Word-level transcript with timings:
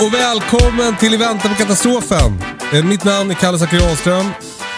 och 0.00 0.14
välkommen 0.14 0.96
till 0.96 1.14
I 1.14 1.16
väntan 1.16 1.50
på 1.50 1.56
katastrofen. 1.58 2.42
Eh, 2.72 2.84
Mitt 2.84 3.04
namn 3.04 3.30
är 3.30 3.34
Kalle 3.34 3.58
Zackari 3.58 3.82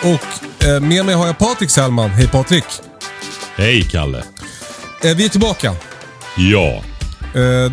och 0.03 0.65
eh, 0.67 0.81
med 0.81 1.07
mig 1.07 1.15
har 1.15 1.27
jag 1.27 1.39
Patrik 1.39 1.71
Sellman. 1.71 2.11
Hej 2.11 2.29
Patrik. 2.29 2.65
Hej 3.57 3.83
Kalle. 3.91 4.25
Eh, 5.05 5.17
Vi 5.17 5.25
är 5.25 5.29
tillbaka. 5.29 5.75
Ja. 6.37 6.83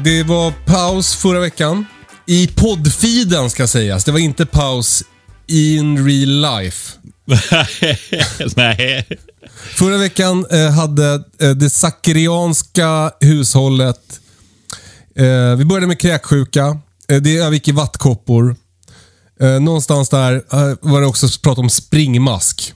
Det 0.03 0.23
var 0.23 0.51
paus 0.65 1.15
förra 1.15 1.39
veckan. 1.39 1.85
I 2.25 2.47
poddfeeden 2.47 3.49
ska 3.49 3.67
sägas. 3.67 4.03
Det 4.03 4.11
var 4.11 4.19
inte 4.19 4.45
paus 4.45 5.03
in 5.47 6.07
real 6.07 6.61
life. 6.61 6.91
Nej. 8.55 9.07
Förra 9.75 9.97
veckan 9.97 10.45
hade 10.77 11.23
det 11.55 11.69
Zackarianska 11.69 13.11
hushållet... 13.21 14.19
Vi 15.57 15.65
började 15.65 15.87
med 15.87 15.99
kräksjuka. 15.99 16.79
Eh, 17.07 17.21
det 17.21 17.37
övergick 17.37 17.67
i 17.67 17.71
vattkoppor. 17.71 18.55
Eh, 19.39 19.59
någonstans 19.59 20.09
där 20.09 20.33
eh, 20.35 20.77
var 20.81 21.01
det 21.01 21.07
också 21.07 21.27
prat 21.43 21.57
om 21.57 21.69
springmask. 21.69 22.73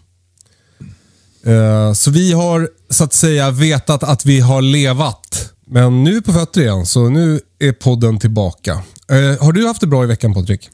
Eh, 1.46 1.94
så 1.94 2.12
vi 2.12 2.34
har 2.34 2.70
så 2.90 3.04
att 3.04 3.14
säga 3.14 3.52
vetat 3.52 4.04
att 4.04 4.26
vi 4.26 4.40
har 4.40 4.62
levat. 4.62 5.54
Men 5.68 6.04
nu 6.04 6.12
är 6.12 6.16
vi 6.16 6.22
på 6.22 6.34
fötter 6.34 6.62
igen, 6.62 6.86
så 6.86 7.10
nu 7.10 7.42
är 7.60 7.72
podden 7.72 8.20
tillbaka. 8.20 8.72
Eh, 9.12 9.44
har 9.44 9.52
du 9.52 9.68
haft 9.68 9.82
det 9.82 9.88
bra 9.88 10.04
i 10.04 10.08
veckan 10.08 10.34
Patrik? 10.34 10.70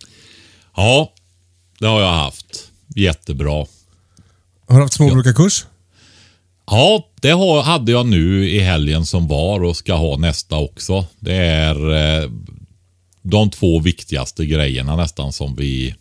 Ja, 0.76 1.11
det 1.80 1.86
har 1.88 2.02
jag 2.02 2.11
haft. 2.11 2.72
Jättebra. 2.95 3.66
Har 4.67 4.76
du 4.76 4.81
haft 4.81 4.94
småbrukarkurs? 4.94 5.66
Ja, 6.67 7.09
det 7.22 7.61
hade 7.64 7.92
jag 7.92 8.06
nu 8.06 8.50
i 8.50 8.59
helgen 8.59 9.06
som 9.06 9.28
var 9.28 9.64
och 9.64 9.78
ska 9.78 9.94
ha 9.94 10.17
nästa 10.17 10.56
också. 10.56 11.06
Det 11.20 11.36
är 11.36 11.94
eh, 11.94 12.30
de 13.25 13.49
två 13.49 13.79
viktigaste 13.79 14.45
grejerna 14.45 14.95
nästan 14.95 15.33
som 15.33 15.55
vi 15.55 15.95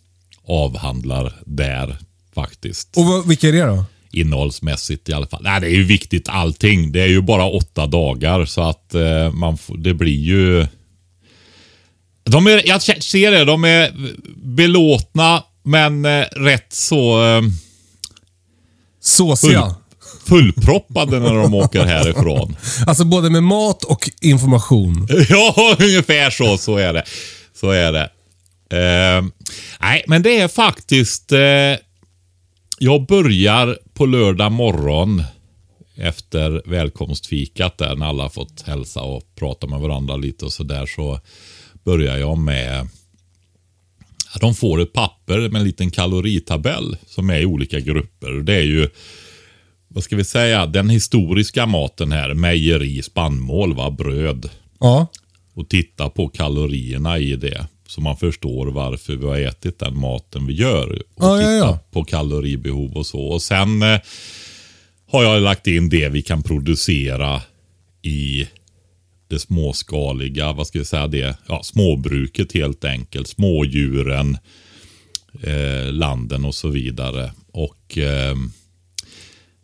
avhandlar 0.46 1.32
där 1.44 1.96
faktiskt. 2.34 2.96
Och 2.96 3.04
vad, 3.04 3.28
vilka 3.28 3.48
är 3.48 3.52
det 3.52 3.64
då? 3.64 3.84
Innehållsmässigt 4.10 5.08
i 5.08 5.12
alla 5.12 5.26
fall. 5.26 5.42
Nej, 5.42 5.60
det 5.60 5.66
är 5.66 5.76
ju 5.76 5.84
viktigt 5.84 6.28
allting. 6.28 6.92
Det 6.92 7.00
är 7.00 7.06
ju 7.06 7.20
bara 7.20 7.44
åtta 7.44 7.86
dagar 7.86 8.44
så 8.44 8.60
att 8.62 8.94
eh, 8.94 9.32
man 9.32 9.58
det 9.78 9.94
blir 9.94 10.20
ju... 10.20 10.66
De 12.24 12.46
är, 12.46 12.68
jag 12.68 12.82
ser 12.82 13.30
det, 13.30 13.44
de 13.44 13.64
är 13.64 13.92
belåtna 14.36 15.44
men 15.62 16.04
eh, 16.04 16.24
rätt 16.32 16.72
så 16.72 17.24
eh, 17.24 17.42
Såsiga. 19.00 19.74
Fullproppade 20.26 21.20
när 21.20 21.34
de 21.34 21.54
åker 21.54 21.84
härifrån. 21.84 22.56
Alltså 22.86 23.04
både 23.04 23.30
med 23.30 23.42
mat 23.42 23.84
och 23.84 24.10
information. 24.20 25.08
Ja, 25.28 25.76
ungefär 25.80 26.30
så. 26.30 26.58
Så 26.58 26.76
är 26.76 26.92
det. 26.92 27.04
Så 27.54 27.70
är 27.70 27.92
det. 27.92 28.10
Eh, 28.70 29.24
nej, 29.80 30.04
men 30.06 30.22
det 30.22 30.40
är 30.40 30.48
faktiskt... 30.48 31.32
Eh, 31.32 31.76
jag 32.78 33.06
börjar 33.06 33.78
på 33.94 34.06
lördag 34.06 34.52
morgon 34.52 35.22
efter 35.96 36.62
välkomstfikat 36.66 37.78
där 37.78 37.96
när 37.96 38.06
alla 38.06 38.28
fått 38.28 38.62
hälsa 38.62 39.00
och 39.00 39.22
prata 39.34 39.66
med 39.66 39.80
varandra 39.80 40.16
lite 40.16 40.44
och 40.44 40.52
sådär 40.52 40.86
så 40.86 41.20
börjar 41.84 42.16
jag 42.16 42.38
med 42.38 42.88
De 44.40 44.54
får 44.54 44.80
ett 44.80 44.92
papper 44.92 45.48
med 45.48 45.60
en 45.60 45.66
liten 45.66 45.90
kaloritabell 45.90 46.96
som 47.06 47.30
är 47.30 47.40
i 47.40 47.46
olika 47.46 47.80
grupper. 47.80 48.30
Det 48.30 48.54
är 48.54 48.62
ju, 48.62 48.88
vad 49.94 50.04
ska 50.04 50.16
vi 50.16 50.24
säga, 50.24 50.66
den 50.66 50.90
historiska 50.90 51.66
maten 51.66 52.12
här. 52.12 52.34
Mejeri, 52.34 53.02
spannmål, 53.02 53.74
va? 53.74 53.90
bröd. 53.90 54.50
Ja. 54.80 55.06
Och 55.54 55.68
titta 55.68 56.08
på 56.10 56.28
kalorierna 56.28 57.18
i 57.18 57.36
det. 57.36 57.66
Så 57.86 58.00
man 58.00 58.16
förstår 58.16 58.66
varför 58.66 59.16
vi 59.16 59.26
har 59.26 59.38
ätit 59.38 59.78
den 59.78 59.98
maten 59.98 60.46
vi 60.46 60.54
gör. 60.54 60.90
Och 60.92 61.24
Ja, 61.24 61.42
ja, 61.42 61.48
titta 61.48 61.66
ja. 61.66 61.78
på 61.90 62.04
kaloribehov 62.04 62.96
och 62.96 63.06
så. 63.06 63.20
Och 63.20 63.42
sen 63.42 63.82
eh, 63.82 64.00
har 65.10 65.24
jag 65.24 65.42
lagt 65.42 65.66
in 65.66 65.88
det 65.88 66.08
vi 66.08 66.22
kan 66.22 66.42
producera 66.42 67.42
i 68.02 68.48
det 69.28 69.38
småskaliga, 69.38 70.52
vad 70.52 70.66
ska 70.66 70.78
vi 70.78 70.84
säga 70.84 71.06
det, 71.06 71.36
ja, 71.46 71.62
småbruket 71.62 72.52
helt 72.52 72.84
enkelt. 72.84 73.28
Smådjuren, 73.28 74.38
eh, 75.42 75.92
landen 75.92 76.44
och 76.44 76.54
så 76.54 76.68
vidare. 76.68 77.32
Och 77.52 77.98
eh, 77.98 78.34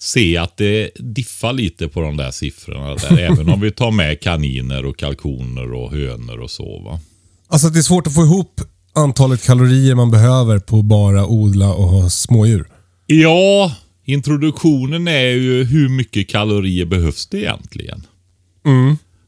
se 0.03 0.37
att 0.37 0.57
det 0.57 0.91
diffar 0.99 1.53
lite 1.53 1.89
på 1.89 2.01
de 2.01 2.17
där 2.17 2.31
siffrorna 2.31 2.95
där. 2.95 3.19
även 3.31 3.49
om 3.49 3.61
vi 3.61 3.71
tar 3.71 3.91
med 3.91 4.21
kaniner 4.21 4.85
och 4.85 4.97
kalkoner 4.97 5.73
och 5.73 5.93
hönor 5.93 6.39
och 6.39 6.51
så. 6.51 6.81
Va? 6.81 7.01
Alltså 7.49 7.69
det 7.69 7.79
är 7.79 7.83
svårt 7.83 8.07
att 8.07 8.15
få 8.15 8.23
ihop 8.23 8.61
antalet 8.93 9.45
kalorier 9.45 9.95
man 9.95 10.11
behöver 10.11 10.59
på 10.59 10.83
bara 10.83 11.27
odla 11.27 11.75
och 11.75 11.89
ha 11.89 12.11
smådjur. 12.11 12.67
Ja, 13.07 13.75
introduktionen 14.05 15.09
är 15.09 15.29
ju 15.29 15.65
hur 15.65 15.89
mycket 15.89 16.29
kalorier 16.29 16.85
behövs 16.85 17.27
det 17.27 17.39
egentligen? 17.39 18.07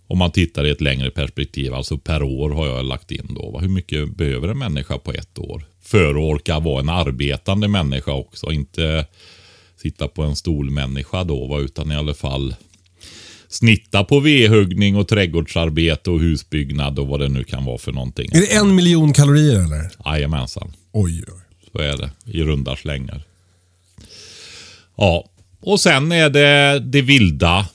Om 0.06 0.18
man 0.18 0.30
tittar 0.30 0.66
i 0.66 0.70
ett 0.70 0.80
längre 0.80 1.10
perspektiv, 1.10 1.74
alltså 1.74 1.98
per 1.98 2.22
år 2.22 2.50
har 2.50 2.66
jag 2.66 2.84
lagt 2.84 3.10
in 3.10 3.34
då. 3.34 3.50
va? 3.50 3.58
Hur 3.58 3.68
mycket 3.68 4.16
behöver 4.16 4.48
en 4.48 4.58
människa 4.58 4.98
på 4.98 5.12
ett 5.12 5.38
år? 5.38 5.64
För 5.82 6.10
att 6.10 6.16
orka 6.16 6.60
vara 6.60 6.80
en 6.80 6.88
arbetande 6.88 7.68
människa 7.68 8.12
också. 8.12 8.52
Inte 8.52 9.06
sitta 9.82 10.08
på 10.08 10.22
en 10.22 10.36
stolmänniska 10.36 11.24
då, 11.24 11.46
va? 11.46 11.58
utan 11.58 11.92
i 11.92 11.96
alla 11.96 12.14
fall 12.14 12.54
snitta 13.48 14.04
på 14.04 14.20
vedhuggning 14.20 14.96
och 14.96 15.08
trädgårdsarbete 15.08 16.10
och 16.10 16.20
husbyggnad 16.20 16.98
och 16.98 17.06
vad 17.06 17.20
det 17.20 17.28
nu 17.28 17.44
kan 17.44 17.64
vara 17.64 17.78
för 17.78 17.92
någonting. 17.92 18.30
Är 18.32 18.40
det 18.40 18.54
en 18.54 18.74
miljon 18.74 19.12
kalorier 19.12 19.64
eller? 19.64 19.90
Jajamensan. 20.04 20.72
Oj, 20.92 21.24
oj. 21.28 21.40
Så 21.72 21.78
är 21.78 21.96
det 21.96 22.10
i 22.24 22.42
runda 22.42 22.76
slängar. 22.76 23.22
Ja, 24.96 25.24
och 25.60 25.80
sen 25.80 26.12
är 26.12 26.30
det 26.30 26.80
det 26.80 27.02
vilda. 27.02 27.66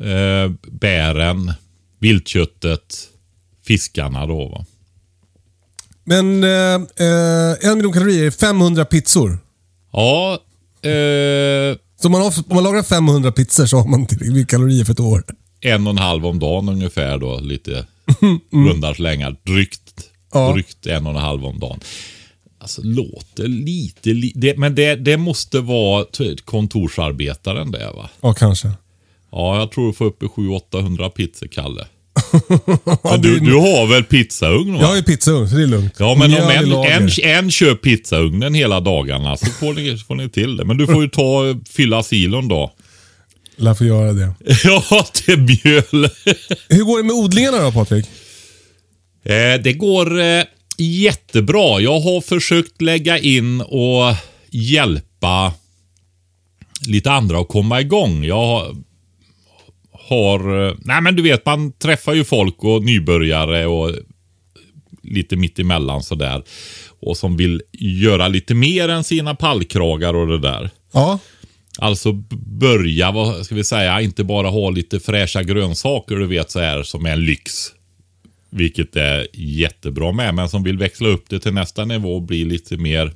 Eh, 0.00 0.52
bären, 0.70 1.52
viltköttet, 1.98 3.08
fiskarna 3.66 4.26
då. 4.26 4.48
Va? 4.48 4.64
Men 6.04 6.44
eh, 6.44 6.74
eh, 7.06 7.70
en 7.70 7.76
miljon 7.76 7.92
kalorier 7.92 8.26
är 8.26 8.30
500 8.30 8.84
pizzor. 8.84 9.38
Ja, 9.92 10.38
eh, 10.90 11.76
Så 12.00 12.08
om 12.08 12.12
man, 12.12 12.20
har, 12.20 12.32
om 12.48 12.54
man 12.54 12.64
lagar 12.64 12.82
500 12.82 13.32
pizzor 13.32 13.66
så 13.66 13.76
har 13.76 13.88
man 13.88 14.06
tillräckligt 14.06 14.48
kalorier 14.50 14.84
för 14.84 14.92
ett 14.92 15.00
år. 15.00 15.24
en 15.60 15.86
och 15.86 15.90
en 15.90 15.98
halv 15.98 16.26
om 16.26 16.38
dagen 16.38 16.68
ungefär 16.68 17.18
då. 17.18 17.40
Lite 17.40 17.86
runda 18.52 18.94
slängar. 18.94 19.36
Drygt, 19.42 20.10
Ja. 20.32 20.52
drygt 20.52 20.86
en 20.86 21.06
och 21.06 21.12
en 21.12 21.18
halv 21.20 21.44
om 21.46 21.58
dagen. 21.58 21.80
Alltså 22.58 22.82
låter 22.84 23.48
lite, 23.48 24.10
li 24.10 24.32
det, 24.34 24.56
men 24.58 24.74
det, 24.74 24.94
det 24.96 25.16
måste 25.16 25.60
vara 25.60 26.04
kontorsarbetaren 26.44 27.70
det 27.70 27.92
va? 27.96 28.10
Ja, 28.20 28.34
kanske. 28.34 28.70
Ja, 29.32 29.58
jag 29.58 29.72
tror 29.72 29.86
du 29.86 29.92
får 29.92 30.04
upp 30.04 30.22
i 30.22 30.26
700-800 30.26 31.08
pizzor, 31.08 31.46
Kalle. 31.46 31.86
Men 33.04 33.20
du, 33.22 33.40
du 33.40 33.54
har 33.54 33.86
väl 33.86 34.04
pizzaugn 34.04 34.72
va? 34.74 34.80
Jag 34.80 34.86
har 34.88 34.96
ju 34.96 35.02
pizzaugn, 35.02 35.48
så 35.48 35.56
det 35.56 35.62
är 35.62 35.66
lugnt. 35.66 35.94
Ja, 35.98 36.14
men 36.18 36.34
om 36.34 36.50
en, 36.50 36.72
en, 36.72 37.08
en 37.22 37.50
kör 37.50 37.74
pizzaugnen 37.74 38.54
hela 38.54 38.80
dagarna 38.80 39.36
så 39.36 39.46
får 39.46 39.74
ni, 39.74 39.98
får 39.98 40.14
ni 40.14 40.28
till 40.30 40.56
det. 40.56 40.64
Men 40.64 40.76
du 40.76 40.86
får 40.86 41.02
ju 41.02 41.08
ta 41.08 41.42
fylla 41.70 42.02
silon 42.02 42.48
då. 42.48 42.72
lär 43.56 43.74
få 43.74 43.84
göra 43.84 44.12
det. 44.12 44.34
Ja, 44.64 45.06
till 45.12 45.38
mjöl. 45.38 46.08
Hur 46.68 46.84
går 46.84 46.98
det 46.98 47.04
med 47.04 47.14
odlingarna 47.16 47.58
då 47.60 47.72
Patrik? 47.72 48.06
Eh, 49.24 49.60
det 49.64 49.72
går 49.72 50.20
eh, 50.20 50.42
jättebra. 50.78 51.80
Jag 51.80 52.00
har 52.00 52.20
försökt 52.20 52.82
lägga 52.82 53.18
in 53.18 53.60
och 53.60 54.14
hjälpa 54.50 55.52
lite 56.86 57.10
andra 57.10 57.40
att 57.40 57.48
komma 57.48 57.80
igång. 57.80 58.24
Jag 58.24 58.34
har- 58.46 58.76
har... 60.06 60.68
eh, 60.68 60.74
Nej 60.78 61.00
men 61.00 61.16
du 61.16 61.22
vet, 61.22 61.46
man 61.46 61.72
träffar 61.72 62.14
ju 62.14 62.24
folk 62.24 62.64
och 62.64 62.84
nybörjare 62.84 63.66
och 63.66 63.94
lite 65.02 65.36
mittemellan 65.36 66.02
sådär. 66.02 66.42
Och 67.00 67.16
som 67.16 67.36
vill 67.36 67.62
göra 67.72 68.28
lite 68.28 68.54
mer 68.54 68.88
än 68.88 69.04
sina 69.04 69.34
pallkragar 69.34 70.14
och 70.14 70.26
det 70.26 70.38
där. 70.38 70.70
Ja. 70.92 71.18
Alltså 71.78 72.12
börja, 72.58 73.10
vad 73.12 73.46
ska 73.46 73.54
vi 73.54 73.64
säga, 73.64 74.00
inte 74.00 74.24
bara 74.24 74.48
ha 74.48 74.70
lite 74.70 75.00
fräscha 75.00 75.42
grönsaker 75.42 76.16
du 76.16 76.26
vet 76.26 76.50
så 76.50 76.60
här 76.60 76.82
som 76.82 77.06
är 77.06 77.12
en 77.12 77.24
lyx. 77.24 77.52
Vilket 78.50 78.96
är 78.96 79.26
jättebra 79.32 80.12
med, 80.12 80.34
men 80.34 80.48
som 80.48 80.62
vill 80.62 80.78
växla 80.78 81.08
upp 81.08 81.24
det 81.28 81.40
till 81.40 81.52
nästa 81.54 81.84
nivå 81.84 82.14
och 82.14 82.22
bli 82.22 82.44
lite 82.44 82.76
mer 82.76 83.12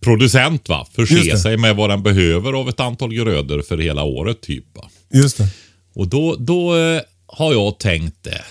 producent 0.00 0.68
va. 0.68 0.86
Förse 0.92 1.36
sig 1.38 1.56
med 1.56 1.76
vad 1.76 1.90
den 1.90 2.02
behöver 2.02 2.52
av 2.52 2.68
ett 2.68 2.80
antal 2.80 3.14
grödor 3.14 3.62
för 3.62 3.78
hela 3.78 4.02
året 4.02 4.40
typ. 4.40 4.64
Va? 4.76 4.90
Just 5.12 5.38
det. 5.38 5.48
Och 5.94 6.08
då, 6.08 6.36
då 6.36 6.76
eh, 6.76 7.00
har 7.26 7.52
jag 7.52 7.78
tänkt 7.78 8.22
det. 8.22 8.44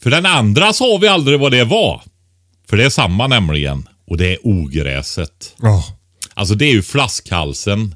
För 0.00 0.10
den 0.10 0.26
andra 0.26 0.72
sa 0.72 0.98
vi 1.00 1.08
aldrig 1.08 1.40
vad 1.40 1.52
det 1.52 1.64
var. 1.64 2.02
För 2.68 2.76
det 2.76 2.84
är 2.84 2.90
samma 2.90 3.26
nämligen. 3.26 3.88
Och 4.06 4.16
det 4.16 4.32
är 4.32 4.38
ogräset. 4.42 5.54
Ja. 5.62 5.84
Alltså 6.34 6.54
det 6.54 6.64
är 6.64 6.72
ju 6.72 6.82
flaskhalsen 6.82 7.94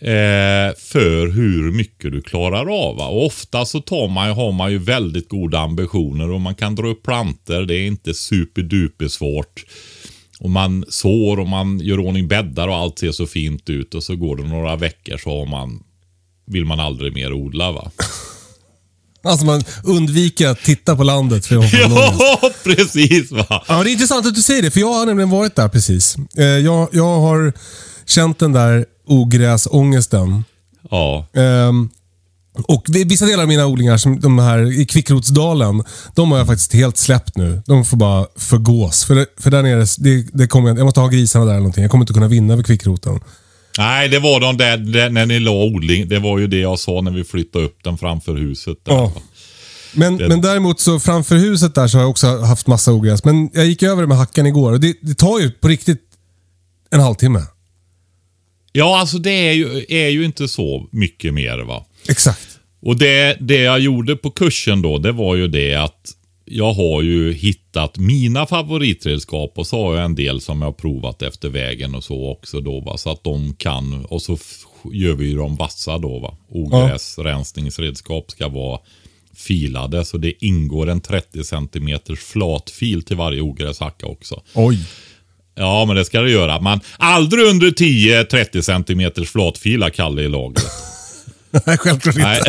eh, 0.00 0.76
för 0.78 1.32
hur 1.32 1.72
mycket 1.72 2.12
du 2.12 2.22
klarar 2.22 2.86
av. 2.86 2.96
Va? 2.96 3.08
Och 3.08 3.26
ofta 3.26 3.64
så 3.64 3.80
tar 3.80 4.08
man, 4.08 4.30
har 4.30 4.52
man 4.52 4.70
ju 4.72 4.78
väldigt 4.78 5.28
goda 5.28 5.58
ambitioner 5.58 6.30
och 6.30 6.40
man 6.40 6.54
kan 6.54 6.74
dra 6.74 6.88
upp 6.88 7.02
planter. 7.02 7.62
Det 7.62 7.74
är 7.74 7.86
inte 7.86 8.14
superduper 8.14 9.08
svårt. 9.08 9.64
Och 10.40 10.50
man 10.50 10.84
sår 10.88 11.40
och 11.40 11.48
man 11.48 11.80
gör 11.80 12.00
ordning 12.00 12.28
bäddar 12.28 12.68
och 12.68 12.76
allt 12.76 12.98
ser 12.98 13.12
så 13.12 13.26
fint 13.26 13.70
ut. 13.70 13.94
Och 13.94 14.02
så 14.02 14.16
går 14.16 14.36
det 14.36 14.42
några 14.42 14.76
veckor 14.76 15.16
så 15.16 15.38
har 15.38 15.46
man, 15.46 15.82
vill 16.46 16.64
man 16.64 16.80
aldrig 16.80 17.14
mer 17.14 17.32
odla. 17.32 17.72
va. 17.72 17.90
Alltså 19.26 19.46
man 19.46 19.62
undviker 19.84 20.48
att 20.48 20.58
titta 20.62 20.96
på 20.96 21.02
landet. 21.02 21.46
För 21.46 21.56
har 21.56 21.64
ja. 22.42 22.50
precis 22.64 23.30
va. 23.32 23.64
ja, 23.68 23.82
det 23.82 23.90
är 23.90 23.92
intressant 23.92 24.26
att 24.26 24.34
du 24.34 24.42
säger 24.42 24.62
det, 24.62 24.70
för 24.70 24.80
jag 24.80 24.92
har 24.92 25.06
nämligen 25.06 25.30
varit 25.30 25.56
där 25.56 25.68
precis. 25.68 26.16
Eh, 26.36 26.44
Jag, 26.44 26.88
jag 26.92 27.20
har 27.20 27.52
känt 28.06 28.38
den 28.38 28.52
där 28.52 28.84
ogräsångesten. 29.06 30.44
Ja, 30.90 31.26
Ehm, 31.34 31.88
och 32.68 32.84
vi- 32.88 33.04
vissa 33.04 33.26
delar 33.26 33.42
av 33.42 33.48
mina 33.48 33.66
odlingar, 33.66 33.96
som 33.96 34.20
de 34.20 34.38
här 34.38 34.80
i 34.80 34.86
Kvickrotsdalen, 34.86 35.82
de 36.14 36.30
har 36.30 36.38
jag 36.38 36.46
faktiskt 36.46 36.72
helt 36.72 36.96
släppt 36.96 37.36
nu. 37.36 37.62
De 37.66 37.84
får 37.84 37.96
bara 37.96 38.26
förgås. 38.36 39.04
För, 39.04 39.26
för 39.42 39.50
där 39.50 39.62
nere, 39.62 39.86
det, 39.98 40.26
det 40.32 40.46
kommer, 40.46 40.68
jag 40.68 40.78
jag 40.78 40.84
måste 40.84 41.00
ha 41.00 41.08
grisarna 41.08 41.44
där 41.44 41.50
eller 41.52 41.60
någonting. 41.60 41.82
Jag 41.82 41.90
kommer 41.90 42.02
inte 42.02 42.12
kunna 42.12 42.28
vinna 42.28 42.52
över 42.52 42.62
kvickroten. 42.62 43.20
Nej, 43.78 44.08
det 44.08 44.18
var 44.18 44.40
de 44.40 44.56
där, 44.56 44.76
där 44.76 45.10
när 45.10 45.26
ni 45.26 45.40
la 45.40 45.50
odling. 45.64 46.08
Det 46.08 46.18
var 46.18 46.38
ju 46.38 46.46
det 46.46 46.58
jag 46.58 46.78
sa 46.78 47.00
när 47.00 47.10
vi 47.10 47.24
flyttade 47.24 47.64
upp 47.64 47.78
den 47.84 47.98
framför 47.98 48.34
huset. 48.36 48.78
Där. 48.84 48.92
Ja. 48.92 49.12
Men, 49.94 50.16
Det- 50.16 50.28
men 50.28 50.40
däremot 50.40 50.80
så 50.80 51.00
framför 51.00 51.34
huset 51.36 51.74
där 51.74 51.88
så 51.88 51.96
har 51.96 52.02
jag 52.02 52.10
också 52.10 52.38
haft 52.38 52.66
massa 52.66 52.92
ogräs. 52.92 53.24
Men 53.24 53.50
jag 53.54 53.66
gick 53.66 53.82
över 53.82 54.02
det 54.02 54.08
med 54.08 54.16
hackan 54.16 54.46
igår 54.46 54.72
och 54.72 54.80
det, 54.80 54.96
det 55.02 55.14
tar 55.14 55.40
ju 55.40 55.50
på 55.50 55.68
riktigt 55.68 56.02
en 56.90 57.00
halvtimme. 57.00 57.42
Ja, 58.72 59.00
alltså 59.00 59.18
det 59.18 59.30
är 59.48 59.52
ju, 59.52 59.84
är 59.88 60.08
ju 60.08 60.24
inte 60.24 60.48
så 60.48 60.88
mycket 60.92 61.34
mer 61.34 61.58
va. 61.58 61.86
Exakt. 62.08 62.48
Och 62.82 62.96
det, 62.96 63.36
det 63.40 63.58
jag 63.60 63.80
gjorde 63.80 64.16
på 64.16 64.30
kursen 64.30 64.82
då, 64.82 64.98
det 64.98 65.12
var 65.12 65.36
ju 65.36 65.48
det 65.48 65.74
att 65.74 66.10
jag 66.44 66.72
har 66.72 67.02
ju 67.02 67.32
hittat 67.32 67.98
mina 67.98 68.46
favoritredskap 68.46 69.52
och 69.56 69.66
så 69.66 69.86
har 69.86 69.96
jag 69.96 70.04
en 70.04 70.14
del 70.14 70.40
som 70.40 70.62
jag 70.62 70.68
har 70.68 70.72
provat 70.72 71.22
efter 71.22 71.48
vägen 71.48 71.94
och 71.94 72.04
så 72.04 72.30
också 72.30 72.60
då 72.60 72.80
va. 72.80 72.96
Så 72.96 73.10
att 73.10 73.24
de 73.24 73.54
kan, 73.54 74.04
och 74.04 74.22
så 74.22 74.38
gör 74.92 75.14
vi 75.14 75.26
ju 75.26 75.36
dem 75.36 75.56
vassa 75.56 75.98
då 75.98 76.18
va. 76.18 76.36
Ogräsrensningsredskap 76.48 78.30
ska 78.30 78.48
vara 78.48 78.80
filade 79.36 80.04
så 80.04 80.18
det 80.18 80.44
ingår 80.44 80.88
en 80.88 81.00
30 81.00 81.44
cm 81.44 82.16
flatfil 82.16 83.02
till 83.02 83.16
varje 83.16 83.40
ogräshacka 83.40 84.06
också. 84.06 84.42
Oj. 84.54 84.78
Ja, 85.54 85.84
men 85.84 85.96
det 85.96 86.04
ska 86.04 86.20
det 86.20 86.30
göra. 86.30 86.60
Man, 86.60 86.80
aldrig 86.96 87.44
under 87.44 87.70
10-30 87.70 88.60
cm 88.62 89.26
flatfilar 89.26 89.90
Kalle 89.90 90.22
i 90.22 90.28
lagret. 90.28 90.64
Nej, 91.66 91.78
självklart 91.78 92.16
inte. 92.16 92.42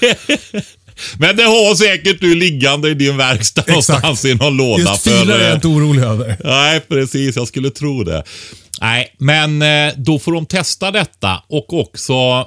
Nej. 0.00 0.64
Men 1.18 1.36
det 1.36 1.42
har 1.42 1.74
säkert 1.74 2.20
du 2.20 2.34
liggande 2.34 2.90
i 2.90 2.94
din 2.94 3.16
verkstad 3.16 3.64
någonstans 3.68 4.24
i 4.24 4.34
någon 4.34 4.56
låda. 4.56 4.82
Just 4.82 5.02
filar 5.02 5.38
är 5.38 5.48
jag 5.48 5.54
inte 5.54 5.68
orolig 5.68 6.02
över. 6.02 6.36
Nej, 6.44 6.80
precis. 6.80 7.36
Jag 7.36 7.48
skulle 7.48 7.70
tro 7.70 8.04
det. 8.04 8.24
Nej, 8.80 9.14
men 9.18 9.62
eh, 9.62 9.92
då 9.96 10.18
får 10.18 10.32
de 10.32 10.46
testa 10.46 10.90
detta 10.90 11.42
och 11.48 11.80
också 11.80 12.46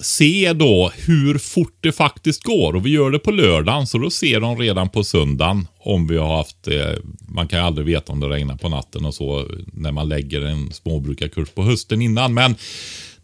se 0.00 0.52
då 0.52 0.92
hur 0.96 1.38
fort 1.38 1.78
det 1.80 1.92
faktiskt 1.92 2.42
går. 2.42 2.76
Och 2.76 2.86
vi 2.86 2.90
gör 2.90 3.10
det 3.10 3.18
på 3.18 3.30
lördagen, 3.30 3.86
så 3.86 3.98
då 3.98 4.10
ser 4.10 4.40
de 4.40 4.58
redan 4.58 4.88
på 4.88 5.04
söndagen 5.04 5.66
om 5.78 6.06
vi 6.06 6.16
har 6.16 6.36
haft... 6.36 6.68
Eh, 6.68 6.92
man 7.28 7.48
kan 7.48 7.58
ju 7.58 7.64
aldrig 7.64 7.86
veta 7.86 8.12
om 8.12 8.20
det 8.20 8.28
regnar 8.28 8.56
på 8.56 8.68
natten 8.68 9.04
och 9.04 9.14
så 9.14 9.48
när 9.72 9.92
man 9.92 10.08
lägger 10.08 10.40
en 10.40 10.72
småbrukarkurs 10.72 11.48
på 11.48 11.62
hösten 11.62 12.02
innan. 12.02 12.34
Men 12.34 12.54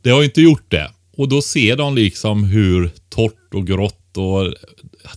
det 0.03 0.11
har 0.11 0.25
inte 0.25 0.41
gjort 0.41 0.71
det. 0.71 0.91
Och 1.17 1.29
då 1.29 1.43
ser 1.43 1.77
de 1.77 1.95
liksom 1.95 2.45
hur 2.45 2.91
torrt 3.09 3.55
och 3.55 3.67
grått 3.67 4.00
och 4.17 4.55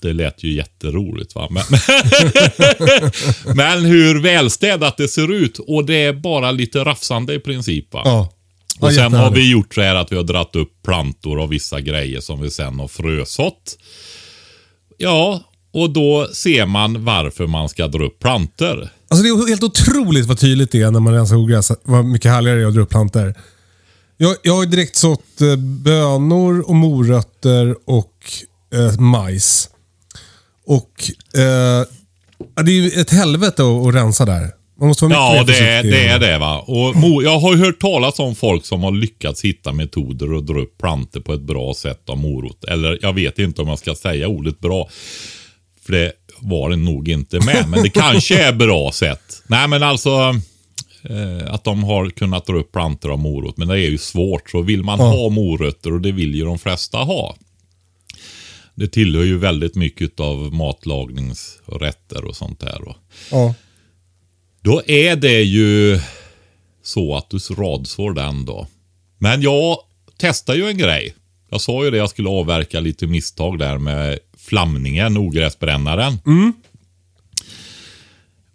det 0.01 0.13
lät 0.13 0.43
ju 0.43 0.53
jätteroligt 0.53 1.35
va. 1.35 1.47
Men, 1.49 1.63
men 3.55 3.85
hur 3.85 4.21
välstädat 4.21 4.97
det 4.97 5.07
ser 5.07 5.31
ut 5.31 5.59
och 5.59 5.85
det 5.85 6.03
är 6.03 6.13
bara 6.13 6.51
lite 6.51 6.79
rafsande 6.79 7.33
i 7.33 7.39
princip 7.39 7.93
va. 7.93 8.01
Ja. 8.05 8.33
Ja, 8.79 8.87
Och 8.87 8.93
sen 8.93 9.13
har 9.13 9.31
vi 9.31 9.51
gjort 9.51 9.73
så 9.73 9.81
här 9.81 9.95
att 9.95 10.11
vi 10.11 10.15
har 10.15 10.23
dratt 10.23 10.55
upp 10.55 10.71
plantor 10.85 11.37
och 11.37 11.51
vissa 11.51 11.81
grejer 11.81 12.21
som 12.21 12.41
vi 12.41 12.51
sen 12.51 12.79
har 12.79 12.87
frösått. 12.87 13.77
Ja, 14.97 15.43
och 15.73 15.89
då 15.89 16.27
ser 16.33 16.65
man 16.65 17.05
varför 17.05 17.47
man 17.47 17.69
ska 17.69 17.87
dra 17.87 18.05
upp 18.05 18.19
plantor. 18.19 18.89
Alltså 19.07 19.23
det 19.23 19.29
är 19.29 19.47
helt 19.47 19.63
otroligt 19.63 20.25
vad 20.25 20.39
tydligt 20.39 20.71
det 20.71 20.81
är 20.81 20.91
när 20.91 20.99
man 20.99 21.13
rensar 21.13 21.35
ogräs. 21.35 21.71
Vad 21.83 22.05
mycket 22.05 22.31
härligare 22.31 22.59
det 22.59 22.63
är 22.63 22.67
att 22.67 22.73
dra 22.73 22.81
upp 22.81 22.89
plantor. 22.89 23.33
Jag, 24.17 24.35
jag 24.43 24.55
har 24.55 24.65
direkt 24.65 24.95
sått 24.95 25.41
eh, 25.41 25.55
bönor 25.55 26.69
och 26.69 26.75
morötter 26.75 27.75
och 27.85 28.13
eh, 28.73 28.99
majs. 28.99 29.69
Och 30.65 31.03
eh, 31.37 31.85
ja, 32.55 32.63
det 32.63 32.71
är 32.71 32.81
ju 32.81 32.89
ett 33.01 33.09
helvete 33.09 33.63
att, 33.63 33.87
att 33.87 33.95
rensa 33.95 34.25
där. 34.25 34.49
Man 34.79 34.87
måste 34.87 35.05
vara 35.05 35.09
mycket 35.09 35.19
Ja, 35.19 35.33
mer 35.33 35.43
det 35.45 35.69
är, 35.69 35.81
försiktig. 35.81 35.91
det 35.91 36.07
är 36.07 36.19
det 36.19 36.37
va. 36.37 36.59
Och 36.59 37.23
jag 37.23 37.39
har 37.39 37.55
ju 37.55 37.65
hört 37.65 37.79
talas 37.79 38.19
om 38.19 38.35
folk 38.35 38.65
som 38.65 38.83
har 38.83 38.91
lyckats 38.91 39.41
hitta 39.45 39.73
metoder 39.73 40.37
att 40.37 40.47
dra 40.47 40.59
upp 40.61 40.77
plantor 40.77 41.19
på 41.19 41.33
ett 41.33 41.41
bra 41.41 41.73
sätt 41.73 42.09
av 42.09 42.17
morot. 42.17 42.63
Eller 42.63 42.99
jag 43.01 43.13
vet 43.13 43.39
inte 43.39 43.61
om 43.61 43.67
jag 43.67 43.79
ska 43.79 43.95
säga 43.95 44.27
ordet 44.27 44.59
bra. 44.59 44.89
För 45.85 45.93
det 45.93 46.11
var 46.39 46.69
det 46.69 46.75
nog 46.75 47.09
inte 47.09 47.39
med. 47.45 47.65
Men 47.69 47.83
det 47.83 47.89
kanske 47.93 48.43
är 48.43 48.53
bra 48.53 48.91
sätt. 48.91 49.43
Nej 49.47 49.67
men 49.67 49.83
alltså. 49.83 50.09
Eh, 51.09 51.53
att 51.53 51.63
de 51.63 51.83
har 51.83 52.09
kunnat 52.09 52.45
dra 52.45 52.53
upp 52.57 52.71
plantor 52.71 53.11
av 53.11 53.19
morot. 53.19 53.57
Men 53.57 53.67
det 53.67 53.73
är 53.73 53.89
ju 53.89 53.97
svårt. 53.97 54.49
Så 54.49 54.61
vill 54.61 54.83
man 54.83 54.99
ha 54.99 55.29
morötter 55.29 55.93
och 55.93 56.01
det 56.01 56.11
vill 56.11 56.35
ju 56.35 56.45
de 56.45 56.59
flesta 56.59 56.97
ha. 56.97 57.35
Det 58.75 58.87
tillhör 58.87 59.23
ju 59.23 59.37
väldigt 59.37 59.75
mycket 59.75 60.19
av 60.19 60.53
matlagningsrätter 60.53 62.25
och 62.25 62.35
sånt 62.35 62.59
där. 62.59 62.87
Och 62.87 62.95
Ja. 63.31 63.53
då 64.61 64.81
är 64.87 65.15
det 65.15 65.41
ju 65.41 65.99
så 66.83 67.15
att 67.15 67.29
du 67.29 67.37
radsår 67.37 68.13
den 68.13 68.45
då. 68.45 68.67
Men 69.17 69.41
jag 69.41 69.77
testar 70.17 70.55
ju 70.55 70.67
en 70.67 70.77
grej. 70.77 71.15
Jag 71.49 71.61
sa 71.61 71.85
ju 71.85 71.91
det, 71.91 71.97
jag 71.97 72.09
skulle 72.09 72.29
avverka 72.29 72.79
lite 72.79 73.07
misstag 73.07 73.59
där 73.59 73.77
med 73.77 74.19
flamningen, 74.37 75.17
ogräsbrännaren. 75.17 76.17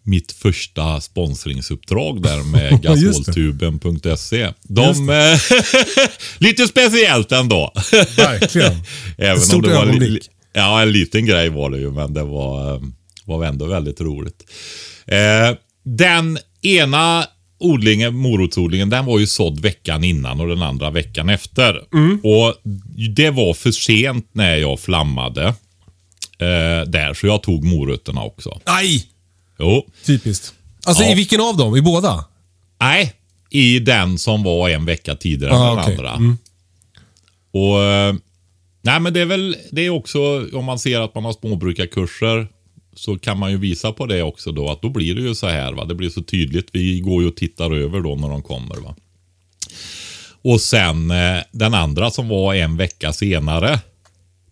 Mitt 0.09 0.33
första 0.33 1.01
sponsringsuppdrag 1.01 2.23
där 2.23 2.43
med 2.53 2.83
gasoltuben.se. 2.83 4.49
De... 4.63 5.29
lite 6.39 6.67
speciellt 6.69 7.33
ändå. 7.33 7.73
Verkligen. 8.17 8.73
Även 9.19 9.41
stort 9.41 9.65
om 9.65 9.71
det 9.71 9.77
var 9.77 9.85
li- 9.87 9.91
ögonblick. 9.91 10.25
Ja, 10.53 10.83
en 10.83 10.93
liten 10.93 11.27
grej 11.27 11.49
var 11.49 11.71
det 11.71 11.79
ju, 11.79 11.91
men 11.91 12.15
det 12.15 12.23
var, 12.25 12.75
eh, 12.75 12.81
var 13.25 13.45
ändå 13.45 13.67
väldigt 13.67 14.01
roligt. 14.01 14.45
Eh, 15.07 15.57
den 15.85 16.39
ena 16.63 17.25
odlingen, 17.59 18.15
morotsodlingen, 18.15 18.91
den 18.91 19.05
var 19.07 19.19
ju 19.19 19.27
sådd 19.27 19.61
veckan 19.61 20.05
innan 20.05 20.41
och 20.41 20.49
den 20.49 20.63
andra 20.63 20.91
veckan 20.91 21.29
efter. 21.29 21.81
Mm. 21.95 22.21
Och 22.25 22.55
det 23.17 23.31
var 23.31 23.55
för 23.55 23.71
sent 23.71 24.31
när 24.33 24.57
jag 24.57 24.81
flammade 24.81 25.45
eh, 26.39 26.85
där, 26.87 27.15
så 27.15 27.27
jag 27.27 27.43
tog 27.43 27.65
morötterna 27.65 28.23
också. 28.23 28.61
Nej! 28.67 29.05
Jo. 29.59 29.87
Typiskt. 30.07 30.55
Alltså 30.87 31.03
Ja. 31.03 31.11
i 31.13 31.15
vilken 31.15 31.41
av 31.41 31.57
dem? 31.57 31.77
I 31.77 31.83
båda? 31.83 32.25
Nej, 32.81 33.13
i 33.51 33.79
den 33.79 34.19
som 34.19 34.43
var 34.43 34.69
en 34.69 34.85
vecka 34.85 35.17
tidigare 35.17 35.55
Ah, 35.55 35.71
än 35.71 35.77
den 35.77 35.85
okej. 35.85 35.97
andra. 35.97 36.13
Mm. 36.15 36.37
Och 37.51 37.83
eh, 37.83 38.15
Nej 38.83 39.01
men 39.01 39.13
det 39.13 39.21
är 39.21 39.27
väl, 39.27 39.57
det 39.73 39.83
är 39.87 39.91
också 39.91 40.19
om 40.53 40.65
man 40.65 40.79
ser 40.79 41.01
att 41.01 41.15
man 41.15 41.25
har 41.25 41.33
småbrukarkurser 41.33 42.49
så 42.97 43.19
kan 43.19 43.39
man 43.39 43.51
ju 43.51 43.57
visa 43.59 43.93
på 43.93 44.07
det 44.07 44.23
också 44.23 44.53
då 44.53 44.71
att 44.71 44.83
då 44.83 44.89
blir 44.89 45.15
det 45.15 45.21
ju 45.21 45.35
så 45.35 45.47
här 45.49 45.73
va. 45.73 45.85
Det 45.85 45.95
blir 45.95 46.11
så 46.11 46.23
tydligt. 46.23 46.69
Vi 46.73 47.01
går 47.01 47.23
ju 47.23 47.29
och 47.29 47.37
tittar 47.37 47.75
över 47.77 48.01
då 48.01 48.15
när 48.17 48.29
de 48.29 48.43
kommer 48.43 48.77
va. 48.77 48.95
Och 50.43 50.61
sen 50.61 51.11
eh, 51.11 51.43
den 51.53 51.75
andra 51.75 52.11
som 52.11 52.29
var 52.29 52.55
en 52.55 52.77
vecka 52.77 53.13
senare. 53.13 53.81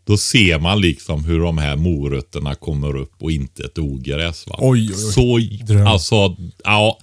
Då 0.07 0.17
ser 0.17 0.59
man 0.59 0.81
liksom 0.81 1.25
hur 1.25 1.41
de 1.41 1.59
här 1.59 1.77
morötterna 1.77 2.55
kommer 2.55 2.97
upp 2.97 3.23
och 3.23 3.31
inte 3.33 3.65
ett 3.65 3.79
ogräs. 3.79 4.47
Va? 4.47 4.57
Oj, 4.59 4.91
oj, 4.91 4.97
oj. 5.17 5.59
Så, 5.59 5.65
Dröm. 5.73 5.87
alltså, 5.87 6.37
ja. 6.65 6.99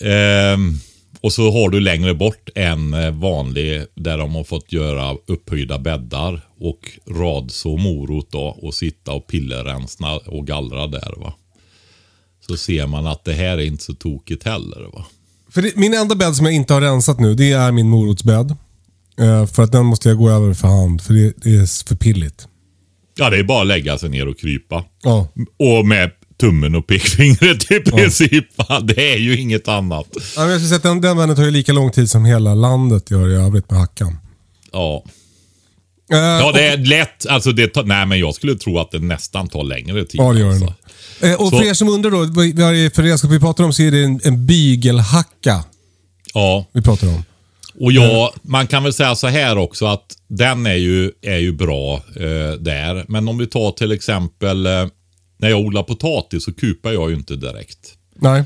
Ehm, 0.00 0.78
och 1.20 1.32
så 1.32 1.50
har 1.50 1.68
du 1.68 1.80
längre 1.80 2.14
bort 2.14 2.48
en 2.54 2.94
eh, 2.94 3.10
vanlig 3.10 3.84
där 3.94 4.18
de 4.18 4.34
har 4.34 4.44
fått 4.44 4.72
göra 4.72 5.16
upphöjda 5.26 5.78
bäddar 5.78 6.40
och 6.58 6.90
radså 7.06 7.76
morot 7.76 8.28
då 8.30 8.58
och 8.62 8.74
sitta 8.74 9.12
och 9.12 9.26
pillerrensna 9.26 10.16
och 10.16 10.46
gallra 10.46 10.86
där 10.86 11.14
va. 11.16 11.34
Så 12.46 12.56
ser 12.56 12.86
man 12.86 13.06
att 13.06 13.24
det 13.24 13.32
här 13.32 13.58
är 13.58 13.64
inte 13.64 13.84
så 13.84 13.94
tokigt 13.94 14.44
heller 14.44 14.90
va. 14.92 15.06
För 15.50 15.62
det, 15.62 15.76
min 15.76 15.94
enda 15.94 16.14
bädd 16.14 16.36
som 16.36 16.46
jag 16.46 16.54
inte 16.54 16.74
har 16.74 16.80
rensat 16.80 17.20
nu, 17.20 17.34
det 17.34 17.52
är 17.52 17.72
min 17.72 17.88
morotsbädd. 17.88 18.56
Eh, 19.20 19.46
för 19.46 19.62
att 19.62 19.72
den 19.72 19.86
måste 19.86 20.08
jag 20.08 20.18
gå 20.18 20.30
över 20.30 20.54
för 20.54 20.68
hand, 20.68 21.02
för 21.02 21.14
det, 21.14 21.32
det 21.36 21.50
är 21.56 21.86
för 21.88 21.94
pilligt. 21.94 22.46
Ja, 23.16 23.30
det 23.30 23.38
är 23.38 23.42
bara 23.44 23.60
att 23.60 23.66
lägga 23.66 23.98
sig 23.98 24.08
ner 24.08 24.28
och 24.28 24.38
krypa. 24.38 24.84
Ja. 25.02 25.28
Och 25.58 25.86
med 25.86 26.10
tummen 26.40 26.74
och 26.74 26.86
pekfingret 26.86 27.70
i 27.70 27.80
princip. 27.80 28.44
va. 28.68 28.80
Det 28.80 29.12
är 29.12 29.18
ju 29.18 29.40
inget 29.40 29.68
annat. 29.68 30.06
Ja, 30.36 30.40
men 30.42 30.50
jag 30.50 30.60
skulle 30.60 30.68
säga 30.68 30.76
att 30.76 30.82
den, 30.82 31.00
den 31.00 31.16
bädden 31.16 31.36
tar 31.36 31.42
ju 31.42 31.50
lika 31.50 31.72
lång 31.72 31.90
tid 31.90 32.10
som 32.10 32.24
hela 32.24 32.54
landet 32.54 33.10
gör 33.10 33.28
i 33.28 33.34
övrigt 33.34 33.70
med 33.70 33.80
hackan. 33.80 34.16
Ja. 34.72 35.04
Eh, 36.12 36.18
Ja, 36.18 36.52
det 36.54 36.62
är 36.68 36.76
lätt. 36.76 37.26
Alltså 37.26 37.52
det 37.52 37.68
tar, 37.68 37.84
nej, 37.84 38.06
men 38.06 38.18
jag 38.18 38.34
skulle 38.34 38.54
tro 38.54 38.78
att 38.78 38.90
det 38.90 38.98
nästan 38.98 39.48
tar 39.48 39.64
längre 39.64 40.04
tid. 40.04 40.20
Ja, 40.20 40.32
det 40.32 40.40
gör 40.40 40.48
det 40.48 40.54
alltså. 40.54 40.74
Eh, 41.26 41.34
och 41.40 41.48
Så- 41.48 41.58
för 41.58 41.64
er 41.66 41.74
som 41.74 41.88
undrar 41.88 42.10
då, 42.10 42.18
vad 42.18 42.74
är 42.74 42.94
för 42.94 43.02
redskap 43.02 43.30
vi 43.30 43.40
pratar 43.40 43.64
om 43.64 43.72
så 43.72 43.82
är 43.82 43.90
det 43.90 44.04
en, 44.04 44.20
en 44.24 44.46
bygelhacka 44.46 45.64
Ja, 46.34 46.66
vi 46.72 46.82
pratar 46.82 47.08
om. 47.08 47.24
Och 47.74 47.92
jag, 47.92 48.30
man 48.42 48.66
kan 48.66 48.82
väl 48.82 48.92
säga 48.92 49.14
så 49.14 49.26
här 49.26 49.58
också 49.58 49.86
att 49.86 50.16
den 50.28 50.66
är 50.66 50.74
ju, 50.74 51.12
är 51.22 51.38
ju 51.38 51.52
bra 51.52 51.94
eh, 52.16 52.52
där. 52.58 53.04
Men 53.08 53.28
om 53.28 53.38
vi 53.38 53.46
tar 53.46 53.72
till 53.72 53.92
exempel 53.92 54.66
eh, 54.66 54.86
när 55.36 55.48
jag 55.48 55.60
odlar 55.60 55.82
potatis 55.82 56.44
så 56.44 56.52
kupar 56.52 56.92
jag 56.92 57.10
ju 57.10 57.16
inte 57.16 57.36
direkt. 57.36 57.94
Nej. 58.14 58.44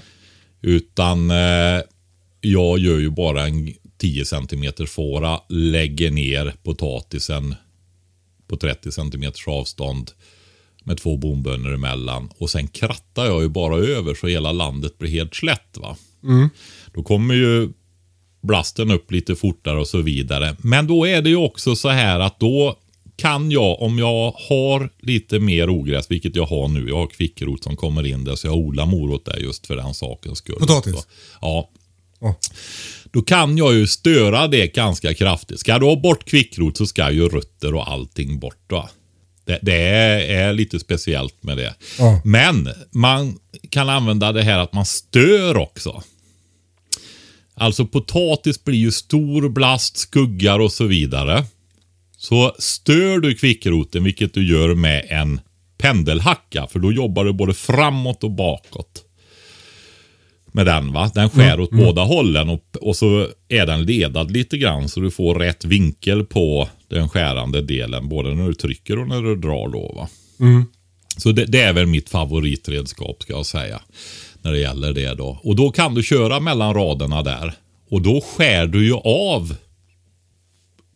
Utan 0.63 1.31
eh, 1.31 1.83
jag 2.41 2.79
gör 2.79 2.99
ju 2.99 3.11
bara 3.11 3.47
en 3.47 3.75
10 3.99 4.25
cm 4.25 4.73
fåra, 4.87 5.41
lägger 5.49 6.11
ner 6.11 6.55
potatisen 6.63 7.55
på 8.49 8.57
30 8.57 8.93
cm 8.93 9.33
avstånd 9.47 10.11
med 10.85 10.99
två 10.99 11.17
bombönor 11.17 11.75
emellan. 11.75 12.31
Och 12.39 12.51
sen 12.51 12.69
krattar 12.69 13.27
jag 13.27 13.43
ju 13.43 13.49
bara 13.49 13.77
över 13.77 14.15
så 14.15 14.27
hela 14.27 14.53
landet 14.53 14.99
blir 14.99 15.11
helt 15.11 15.35
slätt. 15.35 15.77
va. 15.77 15.97
Då 16.95 17.03
kommer 17.03 17.35
ju 17.35 17.69
blasten 18.45 18.91
upp 18.91 19.13
lite 19.13 19.37
fortare 19.37 19.81
och 19.81 19.89
så 19.89 19.99
vidare. 19.99 20.57
Men 20.59 20.87
då 20.87 21.07
är 21.07 21.23
det 21.23 21.31
ju 21.31 21.37
också 21.37 21.77
så 21.77 21.89
här 21.89 22.21
att 22.21 22.41
då 22.41 22.77
kan 23.17 23.51
jag, 23.51 23.83
om 23.83 23.99
jag 23.99 24.35
har 24.49 24.91
lite 25.01 25.39
mer 25.39 25.71
ogräs, 25.71 26.11
vilket 26.11 26.37
jag 26.37 26.47
har 26.47 26.69
nu, 26.69 26.89
jag 26.89 26.97
har 26.97 27.07
kvickrot 27.07 27.65
som 27.65 27.77
kommer 27.77 28.07
in 28.07 28.25
där, 28.25 28.37
så 28.37 28.47
jag 28.47 28.57
odlar 28.57 28.87
morot 28.87 29.25
där 29.25 29.37
just 29.37 29.67
för 29.67 29.77
den 29.77 29.95
sakens 29.95 30.39
skull. 30.39 30.57
Potatis? 30.59 31.07
Ja. 31.41 31.71
Då 33.13 33.23
kan 33.23 33.57
jag 33.57 33.75
ju 33.75 33.87
störa 33.87 34.49
det 34.49 34.75
ganska 34.75 35.15
kraftigt. 35.15 35.61
Ska 35.61 35.79
du 35.79 35.87
ha 35.87 35.97
bort 35.97 36.25
kvickrot 36.25 36.77
så 36.77 36.87
ska 36.87 37.11
ju 37.11 37.29
rötter 37.29 37.75
och 37.75 37.91
allting 37.91 38.39
bort. 38.39 38.73
Va? 38.73 38.89
Det, 39.45 39.59
det 39.63 39.75
är, 39.75 40.53
lite 40.53 40.81
speciellt 40.81 41.43
med 41.43 41.57
det. 41.57 41.75
Ja. 41.99 42.21
Men 42.25 42.69
man 42.91 43.39
kan 43.71 43.89
använda 43.89 44.33
det 44.33 44.43
här 44.43 44.59
att 44.59 44.73
man 44.73 44.87
stör 44.87 45.57
också. 45.57 46.03
Alltså 47.55 47.87
potatis 47.87 48.65
blir 48.65 48.79
ju 48.79 48.91
stor 48.91 49.49
blast, 49.49 49.97
skuggar 49.97 50.59
och 50.59 50.73
så 50.73 50.85
vidare. 50.85 51.45
Så 52.17 52.55
stör 52.59 53.19
du 53.19 53.35
kvickroten, 53.35 54.05
vilket 54.05 54.35
du 54.35 54.49
gör 54.49 54.75
med 54.75 55.07
en 55.09 55.41
pendelhacka, 55.79 56.67
för 56.67 56.79
då 56.79 56.93
jobbar 56.93 57.25
du 57.25 57.33
både 57.33 57.55
framåt 57.55 58.25
och 58.25 58.31
bakåt. 58.31 59.05
Med 60.53 60.67
den 60.67 60.93
va. 60.93 61.11
Den 61.15 61.31
skär 61.31 61.61
åt 61.61 61.71
båda 61.71 62.03
hållen 62.03 62.49
och, 62.49 62.77
och 62.81 62.97
så 62.97 63.29
är 63.49 63.67
den 63.67 63.85
ledad 63.85 64.31
lite 64.31 64.59
grann 64.59 64.89
så 64.89 65.01
du 65.01 65.11
får 65.11 65.35
rätt 65.35 65.65
vinkel 65.65 66.25
på 66.25 66.69
den 66.89 67.09
skärande 67.09 67.63
delen. 67.63 68.09
Både 68.09 68.35
när 68.35 68.47
du 68.47 68.55
trycker 68.55 68.99
och 68.99 69.09
när 69.09 69.23
du 69.23 69.37
drar 69.37 69.69
då 69.69 69.93
va. 69.97 70.09
Så 71.17 71.33
det, 71.33 71.45
det 71.45 71.61
är 71.61 71.73
väl 71.73 71.87
mitt 71.87 72.09
favoritredskap 72.09 73.23
ska 73.23 73.33
jag 73.33 73.47
säga. 73.47 73.81
När 74.45 74.53
det 74.53 74.59
gäller 74.59 74.93
det 74.93 75.15
då. 75.15 75.41
Och 75.43 75.57
då 75.57 75.71
kan 75.71 75.95
du 75.95 76.03
köra 76.03 76.41
mellan 76.41 76.75
raderna 76.75 77.23
där. 77.23 77.55
Och 77.91 78.03
då 78.03 78.21
skär 78.21 78.67
du 78.67 78.87
ju 78.87 78.95
av 79.05 79.57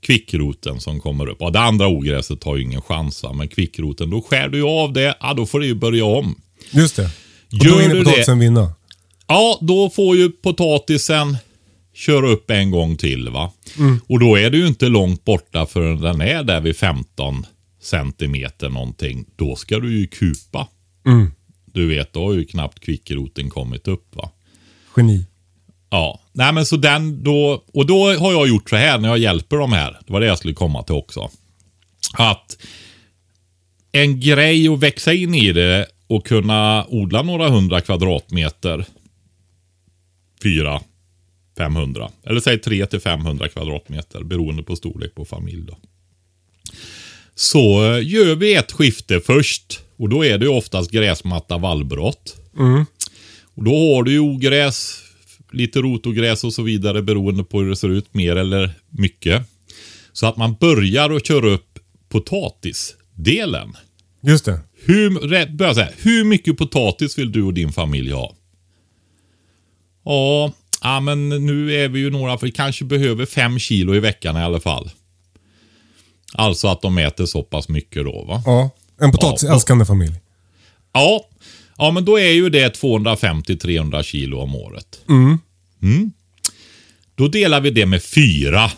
kvickroten 0.00 0.80
som 0.80 1.00
kommer 1.00 1.28
upp. 1.28 1.36
Ja, 1.40 1.50
det 1.50 1.60
andra 1.60 1.88
ogräset 1.88 2.44
har 2.44 2.56
ju 2.56 2.62
ingen 2.62 2.82
chans 2.82 3.24
men 3.34 3.48
kvickroten, 3.48 4.10
då 4.10 4.22
skär 4.22 4.48
du 4.48 4.58
ju 4.58 4.64
av 4.64 4.92
det. 4.92 5.16
Ja, 5.20 5.34
då 5.34 5.46
får 5.46 5.60
du 5.60 5.66
ju 5.66 5.74
börja 5.74 6.04
om. 6.04 6.34
Just 6.70 6.96
det. 6.96 7.04
Och 7.52 7.64
Gör 7.64 7.70
då 7.70 7.78
hinner 7.78 7.94
du 7.94 8.04
potatisen 8.04 8.38
vinna. 8.38 8.72
Ja, 9.26 9.58
då 9.60 9.90
får 9.90 10.16
ju 10.16 10.30
potatisen 10.30 11.36
köra 11.94 12.28
upp 12.28 12.50
en 12.50 12.70
gång 12.70 12.96
till 12.96 13.28
va. 13.28 13.52
Och 14.06 14.20
då 14.20 14.36
är 14.36 14.50
det 14.50 14.56
ju 14.56 14.66
inte 14.66 14.88
långt 14.88 15.24
borta 15.24 15.66
förrän 15.66 16.00
den 16.00 16.20
är 16.20 16.42
där 16.42 16.60
vid 16.60 16.76
15 16.76 17.46
centimeter 17.82 18.68
någonting. 18.68 19.24
Då 19.36 19.56
ska 19.56 19.78
du 19.78 20.00
ju 20.00 20.06
kupa. 20.06 20.68
Du 21.72 21.88
vet, 21.88 22.12
då 22.12 22.26
har 22.26 22.34
ju 22.34 22.44
knappt 22.44 22.80
kvickroten 22.80 23.50
kommit 23.50 23.88
upp 23.88 24.16
va. 24.16 24.30
Geni. 24.96 25.26
Ja, 25.90 26.20
nej 26.32 26.52
men 26.52 26.66
så 26.66 26.76
den 26.76 27.24
då, 27.24 27.64
och 27.72 27.86
då 27.86 28.12
har 28.12 28.32
jag 28.32 28.48
gjort 28.48 28.70
så 28.70 28.76
här 28.76 28.98
när 28.98 29.08
jag 29.08 29.18
hjälper 29.18 29.56
de 29.56 29.72
här. 29.72 29.98
Det 30.06 30.12
var 30.12 30.20
det 30.20 30.26
jag 30.26 30.38
skulle 30.38 30.54
komma 30.54 30.82
till 30.82 30.94
också. 30.94 31.30
Att 32.12 32.58
en 33.92 34.20
grej 34.20 34.68
att 34.68 34.78
växa 34.78 35.12
in 35.12 35.34
i 35.34 35.52
det 35.52 35.86
och 36.06 36.26
kunna 36.26 36.86
odla 36.88 37.22
några 37.22 37.48
hundra 37.48 37.80
kvadratmeter. 37.80 38.84
Fyra, 40.42 40.80
500. 41.56 42.10
Eller 42.24 42.40
säg 42.40 42.58
3 42.58 42.86
till 42.86 43.00
500 43.00 43.48
kvadratmeter 43.48 44.22
beroende 44.22 44.62
på 44.62 44.76
storlek 44.76 45.14
på 45.14 45.24
familj 45.24 45.62
då. 45.66 45.78
Så 47.34 47.60
gör 48.02 48.34
vi 48.34 48.54
ett 48.54 48.72
skifte 48.72 49.20
först. 49.20 49.80
Och 49.98 50.08
då 50.08 50.24
är 50.24 50.38
det 50.38 50.44
ju 50.44 50.50
oftast 50.50 50.90
gräsmatta 50.90 51.58
vallbrott. 51.58 52.36
Och 53.54 53.64
då 53.64 53.70
har 53.70 54.02
du 54.02 54.12
ju 54.12 54.20
ogräs, 54.20 55.02
lite 55.52 55.78
rotogräs 55.78 56.44
och 56.44 56.52
så 56.52 56.62
vidare 56.62 57.02
beroende 57.02 57.44
på 57.44 57.60
hur 57.60 57.68
det 57.68 57.76
ser 57.76 57.88
ut, 57.88 58.14
mer 58.14 58.36
eller 58.36 58.70
mycket. 58.88 59.42
Så 60.12 60.26
att 60.26 60.36
man 60.36 60.54
börjar 60.60 61.10
att 61.10 61.26
köra 61.26 61.48
upp 61.48 61.78
potatisdelen. 62.08 63.76
Just 64.20 64.44
det. 64.44 64.60
Hur, 64.84 65.56
börja 65.56 65.74
säga, 65.74 65.88
hur 65.96 66.24
mycket 66.24 66.58
potatis 66.58 67.18
vill 67.18 67.32
du 67.32 67.42
och 67.42 67.54
din 67.54 67.72
familj 67.72 68.12
ha? 68.12 68.34
Ja, 70.04 70.52
ja, 70.82 71.00
men 71.00 71.28
nu 71.28 71.74
är 71.74 71.88
vi 71.88 72.00
ju 72.00 72.10
några, 72.10 72.38
för 72.38 72.46
vi 72.46 72.52
kanske 72.52 72.84
behöver 72.84 73.26
fem 73.26 73.58
kilo 73.58 73.94
i 73.94 74.00
veckan 74.00 74.36
i 74.36 74.40
alla 74.40 74.60
fall. 74.60 74.90
Alltså 76.34 76.68
att 76.68 76.82
de 76.82 76.98
äter 76.98 77.26
så 77.26 77.42
pass 77.42 77.68
mycket 77.68 78.04
då 78.04 78.24
va? 78.24 78.42
Ja. 78.46 78.70
En 79.00 79.12
potatisälskande 79.12 79.84
familj. 79.84 80.20
Ja, 80.92 81.24
ja 81.78 81.90
men 81.90 82.04
då 82.04 82.18
är 82.18 82.32
ju 82.32 82.50
det 82.50 82.82
250-300 82.82 84.02
kilo 84.02 84.38
om 84.38 84.54
året. 84.54 85.00
Mm. 85.08 85.38
Då 87.14 87.28
delar 87.28 87.60
vi 87.60 87.70
det 87.70 87.86
med 87.86 88.02
fyra. 88.02 88.70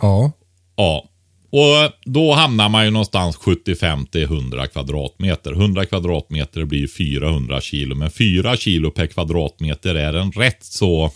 Ja. 0.00 0.32
Ja. 0.76 1.08
Och 1.50 1.92
då 2.04 2.32
hamnar 2.32 2.68
man 2.68 2.84
ju 2.84 2.90
någonstans 2.90 3.36
75-100 3.36 4.66
kvadratmeter. 4.66 5.52
100 5.52 5.86
kvadratmeter 5.86 6.64
blir 6.64 6.78
ju 6.78 6.88
400 6.88 7.60
kilo. 7.60 7.94
Men 7.94 8.10
4 8.10 8.56
kilo 8.56 8.90
per 8.90 9.06
kvadratmeter 9.06 9.94
är 9.94 10.14
en 10.14 10.32
rätt 10.32 10.64
så... 10.64 11.12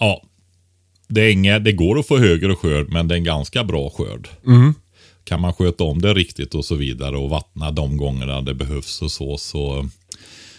Ja. 0.00 0.22
Det, 1.08 1.20
är 1.20 1.32
inget, 1.32 1.64
det 1.64 1.72
går 1.72 1.98
att 1.98 2.06
få 2.06 2.18
högre 2.18 2.54
skörd, 2.54 2.88
men 2.88 3.08
det 3.08 3.14
är 3.14 3.16
en 3.16 3.24
ganska 3.24 3.64
bra 3.64 3.90
skörd. 3.90 4.28
Kan 5.26 5.40
man 5.40 5.52
sköta 5.52 5.84
om 5.84 6.02
det 6.02 6.14
riktigt 6.14 6.54
och 6.54 6.64
så 6.64 6.74
vidare 6.74 7.16
och 7.16 7.30
vattna 7.30 7.70
de 7.70 7.96
gångerna 7.96 8.40
det 8.40 8.54
behövs 8.54 9.02
och 9.02 9.12
så, 9.12 9.38
så, 9.38 9.88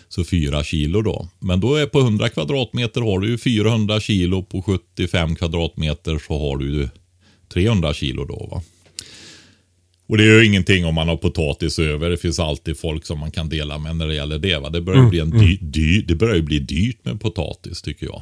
så 0.10 0.24
4 0.24 0.64
kilo 0.64 1.02
då. 1.02 1.28
Men 1.40 1.60
då 1.60 1.76
är 1.76 1.86
på 1.86 2.00
100 2.00 2.30
kvadratmeter 2.30 3.02
har 3.02 3.20
du 3.20 3.30
ju 3.30 3.38
400 3.38 4.00
kilo. 4.00 4.44
På 4.44 4.62
75 4.62 5.36
kvadratmeter 5.36 6.20
så 6.28 6.40
har 6.40 6.58
du 6.58 6.72
ju 6.74 6.90
300 7.54 7.94
kilo 7.94 8.26
då 8.26 8.48
va. 8.52 8.62
Och 10.08 10.18
det 10.18 10.24
gör 10.24 10.44
ingenting 10.44 10.86
om 10.86 10.96
man 10.96 11.08
har 11.08 11.18
potatis 11.18 11.80
över. 11.80 12.10
Det 12.10 12.18
finns 12.18 12.40
alltid 12.40 12.80
folk 12.80 13.06
som 13.06 13.20
man 13.20 13.32
kan 13.32 13.50
dela 13.50 13.78
med 13.78 13.96
när 13.96 14.08
det 14.08 14.16
gäller 14.16 14.40
det. 14.40 14.60
Va? 14.60 14.70
Det 14.70 14.82
börjar 14.82 15.04
ju 15.04 15.10
bli 15.10 15.20
en 15.20 15.30
dy, 15.30 15.58
dy, 15.58 16.02
det 16.02 16.16
börjar 16.16 16.36
ju 16.36 16.42
bli 16.42 16.60
dyrt 16.60 17.06
med 17.06 17.22
potatis 17.22 17.82
tycker 17.82 18.06
jag. 18.06 18.22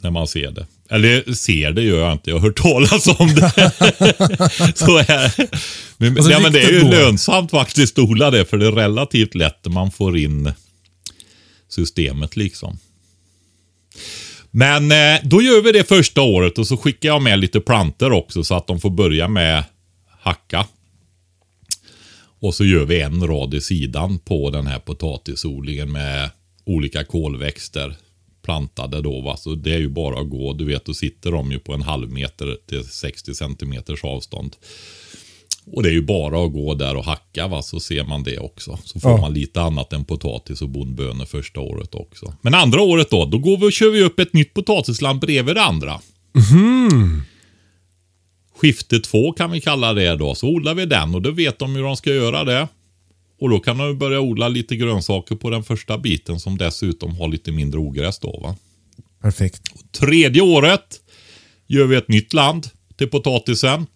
När 0.00 0.10
man 0.10 0.26
ser 0.26 0.50
det. 0.50 0.66
Eller 0.90 1.32
ser 1.32 1.72
det 1.72 1.82
gör 1.82 2.00
jag 2.00 2.12
inte. 2.12 2.30
Jag 2.30 2.38
har 2.38 2.48
hört 2.48 2.56
talas 2.62 3.06
om 3.06 3.34
det. 3.34 3.50
Så 4.74 4.98
är 4.98 5.32
men, 5.96 6.16
Alltså, 6.16 6.30
ja, 6.30 6.40
men 6.40 6.52
det 6.52 6.62
är 6.62 6.72
ju 6.72 6.82
går. 6.82 6.90
lönsamt 6.90 7.50
faktiskt 7.50 7.98
att 7.98 8.04
odla 8.04 8.30
det. 8.30 8.44
För 8.44 8.56
det 8.58 8.66
är 8.66 8.72
relativt 8.72 9.34
lätt 9.34 9.58
när 9.64 9.72
man 9.72 9.90
får 9.90 10.18
in 10.18 10.52
systemet 11.68 12.36
liksom. 12.36 12.78
Men 14.50 14.92
eh, 14.92 15.20
då 15.24 15.42
gör 15.42 15.62
vi 15.62 15.72
det 15.72 15.88
första 15.88 16.20
året 16.22 16.58
och 16.58 16.66
så 16.66 16.76
skickar 16.76 17.08
jag 17.08 17.22
med 17.22 17.38
lite 17.38 17.60
planter 17.60 18.12
också 18.12 18.44
så 18.44 18.54
att 18.54 18.66
de 18.66 18.80
får 18.80 18.90
börja 18.90 19.28
med 19.28 19.64
hacka. 20.20 20.66
Och 22.40 22.54
så 22.54 22.64
gör 22.64 22.84
vi 22.84 23.00
en 23.00 23.26
rad 23.26 23.54
i 23.54 23.60
sidan 23.60 24.18
på 24.18 24.50
den 24.50 24.66
här 24.66 24.78
potatisodlingen 24.78 25.92
med 25.92 26.30
olika 26.64 27.04
kolväxter 27.04 27.96
plantade 28.44 29.02
då. 29.02 29.20
Va? 29.20 29.36
Så 29.36 29.54
det 29.54 29.74
är 29.74 29.78
ju 29.78 29.88
bara 29.88 30.20
att 30.20 30.30
gå. 30.30 30.52
Du 30.52 30.64
vet, 30.64 30.84
då 30.84 30.94
sitter 30.94 31.32
de 31.32 31.50
ju 31.52 31.58
på 31.58 31.72
en 31.74 31.82
halv 31.82 32.10
meter 32.10 32.56
till 32.68 32.84
60 32.84 33.34
centimeters 33.34 34.04
avstånd. 34.04 34.56
Och 35.72 35.82
det 35.82 35.88
är 35.88 35.92
ju 35.92 36.02
bara 36.02 36.44
att 36.46 36.52
gå 36.52 36.74
där 36.74 36.96
och 36.96 37.04
hacka 37.04 37.46
va, 37.48 37.62
så 37.62 37.80
ser 37.80 38.04
man 38.04 38.22
det 38.22 38.38
också. 38.38 38.78
Så 38.84 39.00
får 39.00 39.10
Ja. 39.10 39.16
man 39.16 39.34
lite 39.34 39.60
annat 39.62 39.92
än 39.92 40.04
potatis 40.04 40.62
och 40.62 40.68
bondbönor 40.68 41.24
första 41.24 41.60
året 41.60 41.94
också. 41.94 42.34
Men 42.42 42.54
andra 42.54 42.80
året 42.82 43.10
då, 43.10 43.24
då 43.24 43.38
går 43.38 43.56
vi 43.56 43.66
och 43.66 43.72
kör 43.72 43.90
vi 43.90 44.02
upp 44.02 44.18
ett 44.20 44.32
nytt 44.32 44.54
potatisland 44.54 45.20
bredvid 45.20 45.54
det 45.54 45.62
andra. 45.62 46.00
Skifte 48.56 49.00
två 49.00 49.32
kan 49.32 49.50
vi 49.50 49.60
kalla 49.60 49.92
det 49.92 50.16
då. 50.16 50.34
Så 50.34 50.48
odlar 50.48 50.74
vi 50.74 50.86
den 50.86 51.14
och 51.14 51.22
då 51.22 51.30
vet 51.30 51.58
de 51.58 51.76
hur 51.76 51.82
de 51.82 51.96
ska 51.96 52.14
göra 52.14 52.44
det. 52.44 52.68
Och 53.44 53.50
då 53.50 53.60
kan 53.60 53.78
de 53.78 53.98
börja 53.98 54.20
odla 54.20 54.48
lite 54.48 54.76
grönsaker 54.76 55.34
på 55.36 55.50
den 55.50 55.64
första 55.64 55.98
biten 55.98 56.40
som 56.40 56.58
dessutom 56.58 57.16
har 57.16 57.28
lite 57.28 57.52
mindre 57.52 57.80
ogräs 57.80 58.18
då 58.18 58.40
va. 58.42 58.56
Perfekt. 59.22 59.62
Tredje 60.00 60.42
året 60.42 61.00
gör 61.66 61.86
vi 61.86 61.96
ett 61.96 62.08
nytt 62.08 62.32
land 62.32 62.66
till 62.96 63.08
potatisen. 63.08 63.86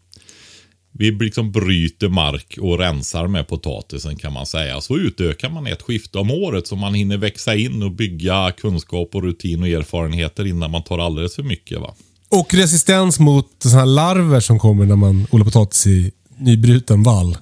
Vi 0.93 1.11
liksom 1.11 1.53
bryter 1.53 2.09
mark 2.09 2.59
och 2.61 2.79
rensar 2.79 3.27
med 3.27 3.49
potatisen 3.49 4.17
kan 4.17 4.33
man 4.33 4.47
säga. 4.47 4.81
Så 4.81 4.99
utökar 4.99 5.51
man 5.51 5.67
ett 5.67 5.83
skifte 5.83 6.19
om 6.19 6.31
året 6.31 6.67
så 6.67 6.77
man 6.77 6.95
hinner 6.95 7.17
växa 7.17 7.55
in 7.55 7.83
och 7.83 7.93
bygga 7.93 8.53
kunskap 8.57 9.15
och 9.15 9.23
rutin 9.23 9.63
och 9.63 9.69
erfarenheter 9.69 10.47
innan 10.47 10.71
man 10.71 10.83
tar 10.83 10.99
alldeles 10.99 11.35
för 11.35 11.43
mycket. 11.43 11.81
va. 11.81 11.95
Och 12.29 12.55
resistens 12.55 13.19
mot 13.19 13.47
sådana 13.59 13.79
här 13.79 13.87
larver 13.87 14.41
som 14.41 14.59
kommer 14.59 14.87
när 14.87 14.97
man 14.97 15.27
odlar 15.31 15.45
potatis 15.45 15.87
i 15.87 16.13
nybruten 16.39 17.03
vall. 17.03 17.37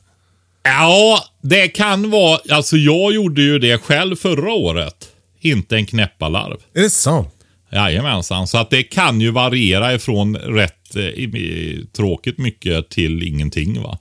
Ja, 0.67 1.25
det 1.43 1.69
kan 1.69 2.11
vara. 2.11 2.41
Alltså 2.51 2.77
jag 2.77 3.13
gjorde 3.13 3.43
ju 3.43 3.59
det 3.59 3.79
själv 3.79 4.17
förra 4.17 4.53
året. 4.53 5.09
Inte 5.41 5.77
en 5.77 5.87
knäppalarv. 5.87 6.57
Är 6.75 6.83
det 6.83 6.91
sant? 6.91 7.29
Jajamensan, 7.73 8.47
så 8.47 8.59
att 8.59 8.71
det 8.71 8.83
kan 8.83 9.21
ju 9.21 9.31
variera 9.31 9.95
ifrån 9.95 10.37
rätt 10.37 10.97
eh, 10.97 11.85
tråkigt 11.97 12.39
mycket 12.39 12.89
till 12.91 13.23
ingenting. 13.23 13.83
va. 13.83 13.99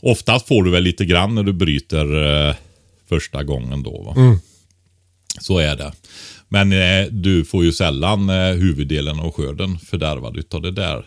Oftast 0.00 0.48
får 0.48 0.62
du 0.64 0.70
väl 0.70 0.82
lite 0.82 1.04
grann 1.04 1.34
när 1.34 1.42
du 1.42 1.52
bryter 1.52 2.26
eh, 2.48 2.54
första 3.08 3.42
gången 3.44 3.82
då. 3.82 4.02
Va? 4.02 4.14
Så 5.40 5.58
är 5.58 5.76
det. 5.76 5.92
Men 6.48 6.72
eh, 6.72 7.06
du 7.10 7.44
får 7.44 7.64
ju 7.64 7.72
sällan 7.72 8.30
eh, 8.30 8.54
huvuddelen 8.54 9.20
av 9.20 9.32
skörden 9.32 9.78
fördärvad 9.78 10.36
utav 10.36 10.62
det 10.62 10.70
där. 10.70 11.04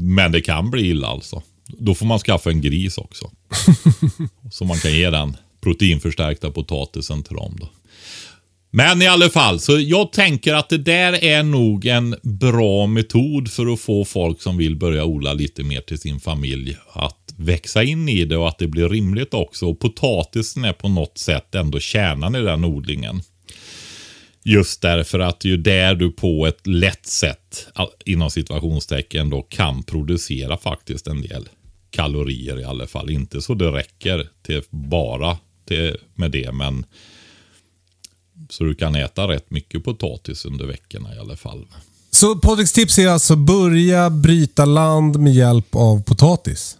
Men 0.00 0.32
det 0.32 0.40
kan 0.40 0.70
bli 0.70 0.88
illa 0.88 1.08
alltså. 1.08 1.42
Då 1.68 1.94
får 1.94 2.06
man 2.06 2.18
skaffa 2.18 2.50
en 2.50 2.60
gris 2.60 2.98
också. 2.98 3.30
så 4.52 4.64
man 4.64 4.78
kan 4.78 4.92
ge 4.92 5.10
den 5.10 5.36
proteinförstärkta 5.60 6.50
potatisen 6.50 7.22
till 7.22 7.36
dem. 7.36 7.56
Då. 7.60 7.68
Men 8.70 9.02
i 9.02 9.06
alla 9.06 9.30
fall, 9.30 9.60
så 9.60 9.80
jag 9.80 10.12
tänker 10.12 10.54
att 10.54 10.68
det 10.68 10.78
där 10.78 11.24
är 11.24 11.42
nog 11.42 11.86
en 11.86 12.16
bra 12.22 12.86
metod 12.86 13.50
för 13.50 13.72
att 13.72 13.80
få 13.80 14.04
folk 14.04 14.42
som 14.42 14.56
vill 14.56 14.76
börja 14.76 15.04
odla 15.04 15.32
lite 15.32 15.62
mer 15.62 15.80
till 15.80 15.98
sin 15.98 16.20
familj 16.20 16.76
att 16.92 17.34
växa 17.36 17.82
in 17.82 18.08
i 18.08 18.24
det 18.24 18.36
och 18.36 18.48
att 18.48 18.58
det 18.58 18.66
blir 18.66 18.88
rimligt 18.88 19.34
också. 19.34 19.66
Och 19.66 19.80
potatisen 19.80 20.64
är 20.64 20.72
på 20.72 20.88
något 20.88 21.18
sätt 21.18 21.54
ändå 21.54 21.80
kärnan 21.80 22.34
i 22.34 22.42
den 22.42 22.64
odlingen. 22.64 23.22
Just 24.48 24.82
därför 24.82 25.18
att 25.18 25.40
det 25.40 25.48
är 25.48 25.50
ju 25.50 25.56
där 25.56 25.94
du 25.94 26.10
på 26.10 26.46
ett 26.46 26.66
lätt 26.66 27.06
sätt, 27.06 27.66
inom 28.04 28.30
situationstecken, 28.30 29.30
då 29.30 29.42
kan 29.42 29.82
producera 29.82 30.56
faktiskt 30.56 31.06
en 31.06 31.22
del 31.22 31.48
kalorier 31.90 32.60
i 32.60 32.64
alla 32.64 32.86
fall. 32.86 33.10
Inte 33.10 33.42
så 33.42 33.54
det 33.54 33.72
räcker 33.72 34.28
till 34.42 34.62
bara 34.70 35.38
till, 35.68 35.96
med 36.14 36.30
det, 36.30 36.52
men 36.52 36.84
så 38.50 38.64
du 38.64 38.74
kan 38.74 38.94
äta 38.94 39.28
rätt 39.28 39.50
mycket 39.50 39.84
potatis 39.84 40.44
under 40.44 40.66
veckorna 40.66 41.14
i 41.14 41.18
alla 41.18 41.36
fall. 41.36 41.66
Så 42.10 42.36
Patriks 42.36 42.72
tips 42.72 42.98
är 42.98 43.08
alltså 43.08 43.36
börja 43.36 44.10
bryta 44.10 44.64
land 44.64 45.20
med 45.20 45.34
hjälp 45.34 45.74
av 45.74 46.02
potatis? 46.02 46.78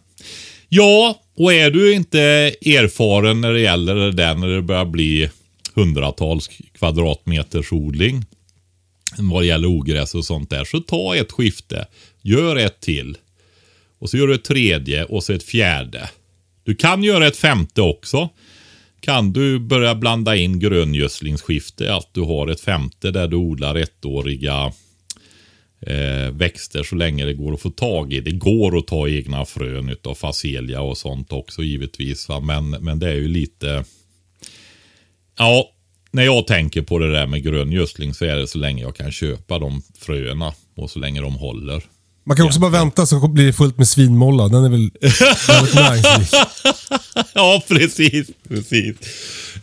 Ja, 0.69 1.21
och 1.37 1.53
är 1.53 1.71
du 1.71 1.95
inte 1.95 2.21
erfaren 2.61 3.41
när 3.41 3.53
det 3.53 3.61
gäller 3.61 3.95
det 3.95 4.13
där 4.13 4.35
när 4.35 4.49
det 4.49 4.63
börjar 4.63 4.85
bli 4.85 5.31
hundratals 5.77 6.49
kvadratmeters 6.73 7.73
odling 7.73 8.25
vad 9.19 9.43
det 9.43 9.47
gäller 9.47 9.69
ogräs 9.69 10.15
och 10.15 10.25
sånt 10.25 10.51
där, 10.51 10.65
så 10.65 10.81
ta 10.81 11.17
ett 11.17 11.33
skifte. 11.33 11.87
Gör 12.23 12.57
ett 12.57 12.81
till. 12.81 13.19
Och 13.99 14.11
så 14.11 14.17
gör 14.17 14.27
du 14.27 14.35
ett 14.35 14.45
tredje 14.45 15.05
och 15.05 15.25
så 15.25 15.33
ett 15.33 15.43
fjärde. 15.43 16.11
Du 16.65 16.75
kan 16.75 17.03
göra 17.03 17.27
ett 17.27 17.37
femte 17.37 17.83
också. 17.83 18.29
Kan 19.01 19.33
du 19.33 19.59
börja 19.59 19.95
blanda 19.95 20.37
in 20.37 20.59
gröngödslingsskifte, 20.59 21.95
att 21.95 22.15
du 22.15 22.21
har 22.21 22.49
ett 22.49 22.61
femte 22.61 23.11
där 23.11 23.29
du 23.29 23.37
odlar 23.37 23.75
ettåriga 23.75 24.73
eh, 25.81 26.31
växter 26.33 26.83
så 26.83 26.97
länge 26.97 27.25
det 27.25 27.35
går 27.35 27.55
att 27.55 27.61
få 27.61 27.71
tag 27.71 28.13
i. 28.13 28.21
Det 28.21 28.31
går 28.31 28.79
att 28.79 28.87
ta 28.87 29.09
egna 29.09 29.45
frön 29.45 29.97
av 30.05 30.15
facelia 30.15 30.81
och 30.81 30.99
sånt 30.99 31.33
också 31.33 31.63
givetvis. 31.63 32.29
Va? 32.29 32.41
Men, 32.41 32.71
men 32.71 32.99
det 32.99 33.09
är 33.09 33.15
ju 33.15 33.29
lite... 33.29 33.85
Ja, 35.39 35.71
när 36.11 36.25
jag 36.25 36.47
tänker 36.47 36.83
på 36.83 36.99
det 36.99 37.13
där 37.13 37.27
med 37.27 37.43
gröngödsling 37.43 38.15
så 38.15 38.25
är 38.25 38.37
det 38.37 38.47
så 38.47 38.59
länge 38.59 38.83
jag 38.83 38.97
kan 38.97 39.13
köpa 39.13 39.59
de 39.59 39.83
fröna 39.99 40.53
och 40.77 40.91
så 40.91 40.99
länge 40.99 41.21
de 41.21 41.35
håller. 41.35 41.83
Man 42.25 42.37
kan 42.37 42.47
också 42.47 42.61
bara 42.61 42.71
vänta 42.71 43.07
så 43.07 43.29
blir 43.29 43.47
det 43.47 43.53
fullt 43.53 43.79
med 43.79 43.89
svinmolla. 43.89 44.49
Den 44.49 44.65
är 44.65 44.69
väl 44.69 44.91
väldigt 45.49 45.75
näringsrik. 45.75 46.41
ja, 47.35 47.63
precis. 47.69 48.29
precis. 48.49 48.97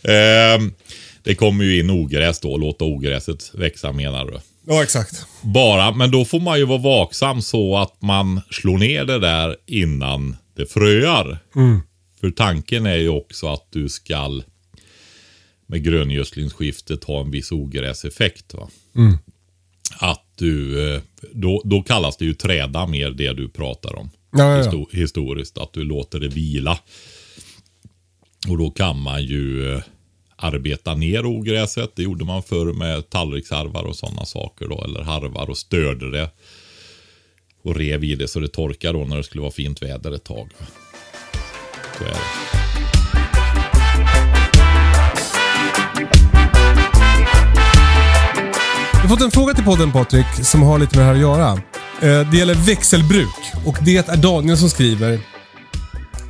Ehm, 0.04 0.74
det 1.24 1.36
kommer 1.36 1.64
ju 1.64 1.80
in 1.80 1.90
ogräs 1.90 2.40
då. 2.40 2.58
Låta 2.58 2.86
ogräset 2.86 3.52
växa 3.54 3.92
menar 3.92 4.26
du. 4.26 4.40
Ja, 4.68 4.84
exakt. 4.84 5.26
Bara, 5.42 5.92
men 5.92 6.12
då 6.12 6.26
får 6.26 6.40
man 6.40 6.60
ju 6.60 6.66
vara 6.66 6.78
vaksam 6.78 7.42
så 7.42 7.78
att 7.78 8.02
man 8.02 8.42
slår 8.52 8.78
ner 8.78 9.06
det 9.06 9.20
där 9.20 9.56
innan 9.68 10.36
det 10.58 10.66
fröar. 10.66 11.40
För 12.20 12.32
tanken 12.32 12.86
är 12.86 12.96
ju 12.96 13.10
också 13.10 13.48
att 13.48 13.68
du 13.70 13.90
skall 13.90 14.44
med 15.68 15.84
gröngödslingsskiftet 15.84 17.04
ha 17.04 17.22
en 17.22 17.32
viss 17.32 17.52
ogräseffekt. 17.52 18.54
Va? 18.54 18.70
Att 20.00 20.26
du, 20.36 20.90
eh, 20.96 21.02
då, 21.32 21.62
då 21.66 21.82
kallas 21.82 22.18
det 22.18 22.26
ju 22.26 22.34
träda 22.34 22.88
mer 22.88 23.12
det 23.12 23.34
du 23.34 23.50
pratar 23.50 23.96
om. 23.96 24.10
Ja, 24.32 24.40
ja, 24.40 24.58
ja. 24.58 24.72
Histo- 24.72 24.96
historiskt, 24.96 25.58
att 25.58 25.74
du 25.74 25.84
låter 25.84 26.20
det 26.20 26.28
vila. 26.28 26.80
Och 28.50 28.58
då 28.58 28.72
kan 28.72 29.02
man 29.02 29.24
ju 29.24 29.74
eh, 29.74 29.82
arbeta 30.36 30.96
ner 30.96 31.26
ogräset. 31.26 31.96
Det 31.96 32.04
gjorde 32.04 32.26
man 32.26 32.44
förr 32.44 32.74
med 32.74 33.10
tallriksharvar 33.10 33.84
och 33.84 33.96
sådana 33.96 34.26
saker 34.26 34.68
då. 34.68 34.84
Eller 34.84 35.02
harvar 35.02 35.50
och 35.50 35.58
störde 35.58 36.12
det. 36.12 36.30
Och 37.62 37.76
rev 37.76 38.04
i 38.04 38.16
det 38.16 38.28
så 38.28 38.40
det 38.40 38.48
torkade 38.48 39.00
då 39.00 39.06
när 39.06 39.18
det 39.18 39.24
skulle 39.24 39.42
vara 39.42 39.52
fint 39.52 39.82
väder 39.82 40.12
ett 40.12 40.24
tag. 40.24 40.50
Så 41.98 42.04
är 42.04 42.08
det. 42.10 42.63
Fått 49.14 49.22
en 49.22 49.32
fråga 49.32 49.54
till 49.54 49.64
podden 49.64 49.92
Patrik 49.92 50.26
som 50.44 50.62
har 50.62 50.80
lite 50.80 50.98
med 50.98 51.06
det 51.06 51.08
här 51.08 51.14
att 51.14 51.22
göra. 51.22 51.52
Eh, 52.02 52.32
det 52.32 52.38
gäller 52.38 52.56
växelbruk 52.56 53.36
och 53.66 53.78
det 53.82 54.10
är 54.10 54.18
Daniel 54.18 54.58
som 54.58 54.70
skriver. 54.70 55.20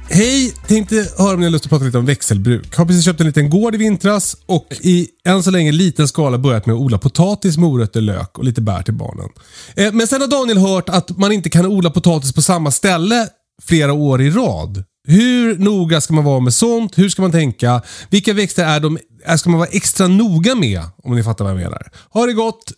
Hej! 0.10 0.54
Tänkte 0.67 1.08
höra 1.17 1.34
om 1.34 1.39
ni 1.39 1.46
har 1.46 1.52
lust 1.52 1.65
att 1.65 1.69
prata 1.69 1.86
lite 1.86 1.98
om 1.98 2.06
växelbruk. 2.06 2.76
Har 2.76 2.86
precis 2.86 3.06
köpt 3.06 3.19
en 3.19 3.28
liten 3.28 3.50
gård 3.50 3.76
i 3.76 3.78
vintras 3.78 4.38
och 4.46 4.67
i 4.82 5.08
än 5.26 5.43
så 5.43 5.52
länge 5.52 5.72
liten 5.72 6.08
skala 6.08 6.38
börjat 6.38 6.65
med 6.65 6.74
att 6.74 6.80
odla 6.80 6.98
potatis, 6.98 7.58
morötter, 7.58 8.02
lök 8.02 8.38
och 8.38 8.43
lite 8.43 8.62
bär 8.62 8.82
till 8.82 8.93
barnen. 8.93 9.30
Eh, 9.76 9.93
men 9.93 10.08
sen 10.08 10.22
har 10.22 10.28
Daniel 10.28 10.58
hört 10.58 10.89
att 10.89 11.17
man 11.17 11.32
inte 11.32 11.50
kan 11.50 11.65
odla 11.65 11.89
potatis 11.89 12.34
på 12.34 12.41
samma 12.41 12.72
ställe 12.72 13.28
flera 13.62 13.93
år 13.93 14.22
i 14.22 14.30
rad. 14.30 14.84
Hur 15.08 15.58
noga 15.58 16.02
ska 16.02 16.13
man 16.13 16.24
vara 16.24 16.39
med 16.39 16.54
sånt? 16.54 16.98
Hur 16.98 17.10
ska 17.10 17.22
man 17.22 17.32
tänka? 17.32 17.82
Vilka 18.10 18.34
växter 18.34 18.66
är 18.66 18.80
de, 18.80 18.98
är- 19.26 19.38
ska 19.38 19.50
man 19.50 19.60
vara 19.60 19.70
extra 19.70 20.08
noga 20.08 20.56
med? 20.56 20.82
Om 21.04 21.16
ni 21.16 21.24
fattar 21.24 21.46
vad 21.46 21.54
jag 21.54 21.58
menar. 21.60 21.92
Ha 22.10 22.26
det 22.26 22.34
gott! 22.34 22.72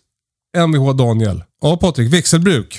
Mvh 0.56 0.96
Daniel. 0.96 1.42
Ja 1.62 1.76
Patrik, 1.76 2.12
växelbruk. 2.12 2.78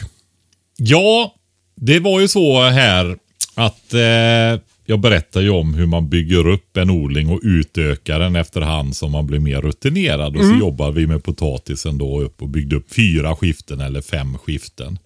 Ja, 0.78 1.36
det 1.76 2.00
var 2.00 2.20
ju 2.20 2.28
så 2.28 2.62
här 2.62 3.18
att 3.56 3.94
eh, 3.94 4.62
jag 4.86 5.00
berättar 5.00 5.42
ju 5.42 5.50
om 5.50 5.74
hur 5.74 5.86
man 5.86 6.10
bygger 6.10 6.48
upp 6.48 6.78
en 6.78 6.90
odling 6.90 7.30
och 7.30 7.40
utökar 7.44 8.20
den 8.20 8.36
efterhand 8.36 8.96
som 8.96 9.12
man 9.12 9.28
blir 9.28 9.40
mer 9.40 9.62
rutinerad. 9.62 10.38
Och 10.38 10.46
så 10.46 10.56
jobbar 10.60 10.92
vi 10.92 11.08
med 11.08 11.24
potatisen 11.24 11.98
då 11.98 12.22
upp 12.22 12.42
och 12.42 12.50
byggde 12.50 12.76
upp 12.76 12.94
fyra 12.94 13.36
skiften 13.36 13.82
eller 13.82 14.02
fem 14.02 14.38
skiften. 14.38 15.00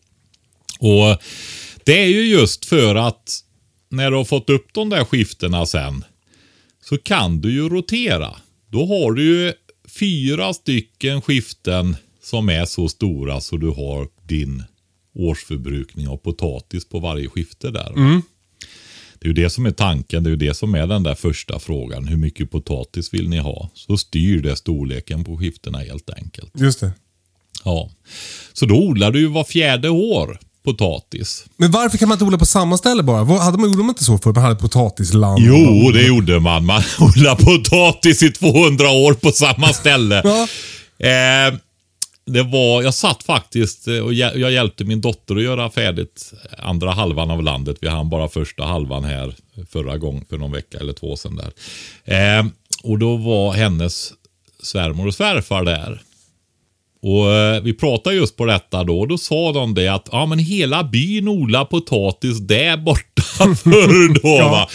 Och 0.79 1.17
det 1.83 1.99
är 2.03 2.07
ju 2.07 2.23
just 2.25 2.65
för 2.65 2.95
att 2.95 3.39
när 3.91 4.11
du 4.11 4.17
har 4.17 4.25
fått 4.25 4.49
upp 4.49 4.73
de 4.73 4.89
där 4.89 5.05
skiftena 5.05 5.65
sen 5.65 6.05
så 6.83 6.97
kan 6.97 7.41
du 7.41 7.51
ju 7.51 7.69
rotera. 7.69 8.35
Då 8.67 8.85
har 8.85 9.11
du 9.11 9.23
ju 9.23 9.53
fyra 9.99 10.53
stycken 10.53 11.21
skiften 11.21 11.95
som 12.23 12.49
är 12.49 12.65
så 12.65 12.89
stora 12.89 13.41
så 13.41 13.57
du 13.57 13.69
har 13.69 14.07
din 14.27 14.63
årsförbrukning 15.15 16.07
av 16.07 16.17
potatis 16.17 16.89
på 16.89 16.99
varje 16.99 17.29
skifte 17.29 17.71
där. 17.71 17.93
Det 19.19 19.25
är 19.25 19.27
ju 19.27 19.33
det 19.33 19.49
som 19.49 19.65
är 19.65 19.71
tanken. 19.71 20.23
Det 20.23 20.27
är 20.27 20.31
ju 20.31 20.37
det 20.37 20.53
som 20.53 20.75
är 20.75 20.87
den 20.87 21.03
där 21.03 21.15
första 21.15 21.59
frågan. 21.59 22.07
Hur 22.07 22.17
mycket 22.17 22.51
potatis 22.51 23.13
vill 23.13 23.29
ni 23.29 23.37
ha? 23.37 23.69
Så 23.73 23.97
styr 23.97 24.41
det 24.41 24.55
storleken 24.55 25.23
på 25.23 25.37
skiftena 25.37 25.77
helt 25.77 26.09
enkelt. 26.09 26.51
Just 26.59 26.79
det. 26.79 26.91
Ja. 27.63 27.91
Så 28.53 28.65
då 28.65 28.75
odlar 28.75 29.11
du 29.11 29.19
ju 29.19 29.27
var 29.27 29.43
fjärde 29.43 29.89
år 29.89 30.39
potatis. 30.63 31.45
Men 31.57 31.71
varför 31.71 31.97
kan 31.97 32.07
man 32.09 32.15
inte 32.15 32.25
odla 32.25 32.37
på 32.37 32.45
samma 32.45 32.77
ställe 32.77 33.03
bara? 33.03 33.23
Vad- 33.23 33.39
Hade 33.41 33.57
man, 33.57 33.69
gjorde 33.69 33.83
man 33.83 33.89
inte 33.89 34.03
så 34.03 34.17
förr? 34.17 34.33
Man 34.33 34.43
hade 34.43 34.55
potatisland. 34.55 35.41
Jo, 35.45 35.91
det 35.91 36.01
gjorde 36.01 36.39
man. 36.39 36.65
Man 36.65 36.81
odlade 36.99 37.43
potatis 37.45 38.23
i 38.23 38.31
200 38.31 38.89
år 38.89 39.13
på 39.13 39.31
samma 39.31 39.73
ställe. 39.73 40.21
Ja. 40.97 41.07
Eh, 41.07 41.53
det 42.25 42.43
var, 42.43 42.81
jag 42.83 42.93
satt 42.93 43.23
faktiskt 43.23 43.87
eh, 43.87 43.97
och 43.97 44.13
jag 44.13 44.51
hjälpte 44.51 44.83
min 44.83 45.01
dotter 45.01 45.35
att 45.35 45.43
göra 45.43 45.69
färdigt 45.71 46.33
andra 46.57 46.91
halvan 46.91 47.31
av 47.31 47.43
landet. 47.43 47.77
Vi 47.81 47.87
hann 47.87 48.09
bara 48.09 48.29
första 48.29 48.63
halvan 48.65 49.03
här 49.03 49.35
förra 49.71 49.97
gången, 49.97 50.25
för 50.29 50.37
någon 50.37 50.51
vecka 50.51 50.77
eller 50.77 50.93
två 50.93 51.15
sedan 51.17 51.35
där. 51.35 51.51
Eh, 52.39 52.45
och 52.83 52.99
då 52.99 53.15
var 53.17 53.53
hennes 53.53 54.13
svärmor 54.63 55.07
och 55.07 55.13
svärfar 55.15 55.63
där. 55.63 56.01
Och 57.01 57.31
eh, 57.31 57.61
Vi 57.61 57.73
pratade 57.73 58.15
just 58.15 58.37
på 58.37 58.45
detta 58.45 58.83
då 58.83 58.99
och 58.99 59.07
då 59.07 59.17
sa 59.17 59.51
de 59.51 59.73
det 59.73 59.87
att 59.87 60.09
ja, 60.11 60.25
men 60.25 60.39
hela 60.39 60.83
byn 60.83 61.27
odlar 61.27 61.65
potatis 61.65 62.39
där 62.39 62.77
borta 62.77 63.21
förr 63.55 64.21
då. 64.21 64.37
va. 64.49 64.69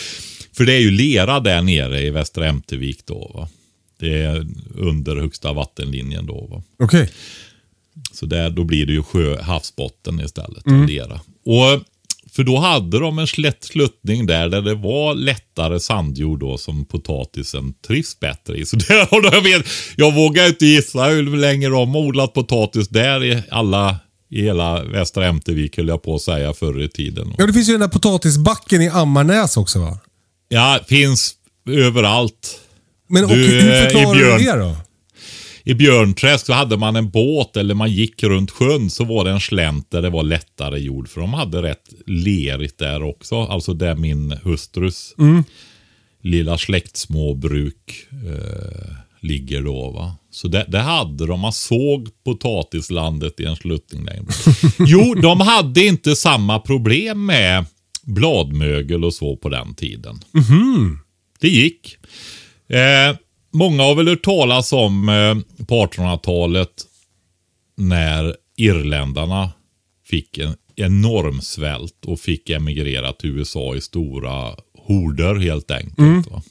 För 0.57 0.65
det 0.65 0.75
är 0.75 0.81
ju 0.81 0.91
lera 0.91 1.41
där 1.41 1.63
nere 1.63 2.01
i 2.01 2.11
Västra 2.11 2.47
Ämtervik 2.47 3.07
då. 3.07 3.31
Va? 3.35 3.49
Det 3.99 4.23
är 4.23 4.47
under 4.75 5.17
högsta 5.17 5.53
vattenlinjen 5.53 6.27
då. 6.27 6.63
Okej. 6.79 7.11
Så 8.13 8.27
där, 8.27 8.51
då 8.51 8.65
blir 8.65 8.87
det 8.87 8.93
ju 8.93 9.03
sjö, 9.03 9.43
havsbotten 9.43 10.21
istället. 10.21 10.67
Mm. 10.67 10.87
Lera. 10.87 11.21
Och, 11.45 11.83
för 12.37 12.43
då 12.43 12.59
hade 12.59 12.99
de 12.99 13.19
en 13.19 13.27
slätt 13.27 13.65
sluttning 13.65 14.27
där, 14.27 14.49
där 14.49 14.63
det 14.63 14.75
var 14.75 15.15
lättare 15.15 15.81
sandjord 15.81 16.41
då 16.41 16.59
som 16.59 16.85
potatisen 16.85 17.75
trivs 17.87 18.21
bättre 18.21 18.57
i. 18.57 18.67
Så 18.67 18.77
det, 18.89 19.09
och 19.11 19.23
då 19.23 19.29
jag, 19.33 19.43
vet, 19.43 19.67
jag 19.97 20.15
vågar 20.15 20.47
inte 20.47 20.67
gissa 20.67 21.05
hur 21.05 21.37
länge 21.37 21.69
de 21.69 21.95
har 21.95 22.01
odlat 22.01 22.35
potatis 22.35 22.89
där 22.89 23.25
i 23.25 23.43
alla 23.51 23.97
i 24.31 24.43
hela 24.43 24.85
Västra 24.85 25.27
Ämtervik 25.27 25.77
höll 25.77 25.89
jag 25.89 26.03
på 26.03 26.15
att 26.15 26.23
säga 26.23 26.53
förr 26.53 26.83
i 26.83 26.89
tiden. 26.89 27.35
Ja, 27.39 27.47
det 27.47 27.53
finns 27.53 27.69
ju 27.69 27.73
den 27.73 27.81
där 27.81 27.89
potatisbacken 27.89 28.83
i 28.83 28.89
Ammarnäs 28.89 29.57
också 29.57 29.79
va? 29.79 29.99
Ja, 30.49 30.81
finns 30.89 31.35
överallt. 31.71 32.61
Men 33.09 33.25
och, 33.25 33.31
Du, 33.31 33.37
hur 33.37 33.75
eh, 33.75 33.83
förklarar 33.83 34.39
du 34.39 34.45
det 34.45 34.59
då? 34.59 34.77
I 35.69 35.75
Björnträsk 35.75 36.47
så 36.47 36.53
hade 36.53 36.77
man 36.77 36.97
en 36.97 37.11
båt 37.11 37.57
eller 37.57 37.75
man 37.75 37.91
gick 37.91 38.23
runt 38.23 38.51
sjön 38.51 38.91
så 38.91 39.05
var 39.05 39.25
det 39.25 39.31
en 39.31 39.41
slänt 39.41 39.91
där 39.91 40.03
det 40.03 40.11
var 40.11 40.23
lättare 40.23 40.79
jord. 40.79 41.09
För 41.09 41.21
de 41.21 41.35
hade 41.35 41.63
rätt 41.63 41.95
lerigt 42.07 42.79
där 42.79 43.03
också. 43.03 43.43
Alltså 43.43 43.75
där 43.75 43.95
min 43.95 44.33
hustrus 44.45 45.15
lilla 46.23 46.59
släktsmåbruk 46.59 48.07
eh, 48.11 48.95
ligger 49.21 49.63
då. 49.63 49.91
Va? 49.91 50.17
Så 50.31 50.49
det, 50.49 50.65
det 50.69 50.79
hade 50.79 51.27
de. 51.27 51.41
Man 51.41 51.53
såg 51.53 52.09
potatislandet 52.25 53.41
i 53.41 53.45
en 53.45 53.57
sluttning 53.57 54.05
längre. 54.05 54.27
Jo, 54.79 55.15
de 55.15 55.41
hade 55.41 55.87
inte 55.87 56.17
samma 56.17 56.59
problem 56.59 57.27
med 57.27 57.65
bladmögel 58.03 59.05
och 59.05 59.15
så 59.15 59.37
på 59.37 59.49
den 59.49 59.75
tiden. 59.75 60.21
Det 61.41 61.49
gick. 61.49 61.97
Eh, 62.69 63.17
många 63.53 63.83
har 63.83 63.95
väl 63.95 64.09
hört 64.09 64.25
talas 64.25 64.73
om 64.73 65.09
eh, 65.09 65.65
på 65.67 65.87
1800-talet 65.87 66.71
när 67.77 68.37
irländarna 68.57 69.51
fick 70.07 70.39
en 70.39 70.57
enorm 70.77 71.41
svält 71.41 72.05
och 72.07 72.21
fick 72.21 72.51
emigrera 72.51 73.13
till 73.13 73.31
USA 73.31 73.75
i 73.75 73.81
stora 73.81 74.55
horder 74.79 75.35
helt 75.35 75.71
enkelt. 75.71 76.31
Va? 76.31 76.43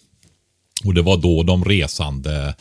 Och 0.85 0.93
det 0.93 1.01
var 1.01 1.17
då 1.17 1.43
de 1.43 1.65
resande, 1.65 2.55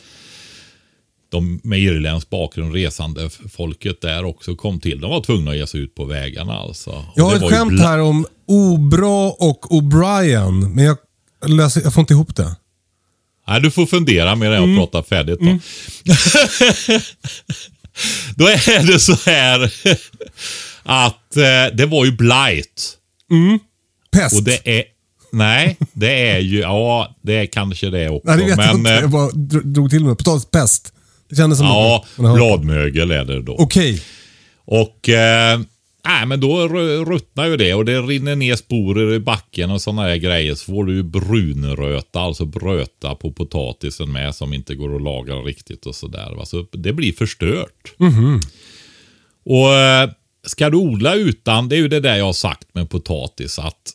de 1.31 1.59
med 1.63 1.79
irländsk 1.79 2.29
bakgrund 2.29 2.73
resande 2.73 3.29
folket 3.29 4.01
där 4.01 4.25
också 4.25 4.55
kom 4.55 4.79
till. 4.79 5.01
De 5.01 5.11
var 5.11 5.21
tvungna 5.21 5.51
att 5.51 5.57
ge 5.57 5.67
sig 5.67 5.79
ut 5.79 5.95
på 5.95 6.05
vägarna 6.05 6.53
alltså. 6.53 7.05
Jag 7.15 7.25
har 7.25 7.35
ett 7.35 7.53
skämt 7.53 7.81
här 7.81 7.99
om 7.99 8.25
Obra 8.45 9.27
och 9.27 9.65
O'Brien, 9.65 10.69
men 10.75 10.85
jag, 10.85 10.97
läser, 11.47 11.81
jag 11.81 11.93
får 11.93 12.01
inte 12.01 12.13
ihop 12.13 12.35
det. 12.35 12.55
Nej, 13.47 13.61
du 13.61 13.71
får 13.71 13.85
fundera 13.85 14.35
med 14.35 14.51
det 14.51 14.59
och 14.59 14.77
prata 14.77 15.03
färdigt 15.03 15.39
då. 15.39 15.45
då 18.35 18.47
är 18.47 18.87
det 18.93 18.99
så 18.99 19.17
här 19.25 19.73
att 20.83 21.37
eh, 21.37 21.75
det 21.75 21.85
var 21.85 22.05
ju 22.05 22.11
blight. 22.11 22.97
Pest. 24.11 24.35
Och 24.35 24.43
det 24.43 24.67
är... 24.77 24.83
Nej, 25.31 25.77
det 25.93 26.29
är 26.29 26.39
ju... 26.39 26.59
Ja, 26.59 27.15
det 27.21 27.33
är 27.33 27.45
kanske 27.45 27.89
det 27.89 28.09
också. 28.09 28.27
Nej, 28.31 28.37
det 28.37 28.43
vet 28.55 28.65
jag 28.65 28.67
men, 28.67 28.77
inte. 28.77 28.91
eh, 28.93 28.99
Jag 28.99 29.09
bara 29.09 29.29
dro- 29.29 29.63
drog 29.73 29.89
till 29.89 30.05
med 30.05 30.17
Potatispest. 30.17 30.93
Det 31.29 31.35
kändes 31.35 31.57
som 31.59 31.67
Ja, 31.67 32.05
bladmögel 32.17 33.11
är 33.11 33.25
det 33.25 33.41
då. 33.41 33.55
Okej. 33.55 34.01
Och 34.65 35.09
eh, 35.09 35.59
nej, 36.05 36.25
men 36.25 36.39
då 36.39 36.67
ru- 36.67 37.05
ruttnar 37.05 37.45
ju 37.45 37.57
det 37.57 37.73
och 37.73 37.85
det 37.85 38.01
rinner 38.01 38.35
ner 38.35 38.55
sporer 38.55 39.13
i 39.13 39.19
backen 39.19 39.71
och 39.71 39.81
sådana 39.81 40.01
här 40.01 40.15
grejer. 40.15 40.55
Så 40.55 40.65
får 40.65 40.85
du 40.85 40.93
ju 40.95 41.03
brunröta, 41.03 42.19
alltså 42.19 42.45
bröta 42.45 43.15
på 43.15 43.31
potatisen 43.31 44.11
med 44.11 44.35
som 44.35 44.53
inte 44.53 44.75
går 44.75 44.95
att 44.95 45.01
laga 45.01 45.33
riktigt 45.35 45.85
och 45.85 45.95
sådär. 45.95 46.37
Så 46.45 46.65
det 46.71 46.93
blir 46.93 47.13
förstört. 47.13 47.93
Och 49.45 49.73
eh, 49.73 50.09
ska 50.43 50.69
du 50.69 50.77
odla 50.77 51.15
utan, 51.15 51.69
det 51.69 51.75
är 51.75 51.79
ju 51.79 51.87
det 51.87 51.99
där 51.99 52.15
jag 52.15 52.25
har 52.25 52.33
sagt 52.33 52.67
med 52.73 52.89
potatis 52.89 53.59
att 53.59 53.91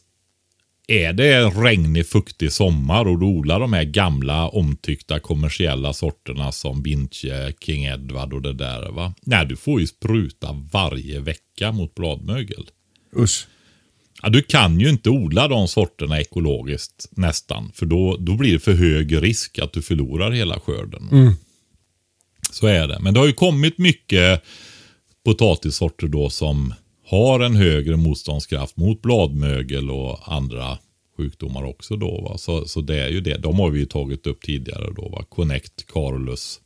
är 0.91 1.13
det 1.13 1.35
en 1.35 1.51
regnig, 1.51 2.07
fuktig 2.07 2.53
sommar 2.53 3.05
och 3.05 3.19
du 3.19 3.27
odlar 3.27 3.61
de 3.61 3.73
här 3.73 3.85
gamla 3.85 4.49
omtyckta 4.49 5.21
kommersiella 5.21 5.93
sorterna 5.93 6.53
som 6.53 6.83
Vinche, 6.83 7.53
King 7.61 7.85
Edward 7.85 8.33
och 8.33 8.43
det 8.43 8.53
där. 8.53 8.89
va? 8.89 9.15
Nej, 9.23 9.47
du 9.47 9.57
får 9.57 9.81
ju 9.81 9.87
spruta 9.87 10.53
varje 10.73 11.21
vecka 11.21 11.73
mot 11.73 11.95
bladmögel. 11.95 12.71
Usch. 13.17 13.47
Ja, 14.23 14.29
du 14.29 14.43
kan 14.43 14.81
ju 14.81 14.89
inte 14.89 15.11
odla 15.11 15.49
de 15.49 15.69
sorterna 15.69 16.21
ekologiskt 16.21 17.09
nästan. 17.11 17.73
För 17.75 17.87
då, 17.87 18.17
då 18.17 18.37
blir 18.37 18.53
det 18.53 18.61
för 18.61 18.75
hög 18.75 19.23
risk 19.23 19.59
att 19.59 19.73
du 19.73 19.83
förlorar 19.83 20.31
hela 20.31 20.61
skörden. 20.61 21.35
Så 22.53 22.67
är 22.67 22.89
det. 22.89 22.99
Men 23.01 23.15
det 23.15 23.21
har 23.21 23.27
ju 23.27 23.33
kommit 23.33 23.79
mycket 23.79 24.43
potatissorter 25.25 26.07
då 26.07 26.31
som 26.31 26.75
har 27.11 27.41
en 27.41 27.57
högre 27.57 27.97
motståndskraft 27.97 28.77
mot 28.77 29.03
bladmögel 29.03 29.91
och 29.91 30.33
andra 30.33 30.79
sjukdomar 31.17 31.65
också 31.65 31.97
då. 31.97 32.21
Va? 32.21 32.39
Så, 32.39 32.69
så 32.69 32.81
det 32.81 32.99
är 32.99 33.09
ju 33.09 33.21
det. 33.21 33.37
De 33.37 33.59
har 33.59 33.71
vi 33.71 33.79
ju 33.79 33.87
tagit 33.87 34.27
upp 34.27 34.43
tidigare 34.43 34.93
då. 34.97 35.09
Va? 35.09 35.25
Connect, 35.29 35.87
Carolus, 35.93 36.61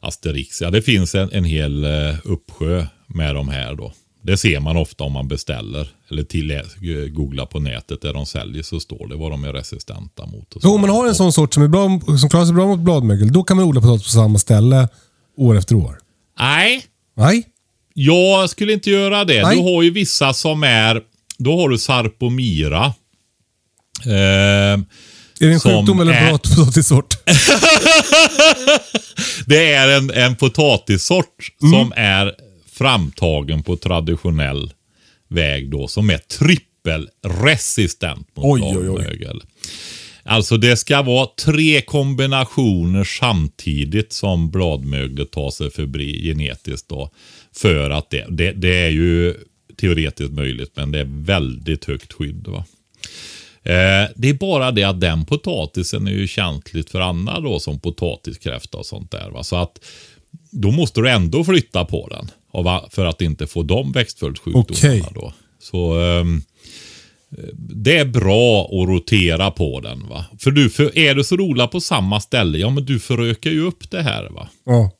Asterix. 0.00 0.60
Ja, 0.60 0.70
det 0.70 0.82
finns 0.82 1.14
en, 1.14 1.32
en 1.32 1.44
hel 1.44 1.84
eh, 1.84 2.16
uppsjö 2.24 2.86
med 3.06 3.34
de 3.34 3.48
här 3.48 3.74
då. 3.74 3.92
Det 4.22 4.36
ser 4.36 4.60
man 4.60 4.76
ofta 4.76 5.04
om 5.04 5.12
man 5.12 5.28
beställer 5.28 5.88
eller 6.10 6.22
till, 6.22 6.50
eh, 6.50 6.60
googlar 7.10 7.46
på 7.46 7.60
nätet 7.60 8.02
där 8.02 8.12
de 8.12 8.26
säljer 8.26 8.62
så 8.62 8.80
står 8.80 9.08
det 9.08 9.16
vad 9.16 9.30
de 9.30 9.44
är 9.44 9.52
resistenta 9.52 10.26
mot. 10.26 10.54
och 10.54 10.62
Så 10.62 10.74
om 10.74 10.80
man 10.80 10.90
har 10.90 11.08
en 11.08 11.14
sån 11.14 11.32
sort 11.32 11.54
som, 11.54 11.62
är 11.62 11.68
bra, 11.68 12.00
som 12.18 12.30
klarar 12.30 12.44
sig 12.44 12.54
bra 12.54 12.66
mot 12.66 12.80
bladmögel, 12.80 13.32
då 13.32 13.42
kan 13.42 13.56
man 13.56 13.66
odla 13.66 13.80
potatis 13.80 14.04
på 14.06 14.10
samma 14.10 14.38
ställe 14.38 14.88
år 15.36 15.58
efter 15.58 15.74
år? 15.74 15.98
Nej, 16.38 16.84
Nej? 17.16 17.46
Jag 17.94 18.50
skulle 18.50 18.72
inte 18.72 18.90
göra 18.90 19.24
det. 19.24 19.42
Nej. 19.42 19.56
Du 19.56 19.62
har 19.62 19.82
ju 19.82 19.90
vissa 19.90 20.32
som 20.32 20.62
är, 20.62 21.02
då 21.38 21.60
har 21.60 21.68
du 21.68 21.78
Sarpomira. 21.78 22.84
Eh, 24.06 24.12
Är 24.12 24.84
det 25.38 25.52
en 25.52 25.60
sjukdom 25.60 26.00
eller 26.00 26.12
en 26.12 26.24
är- 26.26 26.30
potatissort? 26.38 27.14
det 29.46 29.72
är 29.72 29.88
en, 29.98 30.10
en 30.10 30.36
potatissort 30.36 31.26
Mm. 31.62 31.72
som 31.72 31.92
är 31.96 32.34
framtagen 32.72 33.62
på 33.62 33.76
traditionell 33.76 34.72
väg 35.28 35.70
då, 35.70 35.88
som 35.88 36.10
är 36.10 36.18
trippelresistent 36.18 38.36
mot 38.36 38.60
Oj. 38.62 39.40
Alltså 40.24 40.56
det 40.56 40.76
ska 40.76 41.02
vara 41.02 41.28
tre 41.44 41.80
kombinationer 41.80 43.04
samtidigt 43.04 44.12
som 44.12 44.50
bladmöglet 44.50 45.30
tar 45.30 45.50
sig 45.50 45.70
förbi 45.70 46.22
genetiskt 46.22 46.88
då. 46.88 47.10
För 47.56 47.90
att 47.90 48.10
det, 48.10 48.26
det, 48.28 48.52
det 48.52 48.84
är 48.84 48.90
ju 48.90 49.34
teoretiskt 49.76 50.32
möjligt 50.32 50.72
men 50.74 50.92
det 50.92 51.00
är 51.00 51.08
väldigt 51.10 51.84
högt 51.84 52.12
skydd. 52.12 52.46
Va? 52.48 52.64
Eh, 53.62 54.08
det 54.16 54.28
är 54.28 54.34
bara 54.34 54.70
det 54.70 54.84
att 54.84 55.00
den 55.00 55.24
potatisen 55.24 56.06
är 56.06 56.12
ju 56.12 56.26
känsligt 56.26 56.90
för 56.90 57.00
annat 57.00 57.42
då 57.42 57.60
som 57.60 57.80
potatiskräfta 57.80 58.78
och 58.78 58.86
sånt 58.86 59.10
där. 59.10 59.30
Va? 59.30 59.44
Så 59.44 59.56
att 59.56 59.80
då 60.50 60.70
måste 60.70 61.00
du 61.00 61.10
ändå 61.10 61.44
flytta 61.44 61.84
på 61.84 62.08
den 62.08 62.30
för 62.90 63.06
att 63.06 63.20
inte 63.20 63.46
få 63.46 63.62
de 63.62 63.92
växtföljdssjukdomarna. 63.92 64.66
Okej. 64.70 65.04
Då. 65.14 65.32
Så 65.58 66.00
ehm, 66.00 66.42
det 67.58 67.98
är 67.98 68.04
bra 68.04 68.64
att 68.64 68.88
rotera 68.88 69.50
på 69.50 69.80
den. 69.80 70.08
va. 70.08 70.24
För 70.38 70.50
du, 70.50 70.70
för 70.70 70.98
är 70.98 71.14
du 71.14 71.24
så 71.24 71.36
rolig 71.36 71.70
på 71.70 71.80
samma 71.80 72.20
ställe, 72.20 72.58
ja 72.58 72.70
men 72.70 72.84
du 72.84 73.00
förökar 73.00 73.50
ju 73.50 73.60
upp 73.60 73.90
det 73.90 74.02
här. 74.02 74.28
va. 74.30 74.48
Ja. 74.64 74.90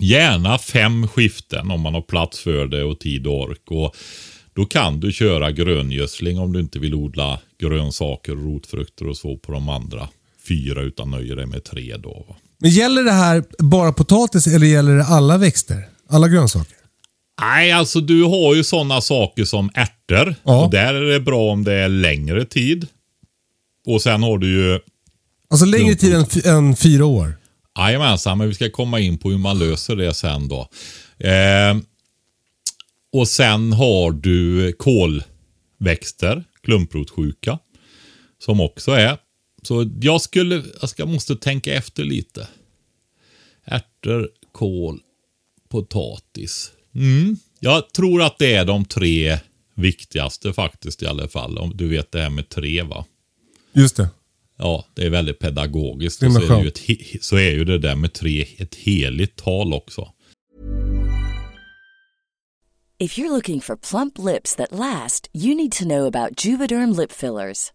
Gärna 0.00 0.58
fem 0.58 1.08
skiften 1.08 1.70
om 1.70 1.80
man 1.80 1.94
har 1.94 2.02
plats 2.02 2.38
för 2.38 2.66
det 2.66 2.84
och 2.84 3.00
tid 3.00 3.26
och 3.26 3.40
ork. 3.40 3.70
Och 3.70 3.96
då 4.52 4.64
kan 4.64 5.00
du 5.00 5.12
köra 5.12 5.50
gröngödsling 5.50 6.38
om 6.38 6.52
du 6.52 6.60
inte 6.60 6.78
vill 6.78 6.94
odla 6.94 7.40
grönsaker, 7.60 8.32
rotfrukter 8.32 9.08
och 9.08 9.16
så 9.16 9.36
på 9.36 9.52
de 9.52 9.68
andra 9.68 10.08
fyra 10.48 10.82
utan 10.82 11.10
nöjer 11.10 11.36
dig 11.36 11.46
med 11.46 11.64
tre. 11.64 11.96
Då? 11.96 12.36
Men 12.58 12.70
gäller 12.70 13.02
det 13.02 13.12
här 13.12 13.44
bara 13.58 13.92
potatis 13.92 14.46
eller 14.46 14.66
gäller 14.66 14.96
det 14.96 15.04
alla 15.04 15.38
växter? 15.38 15.88
Alla 16.08 16.28
grönsaker? 16.28 16.76
Nej, 17.40 17.72
alltså 17.72 18.00
du 18.00 18.22
har 18.22 18.54
ju 18.54 18.64
sådana 18.64 19.00
saker 19.00 19.44
som 19.44 19.70
ärtor. 19.74 20.34
Ja. 20.42 20.64
Och 20.64 20.70
där 20.70 20.94
är 20.94 21.12
det 21.12 21.20
bra 21.20 21.52
om 21.52 21.64
det 21.64 21.74
är 21.74 21.88
längre 21.88 22.44
tid. 22.44 22.86
Och 23.86 24.02
sen 24.02 24.22
har 24.22 24.38
du 24.38 24.46
ju 24.46 24.80
Alltså 25.50 25.66
längre 25.66 25.94
tid 25.94 26.14
än, 26.14 26.56
än 26.56 26.76
fyra 26.76 27.06
år? 27.06 27.36
Jajamensan, 27.78 28.38
men 28.38 28.48
vi 28.48 28.54
ska 28.54 28.70
komma 28.70 29.00
in 29.00 29.18
på 29.18 29.30
hur 29.30 29.38
man 29.38 29.58
löser 29.58 29.96
det 29.96 30.14
sen 30.14 30.48
då. 30.48 30.68
Eh, 31.18 31.76
och 33.12 33.28
sen 33.28 33.72
har 33.72 34.12
du 34.12 34.72
kolväxter, 34.72 36.44
klumprotsjuka, 36.62 37.58
som 38.38 38.60
också 38.60 38.92
är. 38.92 39.18
Så 39.62 39.90
jag 40.00 40.20
skulle, 40.20 40.62
jag 40.80 40.90
ska, 40.90 41.06
måste 41.06 41.36
tänka 41.36 41.74
efter 41.74 42.04
lite. 42.04 42.48
Ärtor, 43.64 44.28
kål, 44.52 45.00
potatis. 45.68 46.72
Mm. 46.94 47.36
Jag 47.58 47.92
tror 47.92 48.22
att 48.22 48.38
det 48.38 48.54
är 48.54 48.64
de 48.64 48.84
tre 48.84 49.38
viktigaste 49.74 50.52
faktiskt 50.52 51.02
i 51.02 51.06
alla 51.06 51.28
fall. 51.28 51.58
Om 51.58 51.76
du 51.76 51.88
vet 51.88 52.12
det 52.12 52.20
här 52.20 52.30
med 52.30 52.48
tre 52.48 52.82
va? 52.82 53.04
Just 53.72 53.96
det. 53.96 54.08
Ja, 54.58 54.84
det 54.94 55.06
är 55.06 55.10
väldigt 55.10 55.38
pedagogiskt. 55.38 56.20
Det 56.20 56.26
är 56.26 56.28
Och 56.28 56.42
så, 56.42 56.54
är 56.54 56.56
det 56.56 56.62
ju 56.62 56.68
ett, 56.68 57.24
så 57.24 57.36
är 57.36 57.50
ju 57.50 57.64
det 57.64 57.78
där 57.78 57.96
med 57.96 58.12
tre 58.12 58.46
ett 58.58 58.74
heligt 58.74 59.36
tal 59.36 59.74
också. 59.74 60.08
If 62.98 63.18
you're 63.18 63.30
looking 63.30 63.60
for 63.60 63.76
plump 63.76 64.18
lips 64.18 64.54
that 64.56 64.72
last, 64.72 65.28
you 65.32 65.54
need 65.54 65.72
to 65.72 65.84
know 65.84 66.06
about 66.06 66.44
Juvederm 66.44 66.92
lip 67.00 67.12
fillers. 67.12 67.72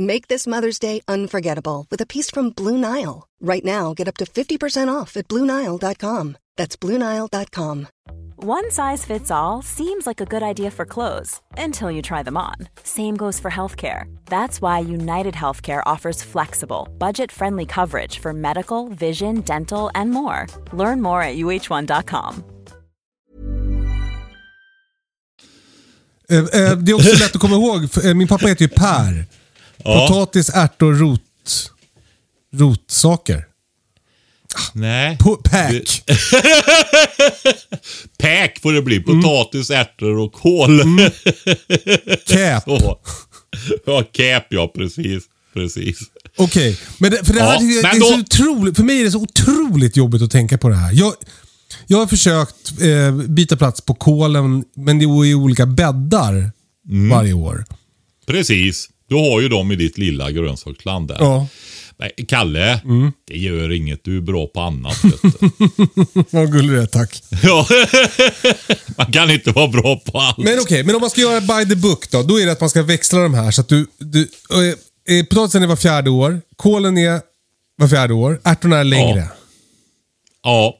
Make 0.00 0.28
this 0.28 0.46
Mother's 0.46 0.78
Day 0.78 1.02
unforgettable 1.06 1.86
with 1.90 2.00
a 2.00 2.06
piece 2.06 2.30
from 2.30 2.48
Blue 2.48 2.78
Nile. 2.78 3.28
Right 3.42 3.62
now, 3.62 3.92
get 3.92 4.08
up 4.08 4.16
to 4.16 4.24
50% 4.24 4.88
off 4.88 5.14
at 5.14 5.28
BlueNile.com. 5.28 6.38
That's 6.56 6.74
BlueNile.com. 6.74 7.86
One 8.36 8.70
size 8.70 9.04
fits 9.04 9.30
all 9.30 9.60
seems 9.60 10.06
like 10.06 10.22
a 10.22 10.24
good 10.24 10.42
idea 10.42 10.70
for 10.70 10.86
clothes 10.86 11.42
until 11.58 11.90
you 11.90 12.00
try 12.00 12.22
them 12.22 12.38
on. 12.38 12.54
Same 12.82 13.14
goes 13.14 13.38
for 13.38 13.50
healthcare. 13.50 14.04
That's 14.24 14.62
why 14.62 14.78
United 14.78 15.34
Healthcare 15.34 15.82
offers 15.84 16.22
flexible, 16.22 16.88
budget 16.98 17.30
friendly 17.30 17.66
coverage 17.66 18.20
for 18.20 18.32
medical, 18.32 18.88
vision, 18.88 19.42
dental, 19.42 19.90
and 19.94 20.10
more. 20.10 20.46
Learn 20.72 21.02
more 21.02 21.22
at 21.22 21.36
uh1.com. 21.36 22.44
Eh, 26.30 26.38
eh, 26.38 26.78
det 26.78 26.90
är 26.90 26.94
också 26.94 27.18
lätt 27.18 27.34
att 27.34 27.40
komma 27.40 27.56
ihåg. 27.56 27.90
för, 27.90 28.08
eh, 28.08 28.14
Min 28.14 28.28
pappa 28.28 28.46
heter 28.46 28.62
ju 28.62 28.68
Per. 28.68 29.39
Ja. 29.84 30.06
Potatis, 30.08 30.48
ärtor, 30.50 30.94
rot... 30.94 31.20
Rotsaker. 32.54 33.44
Nej. 34.72 35.18
P- 35.24 35.50
Pack. 35.50 36.02
Päk 38.18 38.60
får 38.62 38.72
det 38.72 38.82
bli. 38.82 38.96
Mm. 38.96 39.22
Potatis, 39.22 39.70
ärtor 39.70 40.18
och 40.18 40.32
kål. 40.32 40.80
Cap. 42.26 42.64
Så. 42.64 42.98
Ja, 43.86 44.02
cap 44.12 44.44
ja, 44.48 44.72
precis. 44.76 45.24
Precis. 45.54 45.98
Okej, 46.36 46.78
men 46.98 47.10
det, 47.10 47.24
för 47.26 47.34
det 47.34 47.40
här 47.40 47.52
Ja, 47.54 47.58
det 47.60 47.88
är 47.96 48.00
då- 48.00 48.06
så 48.06 48.20
otroligt, 48.20 48.76
för 48.76 48.84
mig 48.84 49.00
är 49.00 49.04
det 49.04 49.10
så 49.10 49.18
otroligt 49.22 49.96
jobbigt 49.96 50.22
att 50.22 50.30
tänka 50.30 50.58
på 50.58 50.68
det 50.68 50.74
här. 50.76 50.92
Jag, 50.92 51.14
jag 51.86 51.98
har 51.98 52.06
försökt 52.06 52.72
eh, 52.82 53.14
byta 53.28 53.56
plats 53.56 53.80
på 53.80 53.94
kolen, 53.94 54.64
men 54.76 54.98
det 54.98 55.04
är 55.04 55.24
i 55.24 55.34
olika 55.34 55.66
bäddar 55.66 56.50
Mm. 56.88 57.08
varje 57.08 57.32
år. 57.32 57.64
Precis. 58.26 58.88
Du 59.10 59.16
har 59.16 59.40
ju 59.40 59.48
dem 59.48 59.72
i 59.72 59.76
ditt 59.76 59.98
lilla 59.98 60.30
grönsaksland 60.30 61.08
där. 61.08 61.16
Ja. 61.20 61.46
Nej, 61.98 62.12
Kalle, 62.28 62.80
Mm. 62.84 63.12
det 63.26 63.36
gör 63.38 63.72
inget. 63.72 64.04
Du 64.04 64.16
är 64.16 64.20
bra 64.20 64.46
på 64.46 64.60
annat. 64.60 64.96
Vad 66.30 66.52
gullig 66.52 66.70
du 66.70 66.78
är, 66.82 66.86
tack. 66.86 67.22
ja. 67.42 67.66
Man 68.98 69.12
kan 69.12 69.30
inte 69.30 69.50
vara 69.50 69.68
bra 69.68 69.96
på 69.96 70.18
allt. 70.18 70.38
Men 70.38 70.58
okej, 70.58 70.84
men 70.84 70.94
om 70.94 71.00
man 71.00 71.10
ska 71.10 71.20
göra 71.20 71.40
by 71.40 71.68
the 71.70 71.76
book 71.76 72.10
då, 72.10 72.22
då 72.22 72.40
är 72.40 72.46
det 72.46 72.52
att 72.52 72.60
man 72.60 72.70
ska 72.70 72.82
växla 72.82 73.18
de 73.20 73.34
här 73.34 73.50
så 73.50 73.60
att 73.60 73.68
du... 73.68 73.86
du 73.98 74.20
eh, 74.50 75.16
eh, 75.18 75.24
potatisen 75.24 75.62
är 75.62 75.66
var 75.66 75.76
fjärde 75.76 76.10
år, 76.10 76.40
kålen 76.56 76.98
är 76.98 77.20
var 77.76 77.88
fjärde 77.88 78.14
år, 78.14 78.40
ärtorna 78.44 78.76
är 78.78 78.84
längre. 78.84 79.28
Ja. 80.42 80.76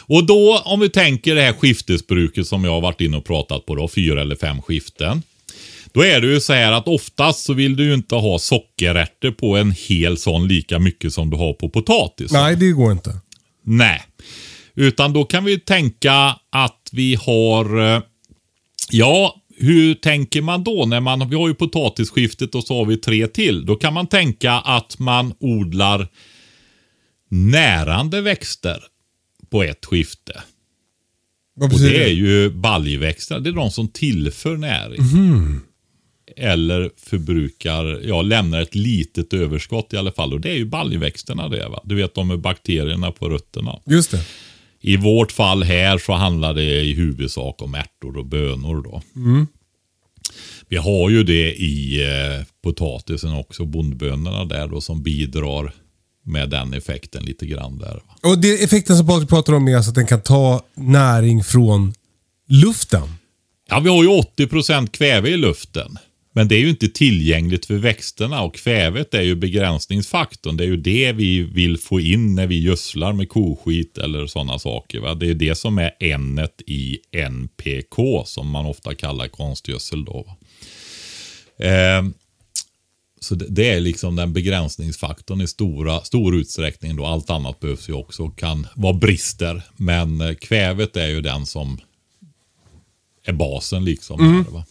Och 0.00 0.24
då, 0.26 0.58
om 0.64 0.80
vi 0.80 0.88
tänker 0.90 1.34
det 1.34 1.42
här 1.42 1.52
skiftesbruket 1.52 2.46
som 2.46 2.64
jag 2.64 2.72
har 2.72 2.80
varit 2.80 3.00
inne 3.00 3.16
och 3.16 3.24
pratat 3.24 3.66
på 3.66 3.74
då, 3.74 3.88
fyra 3.88 4.20
eller 4.20 4.36
fem 4.36 4.62
skiften. 4.62 5.22
Då 5.92 6.04
är 6.04 6.20
det 6.20 6.26
ju 6.26 6.40
så 6.40 6.52
här 6.52 6.72
att 6.72 6.88
oftast 6.88 7.44
så 7.44 7.52
vill 7.52 7.76
du 7.76 7.84
ju 7.84 7.94
inte 7.94 8.14
ha 8.14 8.38
sockerärtor 8.38 9.30
på 9.30 9.56
en 9.56 9.70
hel 9.70 10.16
sån 10.18 10.48
lika 10.48 10.78
mycket 10.78 11.12
som 11.12 11.30
du 11.30 11.36
har 11.36 11.52
på 11.52 11.68
potatis. 11.68 12.32
Nej, 12.32 12.56
det 12.56 12.70
går 12.70 12.92
inte. 12.92 13.20
Nej. 13.64 14.02
Utan 14.74 15.12
då 15.12 15.24
kan 15.24 15.44
vi 15.44 15.60
tänka 15.60 16.36
att 16.50 16.88
vi 16.92 17.14
har... 17.14 17.94
eh, 17.94 18.02
Ja, 18.90 19.36
hur 19.56 19.94
tänker 19.94 20.42
man 20.42 20.64
då? 20.64 20.86
när 20.86 21.00
man 21.00 21.28
Vi 21.30 21.36
har 21.36 21.48
ju 21.48 21.54
potatisskiftet 21.54 22.54
och 22.54 22.64
så 22.64 22.78
har 22.78 22.84
vi 22.84 22.96
tre 22.96 23.26
till. 23.26 23.66
Då 23.66 23.76
kan 23.76 23.94
man 23.94 24.06
tänka 24.06 24.52
att 24.52 24.98
man 24.98 25.34
odlar 25.40 26.08
närande 27.28 28.20
växter 28.20 28.82
på 29.50 29.62
ett 29.62 29.86
skifte. 29.86 30.42
Och 31.60 31.80
det 31.80 32.04
är 32.04 32.12
ju 32.12 32.50
baljväxter. 32.50 33.40
Det 33.40 33.50
är 33.50 33.52
de 33.52 33.70
som 33.70 33.88
tillför 33.88 34.56
näring. 34.56 35.02
Eller 36.40 36.90
förbrukar, 36.96 38.00
ja 38.04 38.22
lämnar 38.22 38.60
ett 38.60 38.74
litet 38.74 39.32
överskott 39.32 39.92
i 39.92 39.96
alla 39.96 40.12
fall. 40.12 40.32
Och 40.32 40.40
det 40.40 40.50
är 40.50 40.56
ju 40.56 40.64
baljväxterna 40.64 41.48
det 41.48 41.68
va. 41.68 41.80
Du 41.84 41.94
vet 41.94 42.14
de 42.14 42.28
med 42.28 42.38
bakterierna 42.38 43.12
på 43.12 43.28
rötterna. 43.28 43.78
Just 43.86 44.10
det. 44.10 44.24
I 44.80 44.96
vårt 44.96 45.32
fall 45.32 45.62
här 45.62 45.98
så 45.98 46.12
handlar 46.12 46.54
det 46.54 46.80
i 46.80 46.94
huvudsak 46.94 47.62
om 47.62 47.74
ärtor 47.74 48.16
och 48.16 48.26
bönor 48.26 48.82
då. 48.82 49.02
Vi 50.68 50.76
har 50.76 51.10
ju 51.10 51.22
det 51.22 51.54
i 51.54 52.02
eh, 52.02 52.46
potatisen 52.62 53.32
också, 53.32 53.64
bondbönorna 53.64 54.44
där 54.44 54.68
då 54.68 54.80
som 54.80 55.02
bidrar 55.02 55.72
med 56.24 56.50
den 56.50 56.74
effekten 56.74 57.24
lite 57.24 57.46
grann 57.46 57.78
där. 57.78 57.94
Va? 57.94 58.30
Och 58.30 58.38
det 58.38 58.64
effekten 58.64 58.96
som 58.96 59.06
Patrik 59.06 59.28
pratar 59.28 59.52
om 59.52 59.68
är 59.68 59.76
alltså 59.76 59.90
att 59.90 59.94
den 59.94 60.06
kan 60.06 60.20
ta 60.20 60.62
näring 60.74 61.44
från 61.44 61.94
luften. 62.48 63.08
Ja, 63.68 63.80
vi 63.80 63.88
har 63.88 64.02
ju 64.02 64.08
80% 64.08 64.90
kväve 64.90 65.28
i 65.28 65.36
luften. 65.36 65.98
Men 66.32 66.48
det 66.48 66.54
är 66.54 66.58
ju 66.58 66.70
inte 66.70 66.88
tillgängligt 66.88 67.66
för 67.66 67.74
växterna 67.74 68.42
och 68.42 68.54
kvävet 68.54 69.14
är 69.14 69.22
ju 69.22 69.34
begränsningsfaktorn. 69.34 70.56
Det 70.56 70.64
är 70.64 70.68
ju 70.68 70.76
det 70.76 71.12
vi 71.12 71.42
vill 71.42 71.78
få 71.78 72.00
in 72.00 72.34
när 72.34 72.46
vi 72.46 72.60
gödslar 72.60 73.12
med 73.12 73.28
koskit 73.28 73.98
eller 73.98 74.26
sådana 74.26 74.58
saker. 74.58 75.00
Va? 75.00 75.14
Det 75.14 75.30
är 75.30 75.34
det 75.34 75.54
som 75.54 75.78
är 75.78 75.90
n 76.00 76.48
i 76.66 76.98
NPK 77.12 78.22
som 78.26 78.50
man 78.50 78.66
ofta 78.66 78.94
kallar 78.94 79.28
konstgödsel. 79.28 80.04
Då? 80.04 80.36
Eh, 81.58 82.02
så 83.20 83.34
det, 83.34 83.46
det 83.48 83.70
är 83.70 83.80
liksom 83.80 84.16
den 84.16 84.32
begränsningsfaktorn 84.32 85.40
i 85.40 85.46
stora, 85.46 86.00
stor 86.00 86.36
utsträckning. 86.36 86.96
Då. 86.96 87.06
Allt 87.06 87.30
annat 87.30 87.60
behövs 87.60 87.88
ju 87.88 87.92
också 87.92 88.22
och 88.22 88.38
kan 88.38 88.66
vara 88.74 88.92
brister. 88.92 89.62
Men 89.76 90.20
eh, 90.20 90.34
kvävet 90.34 90.96
är 90.96 91.08
ju 91.08 91.20
den 91.20 91.46
som 91.46 91.80
är 93.24 93.32
basen 93.32 93.84
liksom. 93.84 94.20
Här, 94.20 94.52
va? 94.52 94.64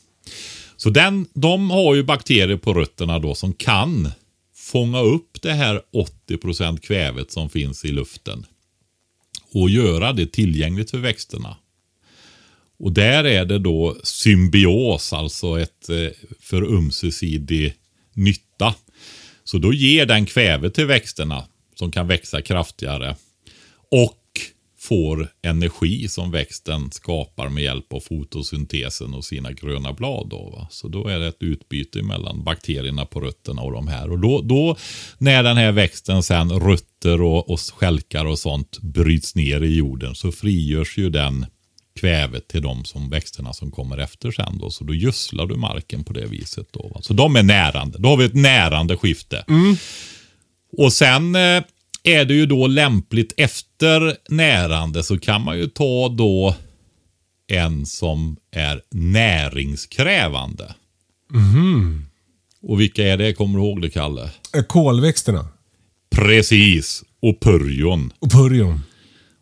Så 0.79 0.89
den, 0.89 1.27
de 1.33 1.69
har 1.69 1.95
ju 1.95 2.03
bakterier 2.03 2.57
på 2.57 2.73
rötterna 2.73 3.19
då 3.19 3.35
som 3.35 3.53
kan 3.53 4.11
fånga 4.55 4.99
upp 4.99 5.41
det 5.41 5.53
här 5.53 5.81
80% 6.29 6.79
kvävet 6.79 7.31
som 7.31 7.49
finns 7.49 7.85
i 7.85 7.91
luften. 7.91 8.45
Och 9.53 9.69
göra 9.69 10.13
det 10.13 10.31
tillgängligt 10.31 10.91
för 10.91 10.97
växterna. 10.97 11.57
Och 12.79 12.91
där 12.91 13.23
är 13.23 13.45
det 13.45 13.59
då 13.59 13.97
symbios, 14.03 15.13
alltså 15.13 15.59
ett 15.59 15.89
eh, 15.89 16.07
för 16.39 16.61
ömsesidig 16.61 17.73
nytta. 18.13 18.75
Så 19.43 19.57
då 19.57 19.73
ger 19.73 20.05
den 20.05 20.25
kväve 20.25 20.69
till 20.69 20.85
växterna 20.85 21.45
som 21.75 21.91
kan 21.91 22.07
växa 22.07 22.41
kraftigare. 22.41 23.15
Och 23.91 24.28
får 24.89 25.27
energi 25.41 26.07
som 26.07 26.31
växten 26.31 26.91
skapar 26.91 27.49
med 27.49 27.63
hjälp 27.63 27.93
av 27.93 27.99
fotosyntesen 27.99 29.13
och 29.13 29.25
sina 29.25 29.51
gröna 29.51 29.93
blad. 29.93 30.29
Då, 30.29 30.49
va? 30.49 30.67
Så 30.71 30.87
då 30.87 31.07
är 31.07 31.19
det 31.19 31.27
ett 31.27 31.43
utbyte 31.43 32.01
mellan 32.01 32.43
bakterierna 32.43 33.05
på 33.05 33.19
rötterna 33.19 33.61
och 33.61 33.71
de 33.71 33.87
här. 33.87 34.11
Och 34.11 34.19
då, 34.19 34.41
då 34.41 34.75
när 35.17 35.43
den 35.43 35.57
här 35.57 35.71
växten 35.71 36.23
sen 36.23 36.51
rötter 36.51 37.21
och, 37.21 37.49
och 37.49 37.59
skälkar 37.59 38.25
och 38.25 38.39
sånt 38.39 38.79
bryts 38.81 39.35
ner 39.35 39.63
i 39.63 39.75
jorden 39.75 40.15
så 40.15 40.31
frigörs 40.31 40.97
ju 40.97 41.09
den 41.09 41.45
kvävet 41.99 42.47
till 42.47 42.61
de 42.61 42.85
som 42.85 43.09
växterna 43.09 43.53
som 43.53 43.71
kommer 43.71 43.97
efter 43.97 44.31
sen. 44.31 44.57
Då. 44.57 44.69
Så 44.69 44.83
då 44.83 44.93
gödslar 44.93 45.45
du 45.45 45.55
marken 45.55 46.03
på 46.03 46.13
det 46.13 46.25
viset. 46.25 46.67
Då, 46.71 46.91
va? 46.93 47.01
Så 47.01 47.13
de 47.13 47.35
är 47.35 47.43
närande. 47.43 47.97
Då 47.97 48.09
har 48.09 48.17
vi 48.17 48.25
ett 48.25 48.35
närande 48.35 48.97
skifte. 48.97 49.45
Och 50.77 50.93
sen 50.93 51.35
eh, 51.35 51.63
är 52.03 52.25
det 52.25 52.33
ju 52.33 52.45
då 52.45 52.67
lämpligt 52.67 53.33
efter 53.37 54.17
närande 54.29 55.03
så 55.03 55.19
kan 55.19 55.41
man 55.43 55.57
ju 55.57 55.67
ta 55.67 56.09
då 56.09 56.55
en 57.47 57.85
som 57.85 58.37
är 58.51 58.81
näringskrävande. 58.91 60.75
Och 62.61 62.79
vilka 62.81 63.03
är 63.07 63.17
det? 63.17 63.33
Kommer 63.33 63.59
du 63.59 63.65
ihåg 63.65 63.81
det, 63.81 63.89
Kalle? 63.89 64.29
Eh, 64.55 64.63
Kolväxterna. 64.63 65.47
Precis. 66.15 67.03
Och 67.21 67.39
purjon. 67.39 68.13
Och 68.19 68.31
purjon. 68.31 68.81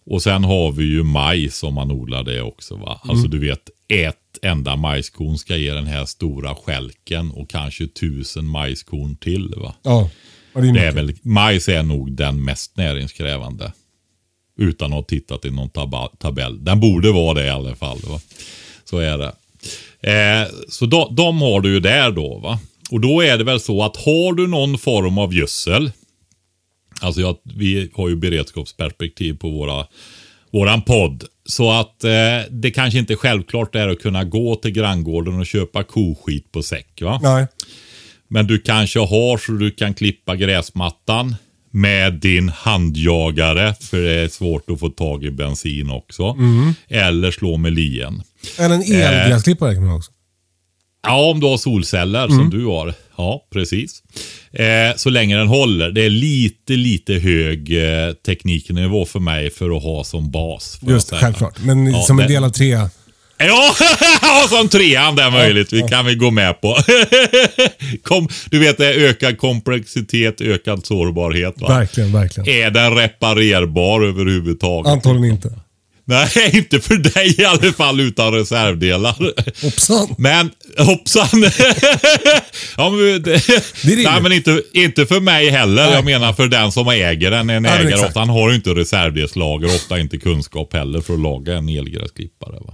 Och 0.05 0.21
sen 0.23 0.43
har 0.43 0.71
vi 0.71 0.83
ju 0.85 1.03
majs 1.03 1.63
om 1.63 1.73
man 1.73 1.91
odlar 1.91 2.23
det 2.23 2.41
också. 2.41 2.75
va. 2.75 3.01
Alltså 3.03 3.27
du 3.27 3.39
vet, 3.39 3.69
ett 3.87 4.15
enda 4.41 4.75
majskorn 4.75 5.37
ska 5.37 5.55
ge 5.55 5.73
den 5.73 5.87
här 5.87 6.05
stora 6.05 6.55
skälken 6.55 7.31
och 7.31 7.49
kanske 7.49 7.87
tusen 7.87 8.45
majskorn 8.45 9.15
till. 9.15 9.53
va. 9.57 9.75
Ja. 9.83 10.09
Det 10.61 10.67
är 10.67 10.73
Det 10.73 10.87
är 10.87 10.91
väl, 10.91 11.13
majs 11.21 11.69
är 11.69 11.83
nog 11.83 12.11
den 12.11 12.43
mest 12.43 12.77
näringskrävande. 12.77 13.71
Utan 14.59 14.87
att 14.87 14.97
ha 14.97 15.03
tittat 15.03 15.45
i 15.45 15.51
någon 15.51 15.69
taba- 15.69 16.17
tabell. 16.19 16.63
Den 16.65 16.79
borde 16.79 17.11
vara 17.11 17.33
det 17.33 17.45
i 17.45 17.49
alla 17.49 17.75
fall. 17.75 17.99
Va? 18.07 18.19
Så 18.85 18.97
är 18.97 19.17
det. 19.17 19.31
Eh, 20.01 20.47
så 20.69 20.85
de, 20.85 21.15
de 21.15 21.41
har 21.41 21.61
du 21.61 21.73
ju 21.73 21.79
där 21.79 22.11
då. 22.11 22.37
va. 22.39 22.59
Och 22.91 23.01
då 23.01 23.21
är 23.21 23.37
det 23.37 23.43
väl 23.43 23.59
så 23.59 23.83
att 23.83 23.95
har 23.97 24.33
du 24.33 24.47
någon 24.47 24.77
form 24.77 25.17
av 25.17 25.33
gödsel. 25.33 25.91
Alltså 27.01 27.21
jag, 27.21 27.37
vi 27.43 27.91
har 27.93 28.09
ju 28.09 28.15
beredskapsperspektiv 28.15 29.37
på 29.37 29.49
våra, 29.49 29.87
våran 30.51 30.81
podd. 30.81 31.23
Så 31.45 31.71
att 31.71 32.03
eh, 32.03 32.11
det 32.49 32.71
kanske 32.71 32.99
inte 32.99 33.15
självklart 33.15 33.75
är 33.75 33.87
att 33.87 33.99
kunna 34.01 34.23
gå 34.23 34.55
till 34.55 34.71
granngården 34.71 35.39
och 35.39 35.45
köpa 35.45 35.83
koskit 35.83 36.51
på 36.51 36.63
säck. 36.63 37.01
Va? 37.01 37.19
Nej. 37.23 37.47
Men 38.27 38.47
du 38.47 38.59
kanske 38.59 38.99
har 38.99 39.37
så 39.37 39.51
du 39.51 39.71
kan 39.71 39.93
klippa 39.93 40.35
gräsmattan 40.35 41.35
med 41.71 42.13
din 42.13 42.49
handjagare. 42.49 43.75
För 43.81 44.01
det 44.01 44.13
är 44.13 44.27
svårt 44.27 44.69
att 44.69 44.79
få 44.79 44.89
tag 44.89 45.23
i 45.23 45.31
bensin 45.31 45.89
också. 45.91 46.35
Eller 46.89 47.31
slå 47.31 47.57
med 47.57 47.73
lien. 47.73 48.21
Eller 48.59 48.75
en 48.75 48.81
elgräsklippare 48.81 49.73
kan 49.73 49.85
man 49.85 49.95
också. 49.95 50.11
Ja, 51.03 51.29
om 51.31 51.39
du 51.39 51.47
har 51.47 51.57
solceller 51.57 52.27
som 52.27 52.49
du 52.49 52.65
har. 52.65 52.93
Ja, 53.17 53.47
precis. 53.53 54.03
Eh, 54.53 54.95
så 54.95 55.09
länge 55.09 55.37
den 55.37 55.47
håller. 55.47 55.89
Det 55.91 56.01
är 56.05 56.09
lite, 56.09 56.73
lite 56.73 57.13
hög 57.13 57.77
eh, 57.83 58.13
tekniknivå 58.13 59.05
för 59.05 59.19
mig 59.19 59.49
för 59.49 59.77
att 59.77 59.83
ha 59.83 60.03
som 60.03 60.31
bas. 60.31 60.79
Just 60.81 61.09
det, 61.09 61.15
självklart. 61.15 61.59
Men 61.63 61.85
Ja, 61.87 62.01
som 62.01 62.19
en 62.19 62.27
det- 62.27 62.33
del 62.33 62.43
av 62.43 62.49
tre. 62.49 62.77
Ja, 63.37 63.75
som 64.49 64.69
trean 64.69 65.15
det 65.15 65.23
är 65.23 65.31
möjligt. 65.31 65.73
Vi 65.73 65.81
kan 65.81 66.05
vi 66.05 66.15
gå 66.15 66.31
med 66.31 66.61
på. 66.61 66.77
Kom, 68.03 68.27
du 68.49 68.59
vet, 68.59 68.77
det 68.77 68.87
är 68.87 68.99
ökad 68.99 69.37
komplexitet, 69.37 70.41
ökad 70.41 70.85
sårbarhet. 70.85 71.53
Va? 71.57 71.67
Verkligen, 71.67 72.11
verkligen. 72.11 72.49
Är 72.49 72.71
den 72.71 72.95
reparerbar 72.95 74.01
överhuvudtaget? 74.01 74.91
Antagligen 74.91 75.35
inte. 75.35 75.51
Nej, 76.07 76.29
inte 76.53 76.79
för 76.79 76.95
dig 76.95 77.41
i 77.41 77.45
alla 77.45 77.73
fall 77.73 77.99
utan 77.99 78.33
reservdelar. 78.33 79.15
Hoppsan. 79.63 80.15
Men 80.17 80.49
hoppsan. 80.77 81.27
ja, 82.77 82.89
men 82.89 82.99
det, 82.99 83.49
rimligt. 83.81 84.07
nej, 84.07 84.21
men 84.21 84.31
inte, 84.31 84.61
inte 84.73 85.05
för 85.05 85.19
mig 85.19 85.49
heller. 85.49 85.85
Nej. 85.85 85.93
Jag 85.93 86.05
menar 86.05 86.33
för 86.33 86.47
den 86.47 86.71
som 86.71 86.87
äger 86.87 87.31
den. 87.31 87.49
En 87.49 87.65
ägare 87.65 87.87
exakt. 87.87 88.07
ofta, 88.07 88.19
han 88.19 88.29
har 88.29 88.49
ju 88.49 88.55
inte 88.55 88.69
reservdelslager. 88.69 89.67
Ofta 89.67 89.99
inte 89.99 90.17
kunskap 90.17 90.73
heller 90.73 91.01
för 91.01 91.13
att 91.13 91.19
laga 91.19 91.53
en 91.53 91.69
elgräsklippare. 91.69 92.55
Va? 92.59 92.73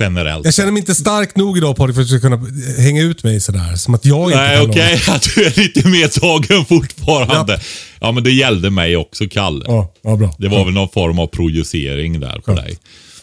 Generellt. 0.00 0.44
Jag 0.44 0.54
känner 0.54 0.72
mig 0.72 0.80
inte 0.80 0.94
stark 0.94 1.36
nog 1.36 1.58
idag 1.58 1.76
Patrik 1.76 1.94
för 1.94 2.02
att 2.02 2.08
du 2.08 2.18
ska 2.18 2.28
kunna 2.28 2.46
hänga 2.82 3.02
ut 3.02 3.24
mig 3.24 3.40
sådär. 3.40 3.76
Som 3.76 3.94
att 3.94 4.04
jag 4.04 4.24
inte 4.30 4.38
Nej, 4.38 4.56
kan 4.56 4.70
okej. 4.70 5.00
laga. 5.06 5.12
Att 5.16 5.22
du 5.34 5.44
är 5.44 5.60
lite 5.60 5.88
medtagen 5.88 6.64
fortfarande. 6.64 7.60
Ja. 8.00 8.12
men 8.12 8.24
det 8.24 8.30
gällde 8.32 8.70
mig 8.70 8.96
också, 8.96 9.24
Kalle. 9.30 9.64
Ja, 9.68 9.92
ja, 10.02 10.16
bra. 10.16 10.34
Det 10.38 10.48
var 10.48 10.64
väl 10.64 10.74
någon 10.74 10.88
form 10.88 11.18
av 11.18 11.26
projicering 11.26 12.20
där 12.20 12.38
på 12.38 12.52
Ja. 12.52 12.56
dig. 12.62 12.78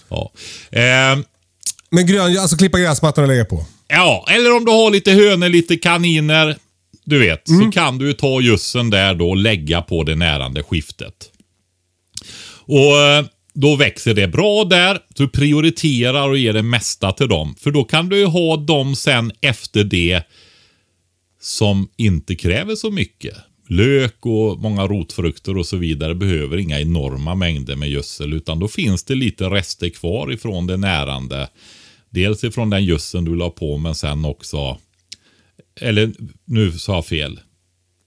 Ja. 0.09 0.31
Eh, 0.71 1.19
Men 1.91 2.05
grön, 2.07 2.37
alltså 2.39 2.57
klippa 2.57 2.79
gräsmattan 2.79 3.23
och 3.23 3.27
lägga 3.27 3.45
på. 3.45 3.65
Ja, 3.87 4.25
eller 4.29 4.55
om 4.57 4.65
du 4.65 4.71
har 4.71 4.91
lite 4.91 5.11
hönor, 5.11 5.49
lite 5.49 5.75
kaniner. 5.77 6.57
Du 7.05 7.19
vet, 7.19 7.49
Mm. 7.49 7.65
så 7.65 7.71
kan 7.71 7.97
du 7.97 8.13
ta 8.13 8.41
jussen 8.41 8.89
där 8.89 9.15
då 9.15 9.29
och 9.29 9.37
lägga 9.37 9.81
på 9.81 10.03
det 10.03 10.15
närande 10.15 10.63
skiftet. 10.63 11.13
Och 12.67 12.97
eh, 13.01 13.25
då 13.55 13.75
växer 13.75 14.13
det 14.13 14.27
bra 14.27 14.63
där. 14.63 14.99
Du 15.15 15.27
prioriterar 15.27 16.29
och 16.29 16.37
ger 16.37 16.53
det 16.53 16.63
mesta 16.63 17.11
till 17.11 17.27
dem. 17.27 17.55
För 17.59 17.71
då 17.71 17.83
kan 17.83 18.09
du 18.09 18.17
ju 18.17 18.25
ha 18.25 18.57
dem 18.57 18.95
sen 18.95 19.31
efter 19.41 19.83
det 19.83 20.23
som 21.41 21.89
inte 21.97 22.35
kräver 22.35 22.75
så 22.75 22.91
mycket. 22.91 23.35
Lök 23.69 24.25
och 24.25 24.59
många 24.59 24.87
rotfrukter 24.87 25.57
och 25.57 25.65
så 25.65 25.77
vidare 25.77 26.15
behöver 26.15 26.57
inga 26.57 26.79
enorma 26.79 27.35
mängder 27.35 27.75
med 27.75 27.89
gödsel 27.89 28.33
utan 28.33 28.59
då 28.59 28.67
finns 28.67 29.03
det 29.03 29.15
lite 29.15 29.49
rester 29.49 29.89
kvar 29.89 30.31
ifrån 30.31 30.67
det 30.67 30.77
närande. 30.77 31.49
Dels 32.09 32.43
ifrån 32.43 32.69
den 32.69 32.85
gödseln 32.85 33.25
du 33.25 33.35
la 33.35 33.49
på 33.49 33.77
men 33.77 33.95
sen 33.95 34.25
också, 34.25 34.77
eller 35.81 36.13
nu 36.45 36.71
sa 36.71 36.93
jag 36.95 37.05
fel. 37.05 37.39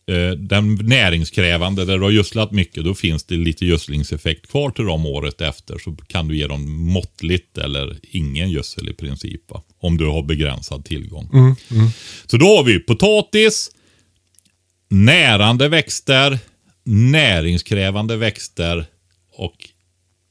Eh, 0.08 0.30
Den 0.30 0.74
näringskrävande 0.74 1.84
där 1.84 1.98
du 1.98 2.04
har 2.04 2.10
gödslat 2.10 2.52
mycket 2.52 2.84
då 2.84 2.94
finns 2.94 3.24
det 3.24 3.34
lite 3.34 3.66
gödslingseffekt 3.66 4.50
kvar 4.50 4.70
till 4.70 4.84
dem 4.84 5.06
året 5.06 5.40
efter 5.40 5.78
så 5.78 5.96
kan 6.06 6.28
du 6.28 6.36
ge 6.36 6.46
dem 6.46 6.72
måttligt 6.72 7.58
eller 7.58 7.98
ingen 8.02 8.50
gödsel 8.50 8.88
i 8.88 8.94
princip. 8.94 9.50
Va? 9.50 9.62
Om 9.80 9.96
du 9.96 10.06
har 10.06 10.22
begränsad 10.22 10.84
tillgång. 10.84 11.56
Så 12.26 12.36
då 12.36 12.46
har 12.56 12.64
vi 12.64 12.78
potatis, 12.78 13.70
närande 14.88 15.68
växter, 15.68 16.38
näringskrävande 16.84 18.16
växter 18.16 18.86
och 19.32 19.68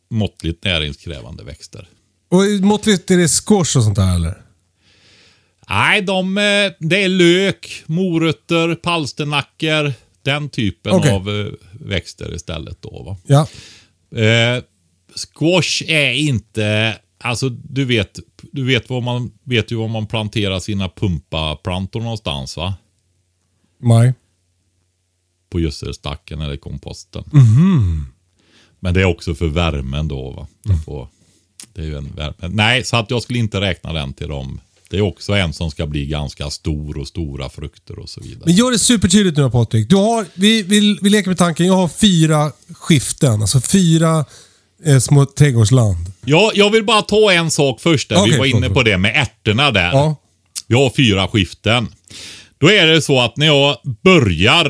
måttligt 0.09 0.63
näringskrävande 0.63 1.43
växter. 1.43 1.87
Och 2.29 2.43
måttligt 2.61 3.11
är 3.11 3.17
det 3.17 3.27
squash 3.27 3.77
och 3.77 3.83
sånt 3.83 3.95
där 3.95 4.15
eller? 4.15 4.46
Nej, 5.69 6.01
de, 6.01 6.37
eh, 6.37 6.71
det 6.79 7.03
är 7.03 7.09
lök, 7.09 7.83
morötter, 7.85 8.75
palsternackor. 8.75 9.93
Den 10.21 10.49
typen 10.49 10.93
Okej. 10.93 11.11
av 11.11 11.29
eh, 11.29 11.53
växter 11.71 12.35
istället 12.35 12.81
då. 12.81 13.03
Va? 13.03 13.17
Ja. 13.27 13.47
Eh, 14.21 14.63
squash 15.15 15.83
är 15.87 16.11
inte... 16.11 16.97
Alltså 17.19 17.49
du 17.49 17.85
vet, 17.85 18.19
du 18.51 18.63
vet, 18.65 18.89
vad 18.89 19.03
man, 19.03 19.31
vet 19.43 19.71
ju 19.71 19.75
var 19.75 19.87
man 19.87 20.07
planterar 20.07 20.59
sina 20.59 20.89
pumpaplantor 20.89 22.01
någonstans 22.01 22.57
va? 22.57 22.73
Maj. 23.81 24.13
På 25.49 25.59
gödselstacken 25.59 26.41
eller 26.41 26.57
komposten. 26.57 27.23
Mhm. 27.33 28.05
Men 28.79 28.93
det 28.93 29.01
är 29.01 29.05
också 29.05 29.35
för 29.35 29.47
värmen 29.47 30.07
då 30.07 30.31
va? 30.31 30.47
Mm. 30.65 30.79
Får, 30.79 31.07
det 31.73 31.81
är 31.81 31.85
ju 31.85 31.97
en 31.97 32.15
värme. 32.15 32.47
Nej, 32.49 32.83
så 32.83 32.97
att 32.97 33.09
jag 33.09 33.21
skulle 33.23 33.39
inte 33.39 33.61
räkna 33.61 33.93
den 33.93 34.13
till 34.13 34.27
dem. 34.27 34.59
Det 34.89 34.97
är 34.97 35.01
också 35.01 35.33
en 35.33 35.53
som 35.53 35.71
ska 35.71 35.87
bli 35.87 36.05
ganska 36.05 36.49
stor 36.49 36.97
och 36.97 37.07
stora 37.07 37.49
frukter 37.49 37.99
och 37.99 38.09
så 38.09 38.21
vidare. 38.21 38.43
Men 38.45 38.55
gör 38.55 38.71
det 38.71 38.79
supertydligt 38.79 39.37
nu 39.37 39.43
då 39.43 39.49
Patrik. 39.49 39.89
Du 39.89 39.95
har, 39.95 40.25
vi, 40.33 40.63
vi, 40.63 40.97
vi 41.01 41.09
leker 41.09 41.29
med 41.29 41.37
tanken, 41.37 41.65
jag 41.65 41.73
har 41.73 41.87
fyra 41.87 42.51
skiften. 42.73 43.41
Alltså 43.41 43.61
fyra 43.61 44.25
eh, 44.85 44.99
små 44.99 45.25
trädgårdsland. 45.25 46.11
Ja, 46.25 46.51
jag 46.55 46.69
vill 46.69 46.83
bara 46.83 47.01
ta 47.01 47.31
en 47.31 47.51
sak 47.51 47.81
först. 47.81 48.09
Där. 48.09 48.15
Vi 48.15 48.21
Okej, 48.21 48.39
var 48.39 48.45
inne 48.45 48.69
på 48.69 48.83
det 48.83 48.97
med 48.97 49.15
ärtorna 49.15 49.71
där. 49.71 49.91
Ja. 49.91 50.15
Jag 50.67 50.77
har 50.77 50.89
fyra 50.89 51.27
skiften. 51.27 51.87
Då 52.57 52.71
är 52.71 52.87
det 52.87 53.01
så 53.01 53.21
att 53.21 53.37
när 53.37 53.47
jag 53.47 53.77
börjar 54.03 54.65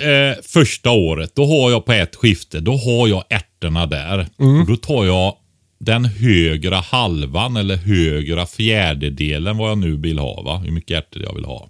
eh, 0.00 0.42
första 0.42 0.90
året, 0.90 1.34
då 1.34 1.46
har 1.46 1.70
jag 1.70 1.84
på 1.84 1.92
ett 1.92 2.16
skifte, 2.16 2.60
då 2.60 2.76
har 2.76 3.08
jag 3.08 3.24
ärtorna 3.30 3.86
där. 3.86 4.28
Och 4.36 4.66
då 4.66 4.76
tar 4.76 5.04
jag 5.04 5.34
den 5.80 6.04
högra 6.04 6.76
halvan 6.76 7.56
eller 7.56 7.76
högra 7.76 8.46
fjärdedelen 8.46 9.56
vad 9.56 9.70
jag 9.70 9.78
nu 9.78 9.96
vill 9.96 10.18
ha. 10.18 10.42
Va? 10.42 10.58
Hur 10.58 10.70
mycket 10.70 10.98
ärtor 10.98 11.22
jag 11.22 11.34
vill 11.34 11.44
ha. 11.44 11.68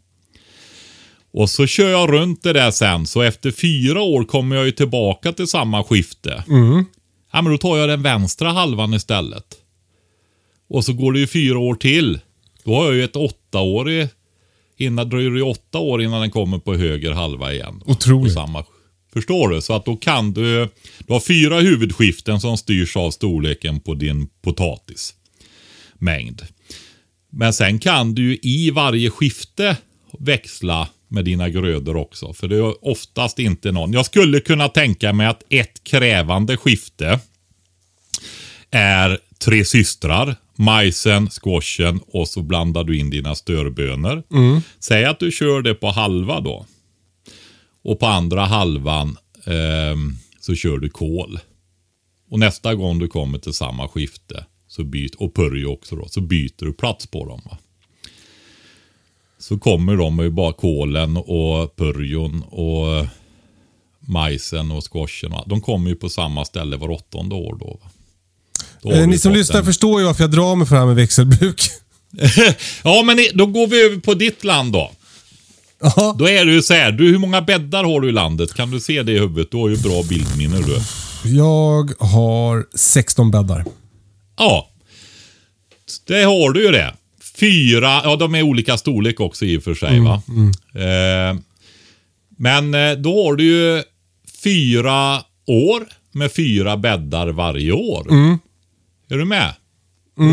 Och 1.33 1.51
så 1.51 1.67
kör 1.67 1.89
jag 1.89 2.13
runt 2.13 2.43
det 2.43 2.53
där 2.53 2.71
sen, 2.71 3.07
så 3.07 3.23
efter 3.23 3.51
fyra 3.51 4.03
år 4.03 4.25
kommer 4.25 4.57
jag 4.57 4.67
ju 4.67 4.73
tillbaka 4.73 5.33
till 5.33 5.47
samma 5.47 5.85
skifte. 5.85 6.45
Ja, 7.33 7.43
men 7.43 7.53
då 7.53 7.59
tar 7.59 7.79
jag 7.79 7.89
den 7.89 8.03
vänstra 8.03 8.53
halvan 8.53 8.95
istället. 8.95 9.57
Och 10.69 10.85
så 10.85 10.93
går 10.93 11.13
det 11.13 11.19
ju 11.19 11.27
fyra 11.27 11.59
år 11.59 11.75
till. 11.75 12.19
Då 12.65 12.75
har 12.75 12.85
jag 12.85 12.95
ju 12.95 13.05
ett 13.05 13.17
åttaårig... 13.17 14.09
Innan 14.77 15.09
dröjer 15.09 15.31
det 15.31 15.43
åtta 15.43 15.79
år 15.79 16.03
innan 16.03 16.21
den 16.21 16.31
kommer 16.31 16.59
på 16.59 16.75
höger 16.75 17.13
halva 17.13 17.53
igen. 17.53 17.83
Otroligt. 17.87 18.35
På 18.35 18.41
Samma, 18.41 18.65
förstår 19.13 19.49
du? 19.49 19.61
Så 19.61 19.75
att 19.75 19.85
då 19.85 19.97
kan 19.97 20.33
du... 20.33 20.69
Du 20.99 21.13
har 21.13 21.21
fyra 21.21 21.61
huvudskiften 21.61 22.41
som 22.41 22.59
styrs 22.59 22.97
av 22.97 23.11
storleken 23.11 23.81
på 23.81 23.95
din 23.95 24.29
potatismängd. 24.43 26.43
Men 27.33 27.53
sen 27.53 27.79
kan 27.79 28.15
du 28.15 28.23
ju 28.23 28.39
i 28.43 28.71
varje 28.71 29.11
skifte 29.11 29.77
växla 30.19 30.89
med 31.09 31.25
dina 31.25 31.49
grödor 31.49 31.97
också. 31.97 32.33
För 32.33 32.49
det 32.49 32.57
är 32.57 32.89
oftast 32.89 33.39
inte 33.39 33.73
någon. 33.73 33.93
Jag 33.93 34.07
skulle 34.07 34.41
kunna 34.41 34.69
tänka 34.69 35.13
mig 35.13 35.27
att 35.27 35.43
ett 35.49 35.85
krävande 35.85 36.57
skifte 36.57 37.21
är 38.71 39.19
tre 39.45 39.65
systrar. 39.65 40.37
Majsen, 40.57 41.31
squashen 41.31 42.01
och 42.07 42.29
så 42.29 42.43
blandar 42.43 42.85
du 42.85 42.99
in 42.99 43.11
dina 43.11 43.35
störbönor. 43.35 44.23
Säg 44.81 45.05
att 45.05 45.21
du 45.21 45.31
kör 45.31 45.63
det 45.63 45.75
på 45.75 45.91
halva 45.91 46.41
då. 46.41 46.67
Och 47.83 47.99
på 48.01 48.07
andra 48.07 48.45
halvan 48.45 49.17
ehm, 49.47 50.17
så 50.41 50.55
kör 50.55 50.79
du 50.79 50.89
kål. 50.91 51.39
Och 52.31 52.39
nästa 52.39 52.75
gång 52.75 52.99
du 52.99 53.09
kommer 53.09 53.39
till 53.39 53.53
samma 53.53 53.89
skifte 53.89 54.45
så 54.69 54.85
byt, 54.85 55.15
och 55.15 55.35
purjo 55.35 55.73
också 55.73 55.97
då, 55.97 56.09
så 56.09 56.21
byter 56.21 56.65
du 56.65 56.73
plats 56.73 57.07
på 57.07 57.27
dem. 57.27 57.41
Va? 57.45 57.59
Så 59.39 59.59
kommer 59.59 59.97
de 59.97 60.17
med 60.17 60.33
bara 60.35 60.53
kålen 60.53 61.17
och 61.17 61.77
purjon 61.77 62.43
och 62.43 63.07
majsen 64.01 64.71
och 64.71 64.93
squashen. 64.93 65.31
Va? 65.31 65.45
De 65.47 65.61
kommer 65.61 65.91
ju 65.91 65.97
på 65.97 66.09
samma 66.09 66.45
ställe 66.45 66.77
var 66.77 66.91
åttonde 66.91 67.35
år 67.35 67.57
då. 67.61 67.79
Va? 67.83 67.91
Då 68.83 68.91
Eh, 68.93 69.07
ni 69.09 69.19
som 69.19 69.33
lyssnar 69.33 69.59
en- 69.61 69.65
förstår 69.67 70.01
ju 70.01 70.07
varför 70.07 70.23
jag 70.25 70.31
drar 70.31 70.57
mig 70.57 70.67
för 70.67 70.75
det 70.75 70.81
här 70.81 70.87
med 70.87 70.97
växelbruk. 70.97 71.61
ja, 72.85 73.03
men 73.07 73.19
då 73.35 73.47
går 73.47 73.67
vi 73.67 73.83
över 73.83 73.97
på 74.01 74.15
ditt 74.15 74.45
land 74.45 74.73
då. 74.73 74.91
Då 76.19 76.29
är 76.29 76.45
det 76.45 76.53
ju 76.53 76.63
så 76.63 76.75
här, 76.75 76.93
du, 76.93 77.11
hur 77.11 77.19
många 77.19 77.43
bäddar 77.43 77.85
har 77.85 78.01
du 78.01 78.09
i 78.09 78.13
landet? 78.13 78.55
Kan 78.55 78.71
du 78.71 78.81
se 78.81 79.03
det 79.03 79.13
i 79.13 79.19
huvudet? 79.19 79.51
Du 79.51 79.57
har 79.57 79.69
ju 79.69 79.77
bra 79.77 80.03
bildminne 80.09 80.57
du. 80.59 80.79
Jag 81.31 81.93
har 81.99 82.67
16 82.75 83.31
bäddar. 83.31 83.65
Ja, 84.37 84.69
det 86.07 86.23
har 86.23 86.51
du 86.53 86.63
ju 86.65 86.71
det. 86.71 86.95
Fyra, 87.41 88.01
ja 88.05 88.17
de 88.17 88.35
är 88.35 88.43
olika 88.43 88.79
storlek 88.79 89.21
också 89.21 89.45
i 89.45 89.59
och 89.59 89.63
för 89.63 89.75
sig 89.75 90.01
va. 90.01 90.23
Eh, 90.75 91.39
men 92.37 92.75
eh, 92.75 92.93
då 92.93 93.25
har 93.25 93.37
du 93.37 93.45
ju 93.45 93.83
fyra 94.43 95.23
år 95.47 95.83
med 96.13 96.33
fyra 96.33 96.77
bäddar 96.77 97.29
varje 97.29 97.73
år. 97.73 98.07
Är 99.11 99.17
du 99.19 99.25
med? 99.25 99.55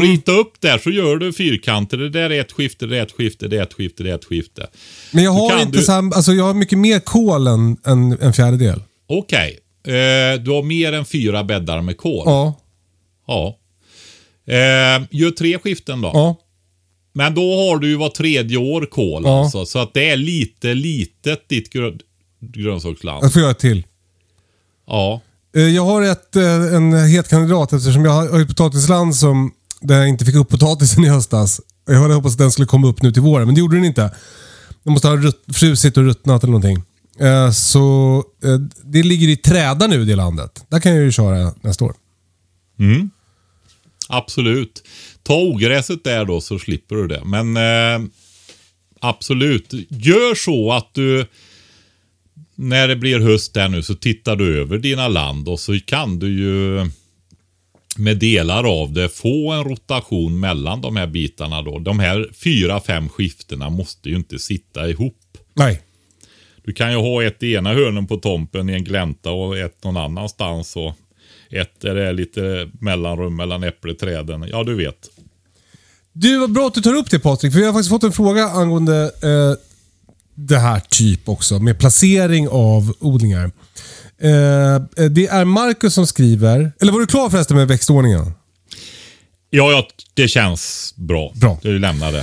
Rita 0.02 0.32
upp 0.32 0.62
där 0.62 0.78
så 0.78 0.90
gör 0.90 1.16
du 1.18 1.34
fyrkanter. 1.34 1.98
Det 1.98 2.10
där 2.10 2.30
är 2.30 2.42
ett 2.42 2.52
skifte, 2.52 2.86
det 2.86 2.98
är 2.98 3.04
ett 3.04 3.12
skifte, 3.12 3.48
det 3.48 3.58
är 3.58 3.64
ett 3.64 3.74
skifte, 3.74 4.04
det 4.04 4.10
är 4.12 4.16
ett 4.16 4.26
skifte. 4.26 4.68
Men 5.12 5.24
jag 5.24 5.32
har 5.32 5.62
inte 5.62 5.78
du- 5.78 5.84
så 5.84 5.92
här, 5.92 6.16
alltså 6.16 6.34
jag 6.34 6.44
har 6.44 6.54
mycket 6.54 6.78
mer 6.80 7.00
kol 7.00 7.48
än 7.48 7.78
en, 7.86 8.18
en 8.22 8.34
fjärdedel. 8.34 8.82
Okej, 9.08 9.60
eh, 9.88 10.42
du 10.44 10.52
har 10.52 10.64
mer 10.64 10.94
än 10.94 11.06
fyra 11.06 11.44
bäddar 11.44 11.82
med 11.82 11.98
kol. 11.98 12.24
Ja. 12.26 12.60
Ja. 13.28 13.58
Eh, 14.48 15.04
gör 15.12 15.32
tre 15.32 15.60
skiften 15.60 16.02
då. 16.02 16.12
Ja. 16.14 16.36
Men 17.14 17.36
då 17.36 17.42
har 17.42 17.78
du 17.78 17.88
ju 17.90 17.96
var 17.96 18.10
tredje 18.10 18.58
år 18.58 18.86
kol 18.86 19.22
Ja. 19.26 19.40
alltså. 19.44 19.66
Så 19.66 19.80
att 19.80 19.94
det 19.94 20.10
är 20.10 20.18
lite 20.18 20.74
litet 20.74 21.50
ditt 21.50 21.70
grön, 21.74 22.00
grönsaksland. 22.42 23.24
Jag 23.24 23.34
får 23.34 23.42
göra 23.42 23.52
ett 23.52 23.60
till. 23.60 23.84
Ja. 24.88 25.22
Eh, 25.56 25.62
Jag 25.62 25.86
har 25.86 26.02
ett, 26.02 26.36
eh, 26.36 26.74
en 26.76 26.94
het 26.94 27.28
kandidat 27.30 27.74
eftersom 27.74 28.06
jag 28.06 28.12
har 28.12 28.42
ett 28.42 28.48
potatisland 28.48 29.16
som, 29.16 29.52
där 29.82 29.98
jag 30.00 30.10
inte 30.10 30.26
fick 30.26 30.36
upp 30.36 30.50
potatisen 30.50 31.04
i 31.04 31.10
höstas. 31.10 31.62
Jag 31.88 32.02
hade 32.02 32.14
hoppats 32.14 32.36
att 32.36 32.40
den 32.40 32.52
skulle 32.52 32.66
komma 32.66 32.88
upp 32.88 33.02
nu 33.02 33.12
till 33.12 33.22
våren, 33.22 33.46
men 33.46 33.56
det 33.56 33.60
gjorde 33.60 33.76
den 33.78 33.86
inte. 33.86 34.16
Den 34.84 34.94
måste 34.94 35.08
ha 35.08 35.16
rutt, 35.16 35.44
frusit 35.54 35.98
och 35.98 36.04
ruttnat 36.04 36.44
eller 36.44 36.52
någonting. 36.52 36.84
Eh, 37.20 37.52
Så 37.52 38.18
eh, 38.44 38.58
det 38.84 39.04
ligger 39.04 39.28
i 39.28 39.38
träda 39.38 39.88
nu 39.88 40.06
det 40.06 40.16
landet. 40.16 40.66
Där 40.70 40.80
kan 40.80 40.96
jag 40.96 41.04
ju 41.04 41.12
köra 41.12 41.54
nästa 41.62 41.86
år. 41.86 41.94
Mm. 42.80 43.10
Absolut. 44.10 44.84
Ta 45.24 45.36
ogräset 45.36 46.04
där 46.04 46.26
då 46.26 46.42
så 46.42 46.60
slipper 46.60 46.96
du 46.96 47.08
det. 47.08 47.22
Men 47.26 47.58
eh, 47.58 48.10
absolut. 49.02 49.74
Gör 49.90 50.36
så 50.36 50.72
att 50.74 50.94
du 50.94 51.26
när 52.56 52.88
det 52.88 52.96
blir 52.96 53.20
höst 53.20 53.54
där 53.54 53.70
nu 53.70 53.84
så 53.84 53.96
tittar 53.96 54.36
du 54.36 54.62
över 54.62 54.78
dina 54.78 55.08
land 55.08 55.48
och 55.48 55.60
så 55.60 55.80
kan 55.86 56.20
du 56.20 56.28
ju 56.40 56.92
med 57.98 58.18
delar 58.18 58.82
av 58.82 58.94
det 58.94 59.10
få 59.10 59.52
en 59.52 59.64
rotation 59.64 60.40
mellan 60.40 60.82
de 60.82 60.96
här 60.96 61.08
bitarna 61.08 61.62
då. 61.62 61.80
De 61.80 62.00
här 62.00 62.30
fyra, 62.44 62.80
fem 62.80 63.10
skiftena 63.10 63.70
måste 63.70 64.10
ju 64.10 64.16
inte 64.16 64.40
sitta 64.40 64.90
ihop. 64.90 65.18
Nej. 65.54 65.82
Du 66.64 66.74
kan 66.74 66.92
ju 66.92 66.98
ha 66.98 67.24
ett 67.24 67.44
i 67.44 67.54
ena 67.54 67.74
hörnen 67.74 68.08
på 68.08 68.18
tompen 68.18 68.70
i 68.70 68.74
en 68.74 68.84
glänta 68.84 69.32
och 69.32 69.58
ett 69.58 69.84
någon 69.84 69.98
annanstans. 69.98 70.76
Och 70.76 70.94
ett 71.50 71.82
där 71.82 71.96
det 71.96 72.08
är 72.08 72.14
lite 72.14 72.70
mellanrum 72.80 73.36
mellan 73.36 73.64
äppleträden. 73.64 74.46
Ja, 74.52 74.64
du 74.64 74.76
vet. 74.76 75.10
Du, 76.14 76.38
vad 76.40 76.52
bra 76.52 76.68
att 76.68 76.74
du 76.74 76.82
tar 76.82 76.96
upp 76.96 77.10
det 77.10 77.20
Patrik. 77.20 77.54
För 77.54 77.60
vi 77.60 77.66
har 77.66 77.74
faktiskt 77.74 77.90
fått 77.90 78.04
en 78.04 78.12
fråga 78.12 78.44
angående 78.44 79.04
eh, 79.04 79.64
det 80.36 80.58
här 80.58 80.80
typ 80.80 81.30
också. 81.30 81.60
Med 81.60 81.80
placering 81.80 82.48
av 82.50 82.94
odlingar. 83.00 83.52
Eh, 84.22 85.06
det 85.10 85.28
är 85.28 85.46
Marcus 85.46 85.94
som 85.94 86.08
skriver. 86.08 86.72
Eller 86.82 86.92
var 86.92 87.00
du 87.00 87.06
klar 87.08 87.30
förresten 87.30 87.58
med 87.58 87.68
växtordningen? 87.68 88.34
Ja, 89.50 89.72
ja, 89.72 89.88
det 90.14 90.28
känns 90.28 90.94
bra. 90.96 91.32
Bra. 91.36 91.60
Du 91.62 91.80
lämnar 91.80 92.12
det. 92.12 92.20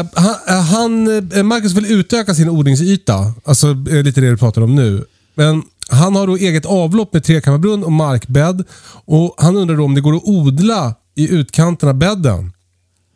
Eh, 0.00 0.06
han, 0.14 0.34
eh, 0.48 0.62
han, 0.64 1.30
eh, 1.32 1.42
Marcus 1.42 1.72
vill 1.72 1.92
utöka 1.92 2.34
sin 2.34 2.48
odlingsyta. 2.48 3.32
Alltså 3.44 3.66
eh, 3.68 4.02
lite 4.02 4.20
det 4.20 4.30
du 4.30 4.36
pratar 4.36 4.62
om 4.62 4.74
nu. 4.74 5.04
Men 5.34 5.62
han 5.88 6.16
har 6.16 6.26
då 6.26 6.36
eget 6.36 6.66
avlopp 6.66 7.12
med 7.12 7.24
trekammarbrunn 7.24 7.84
och 7.84 7.92
markbädd. 7.92 8.64
Och 9.04 9.34
Han 9.38 9.56
undrar 9.56 9.76
då 9.76 9.84
om 9.84 9.94
det 9.94 10.00
går 10.00 10.16
att 10.16 10.24
odla 10.24 10.94
i 11.14 11.28
utkanten 11.34 11.88
av 11.88 11.94
bädden. 11.94 12.52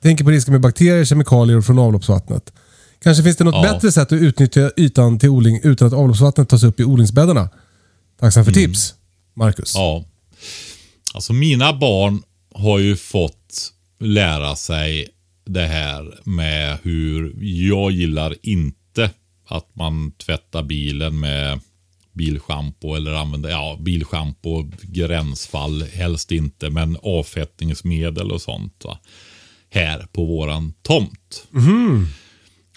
Tänker 0.02 0.24
på 0.24 0.30
risken 0.30 0.52
med 0.52 0.60
bakterier, 0.60 1.04
kemikalier 1.04 1.60
från 1.60 1.78
avloppsvattnet. 1.78 2.52
Kanske 3.02 3.22
finns 3.22 3.36
det 3.36 3.44
något 3.44 3.64
Ja. 3.66 3.72
bättre 3.72 3.92
sätt 3.92 4.12
att 4.12 4.20
utnyttja 4.20 4.70
ytan 4.76 5.18
till 5.18 5.28
odling 5.28 5.60
utan 5.62 5.88
att 5.88 5.94
avloppsvattnet 5.94 6.48
tas 6.48 6.62
upp 6.62 6.80
i 6.80 6.84
odlingsbäddarna? 6.84 7.48
Tacksam 8.22 8.44
för 8.44 8.52
tips, 8.52 8.94
Marcus. 9.34 9.74
Ja. 9.74 10.04
Alltså 11.14 11.32
mina 11.32 11.72
barn 11.72 12.22
har 12.54 12.78
ju 12.78 12.96
fått 12.96 13.72
lära 14.00 14.56
sig 14.56 15.08
det 15.44 15.66
här 15.66 16.20
med 16.24 16.78
hur 16.82 17.34
jag 17.40 17.92
gillar 17.92 18.34
inte 18.42 19.10
att 19.48 19.74
man 19.76 20.12
tvättar 20.12 20.62
bilen 20.62 21.20
med 21.20 21.60
bilschampo 22.12 22.94
eller 22.94 23.12
använder, 23.12 23.50
ja 23.50 23.78
bilschampo, 23.80 24.70
gränsfall, 24.82 25.82
helst 25.82 26.32
inte, 26.32 26.70
men 26.70 26.96
avfettningsmedel 27.02 28.30
och 28.30 28.42
sånt. 28.42 28.84
Va? 28.84 28.98
Här 29.70 30.06
på 30.12 30.24
våran 30.24 30.72
tomt. 30.82 31.46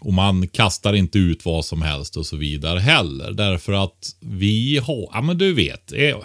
Och 0.01 0.13
man 0.13 0.47
kastar 0.47 0.93
inte 0.93 1.19
ut 1.19 1.45
vad 1.45 1.65
som 1.65 1.81
helst 1.81 2.17
och 2.17 2.25
så 2.25 2.35
vidare 2.35 2.79
heller. 2.79 3.31
Därför 3.31 3.73
att 3.73 4.15
vi 4.19 4.77
har, 4.77 5.09
ja 5.13 5.21
men 5.21 5.37
du 5.37 5.53
vet, 5.53 5.91
eh, 5.91 6.17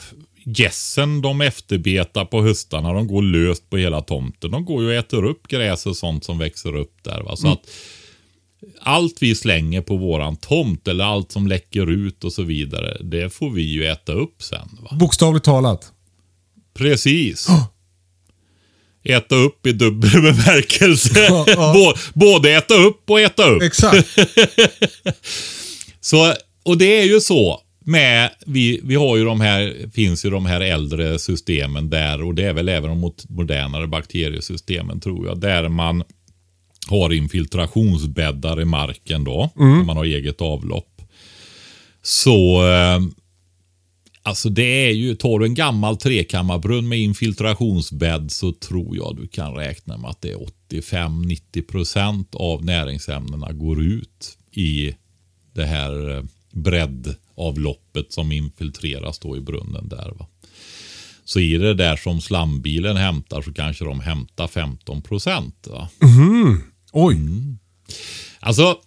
gässen 0.45 1.23
de 1.23 1.41
efterbetar 1.41 2.25
på 2.25 2.43
höstarna. 2.43 2.93
De 2.93 3.07
går 3.07 3.23
löst 3.23 3.71
på 3.71 3.77
hela 3.77 4.01
tomten. 4.01 4.51
De 4.51 4.65
går 4.65 4.83
ju 4.83 4.89
och 4.89 4.95
äter 4.95 5.25
upp 5.25 5.49
gräs 5.49 5.87
och 5.87 5.97
sånt 5.97 6.25
som 6.25 6.39
växer 6.39 6.77
upp 6.77 6.95
där. 7.03 7.21
Va? 7.21 7.37
Så 7.37 7.49
att 7.49 7.71
allt 8.81 9.23
vi 9.23 9.35
slänger 9.35 9.81
på 9.81 9.97
våran 9.97 10.37
tomt 10.37 10.89
eller 10.89 11.05
allt 11.05 11.33
som 11.33 11.47
läcker 11.47 11.91
ut 11.91 12.25
och 12.25 12.33
så 12.33 12.43
vidare. 12.43 12.97
Det 13.01 13.31
får 13.31 13.51
vi 13.51 13.63
ju 13.63 13.87
äta 13.87 14.13
upp 14.13 14.43
sen. 14.43 14.79
Va? 14.81 14.97
Bokstavligt 14.97 15.45
talat. 15.45 15.93
Precis. 16.75 17.49
Äta 19.05 19.35
upp 19.35 19.67
i 19.67 19.73
dubbel 19.73 20.11
bemärkelse. 20.23 21.21
Ja, 21.21 21.45
ja. 21.49 21.73
Bå- 21.77 22.11
Både 22.15 22.51
äta 22.53 22.75
upp 22.75 23.11
och 23.11 23.21
äta 23.21 23.45
upp. 23.51 23.63
Exakt. 23.63 24.09
Så, 26.01 26.35
och 26.65 26.79
det 26.79 27.01
är 27.01 27.05
ju 27.05 27.21
så 27.21 27.61
med, 27.85 28.31
vi, 28.47 28.81
vi 28.83 28.95
har 28.95 29.17
ju 29.17 29.25
de 29.25 29.41
här, 29.41 29.91
finns 29.95 30.25
ju 30.25 30.31
de 30.31 30.47
här 30.47 30.61
äldre 30.61 31.19
systemen 31.19 31.91
där 31.91 32.23
och 32.23 32.35
det 32.35 32.45
är 32.45 32.53
väl 32.53 32.69
även 32.69 32.91
de 33.01 33.13
modernare 33.29 33.87
bakteriesystemen 33.87 35.01
tror 35.01 35.27
jag. 35.27 35.41
Där 35.41 35.69
man 35.69 36.03
har 36.89 37.13
infiltrationsbäddar 37.13 38.61
i 38.61 38.65
marken 38.65 39.25
då. 39.25 39.51
När 39.57 39.85
man 39.85 39.97
har 39.97 40.05
eget 40.05 40.41
avlopp. 40.41 41.03
Så 42.03 42.69
eh, 42.69 42.99
Alltså 44.23 44.49
det 44.49 44.89
är 44.89 44.93
ju, 44.93 45.15
tar 45.15 45.39
du 45.39 45.47
en 45.47 45.55
gammal 45.55 45.97
trekammarbrunn 45.97 46.89
med 46.89 46.99
infiltrationsbädd 46.99 48.31
så 48.31 48.53
tror 48.53 48.97
jag 48.97 49.17
du 49.17 49.29
kan 49.29 49.55
räkna 49.55 49.97
med 49.97 50.11
att 50.11 50.23
det 50.23 50.31
är 50.31 50.47
85-90% 50.71 52.37
av 52.37 52.65
näringsämnena 52.65 53.53
går 53.53 53.83
ut 53.83 54.39
i 54.53 54.95
det 55.53 55.65
här 55.65 56.17
eh, 56.17 56.25
breddavloppet 56.53 58.13
som 58.13 58.33
infiltreras 58.33 59.19
då 59.19 59.37
i 59.37 59.41
brunnen 59.41 59.89
där. 59.89 60.13
Va? 60.19 60.27
Så 61.25 61.41
i 61.41 61.59
det 61.59 61.75
där 61.75 61.97
som 61.97 62.21
slambilen 62.21 62.97
hämtar 62.97 63.43
så 63.43 63.53
kanske 63.53 63.85
de 63.85 64.01
hämtar 64.01 64.47
15%. 64.47 65.53
Va? 65.71 65.89
Oj. 66.93 67.17
Alltså, 68.41 68.79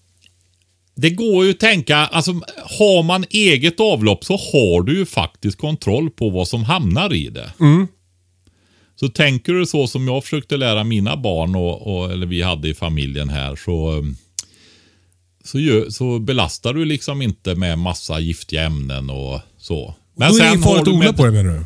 det 0.95 1.09
går 1.09 1.45
ju 1.45 1.51
att 1.51 1.59
tänka, 1.59 1.97
alltså 1.97 2.31
har 2.79 3.03
man 3.03 3.25
eget 3.29 3.79
avlopp 3.79 4.23
så 4.25 4.33
har 4.33 4.81
du 4.83 4.97
ju 4.97 5.05
faktiskt 5.05 5.57
kontroll 5.57 6.09
på 6.09 6.29
vad 6.29 6.47
som 6.47 6.63
hamnar 6.63 7.13
i 7.13 7.29
det. 7.29 7.51
Så 8.95 9.09
tänker 9.09 9.53
du 9.53 9.65
så 9.65 9.87
som 9.87 10.07
jag 10.07 10.23
försökte 10.23 10.57
lära 10.57 10.83
mina 10.83 11.17
barn 11.17 11.55
och, 11.55 11.95
och 11.97 12.11
eller 12.11 12.25
vi 12.25 12.41
hade 12.41 12.69
i 12.69 12.73
familjen 12.73 13.29
här 13.29 13.55
så, 13.55 13.91
um, 13.91 14.17
så, 15.43 15.59
gör, 15.59 15.89
så 15.89 16.19
belastar 16.19 16.73
du 16.73 16.85
liksom 16.85 17.21
inte 17.21 17.55
med 17.55 17.79
massa 17.79 18.19
giftiga 18.19 18.63
ämnen 18.63 19.09
och 19.09 19.39
så. 19.57 19.95
Då 20.15 20.23
är 20.25 20.29
det 20.55 20.61
farligt 20.63 20.85
du 20.85 20.91
att 20.91 20.95
odla 20.97 21.05
med- 21.05 21.17
på 21.17 21.25
det 21.25 21.31
menar 21.31 21.53
du? 21.53 21.65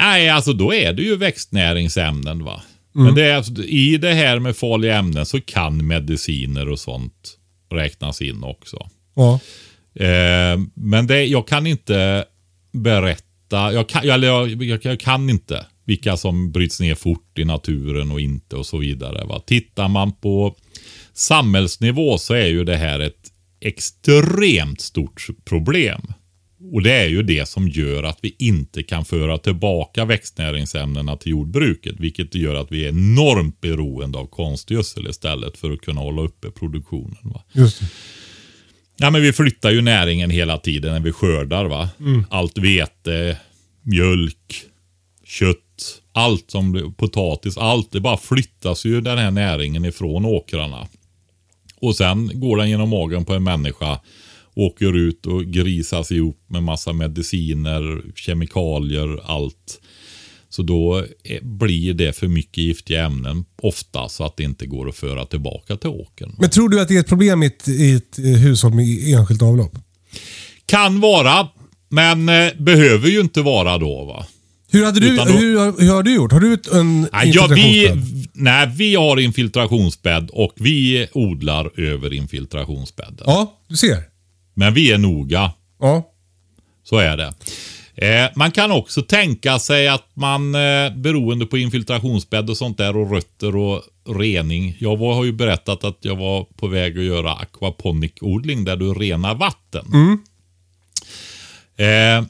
Nej, 0.00 0.28
alltså 0.30 0.52
då 0.52 0.74
är 0.74 0.92
det 0.92 1.02
ju 1.02 1.16
växtnäringsämnen 1.16 2.44
va. 2.44 2.62
Men 2.92 3.14
det 3.14 3.24
är, 3.24 3.60
i 3.64 3.96
det 3.96 4.14
här 4.14 4.38
med 4.38 4.56
farliga 4.56 4.96
ämnen 4.98 5.26
så 5.26 5.40
kan 5.40 5.86
mediciner 5.86 6.68
och 6.68 6.78
sånt 6.78 7.38
räknas 7.74 8.22
in 8.22 8.44
också. 8.44 8.88
Ja. 9.14 9.40
Eh, 9.94 10.60
men 10.74 11.06
det, 11.06 11.24
jag 11.24 11.48
kan 11.48 11.66
inte 11.66 12.24
berätta, 12.72 13.72
jag 13.72 13.88
kan, 13.88 14.06
jag, 14.06 14.24
jag, 14.24 14.84
jag 14.84 15.00
kan 15.00 15.30
inte 15.30 15.66
vilka 15.84 16.16
som 16.16 16.52
bryts 16.52 16.80
ner 16.80 16.94
fort 16.94 17.38
i 17.38 17.44
naturen 17.44 18.10
och 18.10 18.20
inte 18.20 18.56
och 18.56 18.66
så 18.66 18.78
vidare. 18.78 19.24
Va? 19.24 19.42
Tittar 19.46 19.88
man 19.88 20.12
på 20.12 20.56
samhällsnivå 21.12 22.18
så 22.18 22.34
är 22.34 22.46
ju 22.46 22.64
det 22.64 22.76
här 22.76 23.00
ett 23.00 23.30
extremt 23.60 24.80
stort 24.80 25.26
problem. 25.44 26.02
Och 26.72 26.82
det 26.82 26.92
är 26.92 27.06
ju 27.08 27.22
det 27.22 27.48
som 27.48 27.68
gör 27.68 28.02
att 28.02 28.18
vi 28.22 28.36
inte 28.38 28.82
kan 28.82 29.04
föra 29.04 29.38
tillbaka 29.38 30.04
växtnäringsämnena 30.04 31.16
till 31.16 31.30
jordbruket. 31.30 31.94
Vilket 31.98 32.34
gör 32.34 32.54
att 32.54 32.72
vi 32.72 32.84
är 32.84 32.88
enormt 32.88 33.60
beroende 33.60 34.18
av 34.18 34.26
konstgödsel 34.26 35.08
istället 35.08 35.58
för 35.58 35.70
att 35.70 35.80
kunna 35.80 36.00
hålla 36.00 36.22
uppe 36.22 36.50
produktionen. 36.50 37.16
Va? 37.22 37.42
Just 37.52 37.80
det. 37.80 37.86
Ja, 38.96 39.10
men 39.10 39.22
vi 39.22 39.32
flyttar 39.32 39.70
ju 39.70 39.82
näringen 39.82 40.30
hela 40.30 40.58
tiden 40.58 40.92
när 40.92 41.00
vi 41.00 41.12
skördar. 41.12 41.64
va. 41.64 41.88
Allt 42.30 42.58
vete, 42.58 43.38
mjölk, 43.82 44.62
kött, 45.24 45.58
allt 46.12 46.50
som 46.50 46.94
potatis, 46.98 47.58
allt. 47.58 47.92
Det 47.92 48.00
bara 48.00 48.16
flyttas 48.16 48.84
ju 48.84 49.00
den 49.00 49.18
här 49.18 49.30
näringen 49.30 49.84
ifrån 49.84 50.24
åkrarna. 50.24 50.88
Och 51.80 51.96
sen 51.96 52.40
går 52.40 52.56
den 52.56 52.70
genom 52.70 52.88
magen 52.88 53.24
på 53.24 53.34
en 53.34 53.44
människa, 53.44 54.00
åker 54.54 54.96
ut 54.96 55.26
och 55.26 55.44
grisas 55.44 56.12
ihop 56.12 56.38
med 56.46 56.62
massa 56.62 56.92
mediciner, 56.92 58.02
kemikalier, 58.14 59.20
allt. 59.24 59.80
Så 60.48 60.62
då 60.62 60.98
eh, 60.98 61.42
blir 61.42 61.94
det 61.94 62.12
för 62.16 62.28
mycket 62.28 62.58
giftiga 62.58 63.04
ämnen 63.04 63.44
ofta 63.62 64.08
så 64.08 64.24
att 64.24 64.36
det 64.36 64.42
inte 64.42 64.66
går 64.66 64.88
att 64.88 64.96
föra 64.96 65.24
tillbaka 65.26 65.76
till 65.76 65.90
åkern. 65.90 66.36
Men 66.38 66.50
tror 66.50 66.68
du 66.68 66.80
att 66.80 66.88
det 66.88 66.96
är 66.96 67.00
ett 67.00 67.08
problem 67.08 67.42
i 67.42 67.46
ett, 67.46 67.68
i 67.68 67.92
ett 67.92 68.18
eh, 68.18 68.24
hushåll 68.24 68.72
med 68.74 68.86
enskilt 69.14 69.42
avlopp? 69.42 69.72
Kan 70.66 71.00
vara, 71.00 71.48
men 71.88 72.28
eh, 72.28 72.48
behöver 72.58 73.08
ju 73.08 73.20
inte 73.20 73.42
vara 73.42 73.78
då 73.78 74.04
va. 74.04 74.26
Hur, 74.70 74.84
hade 74.84 75.00
du, 75.00 75.16
då- 75.16 75.22
hur, 75.24 75.58
har- 75.58 75.80
hur 75.80 75.90
har 75.92 76.02
du 76.02 76.14
gjort? 76.14 76.32
Har 76.32 76.40
du 76.40 76.58
en 76.72 77.00
Nej, 77.12 77.30
ja, 77.34 77.46
vi, 77.46 77.60
infiltrationsbädd? 77.84 78.28
nej, 78.34 78.72
vi 78.76 78.94
har 78.94 79.20
infiltrationsbädd 79.20 80.30
och 80.32 80.52
vi 80.56 81.06
odlar 81.12 81.80
över 81.80 82.12
infiltrationsbädden. 82.12 83.22
Ja, 83.26 83.60
du 83.68 83.76
ser. 83.76 84.13
Men 84.54 84.74
vi 84.74 84.92
är 84.92 84.98
noga, 84.98 85.52
Ja. 85.80 86.10
så 86.84 86.98
är 86.98 87.16
det. 87.16 87.34
Eh, 87.96 88.30
man 88.36 88.50
kan 88.50 88.70
också 88.72 89.02
tänka 89.02 89.58
sig 89.58 89.88
att 89.88 90.08
man, 90.14 90.54
eh, 90.54 90.90
beroende 90.96 91.46
på 91.46 91.58
infiltrationsbädd 91.58 92.50
och 92.50 92.56
sånt 92.56 92.78
där 92.78 92.96
och 92.96 93.10
rötter 93.10 93.56
och 93.56 93.82
rening. 94.20 94.76
Jag 94.80 94.96
var, 94.96 95.14
har 95.14 95.24
ju 95.24 95.32
berättat 95.32 95.84
att 95.84 95.98
jag 96.00 96.16
var 96.16 96.44
på 96.56 96.66
väg 96.66 96.98
att 96.98 97.04
göra 97.04 97.34
aquaponic-odling 97.34 98.64
där 98.64 98.76
du 98.76 98.94
renar 98.94 99.34
vatten. 99.34 99.84
Eh, 101.76 102.24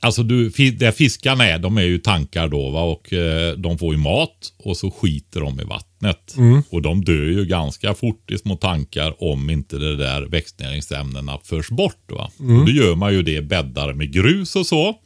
Alltså 0.00 0.22
du, 0.22 0.48
där 0.70 0.92
fiskarna 0.92 1.46
är, 1.46 1.58
de 1.58 1.78
är 1.78 1.82
ju 1.82 1.98
tankar 1.98 2.48
då 2.48 2.70
va 2.70 2.82
och 2.82 3.12
eh, 3.12 3.52
de 3.56 3.78
får 3.78 3.94
ju 3.94 3.98
mat 4.00 4.52
och 4.58 4.76
så 4.76 4.90
skiter 4.90 5.40
de 5.40 5.60
i 5.60 5.64
vattnet. 6.06 6.66
Och 6.70 6.82
de 6.82 7.04
dör 7.04 7.28
ju 7.28 7.44
ganska 7.44 7.94
fort 7.94 8.30
i 8.30 8.38
små 8.38 8.56
tankar 8.56 9.22
om 9.22 9.50
inte 9.50 9.78
det 9.78 9.96
där 9.96 10.22
växtnäringsämnena 10.22 11.38
förs 11.44 11.68
bort. 11.68 12.10
Va? 12.12 12.30
Och 12.38 12.66
då 12.66 12.72
gör 12.72 12.94
man 12.94 13.12
ju 13.12 13.22
det 13.22 13.32
i 13.32 13.42
bäddar 13.42 13.92
med 13.92 14.12
grus 14.12 14.56
och 14.56 14.66
så. 14.66 14.98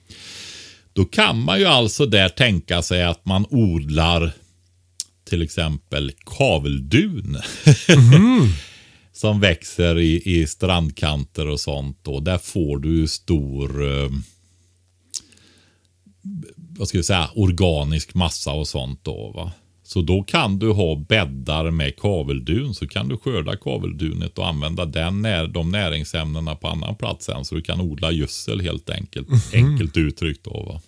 Då 0.93 1.05
kan 1.05 1.45
man 1.45 1.59
ju 1.59 1.65
alltså 1.65 2.07
där 2.07 2.29
tänka 2.29 2.83
sig 2.83 3.05
att 3.05 3.25
man 3.25 3.47
odlar 3.51 4.33
till 5.29 5.43
exempel 5.43 6.13
kaveldun. 6.27 7.37
Som 9.13 9.41
växer 9.41 9.99
i, 9.99 10.23
i 10.25 10.47
strandkanter 10.47 11.49
och 11.49 11.61
sånt. 11.61 12.09
Och 12.09 12.23
där 12.23 12.39
får 12.39 12.79
du 12.79 13.09
stor 13.09 13.87
eh, 13.87 14.11
vad 16.79 16.89
ska 16.89 16.99
vi 16.99 17.05
säga, 17.05 17.31
organisk 17.35 18.15
massa 18.15 18.53
och 18.53 18.69
sånt 18.69 19.05
då. 19.05 19.33
Va? 19.35 19.53
Så 19.93 20.03
då 20.03 20.23
kan 20.23 20.59
du 20.59 20.71
ha 20.73 20.95
bäddar 21.09 21.71
med 21.71 21.97
kaveldun. 21.97 22.75
Så 22.75 22.87
kan 22.87 23.09
du 23.09 23.17
skörda 23.17 23.57
kaveldunet 23.57 24.39
och 24.39 24.49
använda 24.49 24.85
den 24.85 25.23
när, 25.23 25.47
de 25.47 25.71
näringsämnena 25.71 26.55
på 26.55 26.69
annan 26.69 26.95
plats 26.97 27.27
sen. 27.27 27.45
Så 27.45 27.55
du 27.55 27.63
kan 27.63 27.81
odla 27.81 28.13
gödsel 28.13 28.61
helt 28.61 28.91
enkelt. 28.91 29.29
Enkelt 29.55 29.97
uttryckt 29.97 30.45
då. 30.45 30.51
Va? 30.69 30.81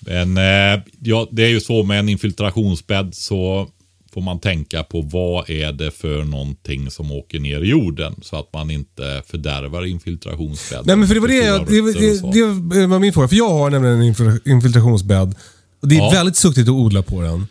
Men 0.00 0.36
eh, 0.36 0.82
ja, 1.00 1.28
det 1.30 1.42
är 1.44 1.48
ju 1.48 1.60
så 1.60 1.82
med 1.82 1.98
en 1.98 2.08
infiltrationsbädd 2.08 3.14
så 3.14 3.68
får 4.12 4.20
man 4.20 4.40
tänka 4.40 4.82
på 4.82 5.00
vad 5.00 5.50
är 5.50 5.72
det 5.72 5.90
för 5.90 6.24
någonting 6.24 6.90
som 6.90 7.12
åker 7.12 7.40
ner 7.40 7.60
i 7.60 7.68
jorden. 7.68 8.14
Så 8.22 8.36
att 8.36 8.52
man 8.52 8.70
inte 8.70 9.22
fördärvar 9.26 9.84
infiltrationsbädden. 9.86 10.84
Nej, 10.86 10.96
men 10.96 11.08
för 11.08 11.14
det 11.14 11.20
var 11.20 11.28
det, 11.28 11.34
jag, 11.36 11.66
det, 11.66 11.92
det, 12.32 12.80
det 12.80 12.86
var 12.86 12.98
min 12.98 13.12
fråga. 13.12 13.28
För 13.28 13.36
jag 13.36 13.48
har 13.50 13.70
nämligen 13.70 13.96
en 14.02 14.14
infil- 14.14 14.48
infiltrationsbädd. 14.48 15.34
Och 15.82 15.88
det 15.88 15.94
är 15.94 15.98
Ja. 15.98 16.10
väldigt 16.10 16.36
suktigt 16.36 16.68
att 16.68 16.74
odla 16.74 17.02
på 17.02 17.20
den. 17.22 17.46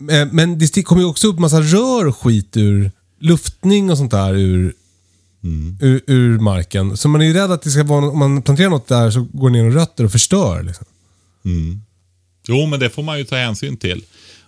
Eh, 0.00 0.28
Men 0.32 0.58
det 0.58 0.82
kommer 0.82 1.02
ju 1.02 1.08
också 1.08 1.28
upp 1.28 1.38
massa 1.38 1.60
rör 1.60 2.06
och 2.06 2.16
skit 2.16 2.56
ur 2.56 2.90
luftning 3.20 3.90
och 3.90 3.98
sånt 3.98 4.10
där 4.10 4.34
ur, 4.34 4.74
Mm. 5.44 5.78
ur, 5.80 6.00
ur 6.06 6.38
marken. 6.38 6.96
Så 6.96 7.08
man 7.08 7.20
är 7.20 7.24
ju 7.24 7.32
rädd 7.32 7.50
att 7.52 7.62
det 7.62 7.70
ska 7.70 7.84
vara, 7.84 8.06
om 8.10 8.18
man 8.18 8.42
planterar 8.42 8.70
något 8.70 8.88
där 8.88 9.10
så 9.10 9.26
går 9.32 9.50
det 9.50 9.56
ner 9.58 9.66
och 9.66 9.74
rötter 9.74 10.04
och 10.04 10.12
förstör. 10.12 10.62
Liksom. 10.62 10.86
Jo, 12.48 12.66
men 12.66 12.80
det 12.80 12.90
får 12.90 13.02
man 13.02 13.18
ju 13.18 13.24
ta 13.24 13.36
hänsyn 13.36 13.76
till. 13.76 14.02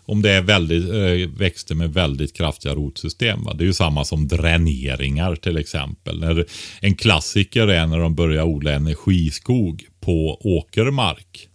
Om 0.05 0.23
det 0.23 0.31
är 0.31 0.43
väldigt, 0.43 0.89
eh, 0.89 1.39
växter 1.39 1.75
med 1.75 1.93
väldigt 1.95 2.33
kraftiga 2.33 2.75
rotsystem. 2.75 3.45
Va? 3.45 3.55
Det 3.55 3.65
är 3.65 3.67
ju 3.67 3.73
samma 3.75 4.05
som 4.05 4.29
dräneringar 4.29 5.37
till 5.37 5.57
exempel. 5.57 6.21
När, 6.21 6.47
en 6.81 6.95
klassiker 6.95 7.69
är 7.69 7.87
när 7.87 7.99
de 7.99 8.15
börjar 8.15 8.43
odla 8.45 8.73
energiskog 8.73 9.85
på 10.01 10.39
åkermark. 10.59 11.49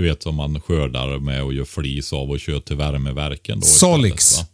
Du 0.00 0.04
vet 0.06 0.22
som 0.22 0.34
man 0.34 0.60
skördar 0.60 1.18
med 1.18 1.42
och 1.42 1.54
gör 1.54 1.64
flis 1.64 2.12
av 2.12 2.30
och 2.30 2.40
kör 2.40 2.60
till 2.60 2.76
värmeverken. 2.76 3.60
Då 3.60 3.66
istället, 3.66 3.80
Salix. 3.80 4.38
va? 4.38 4.46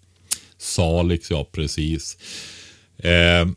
Salix, 0.59 1.31
ja 1.31 1.47
precis. 1.53 2.17
Eh, 2.99 3.49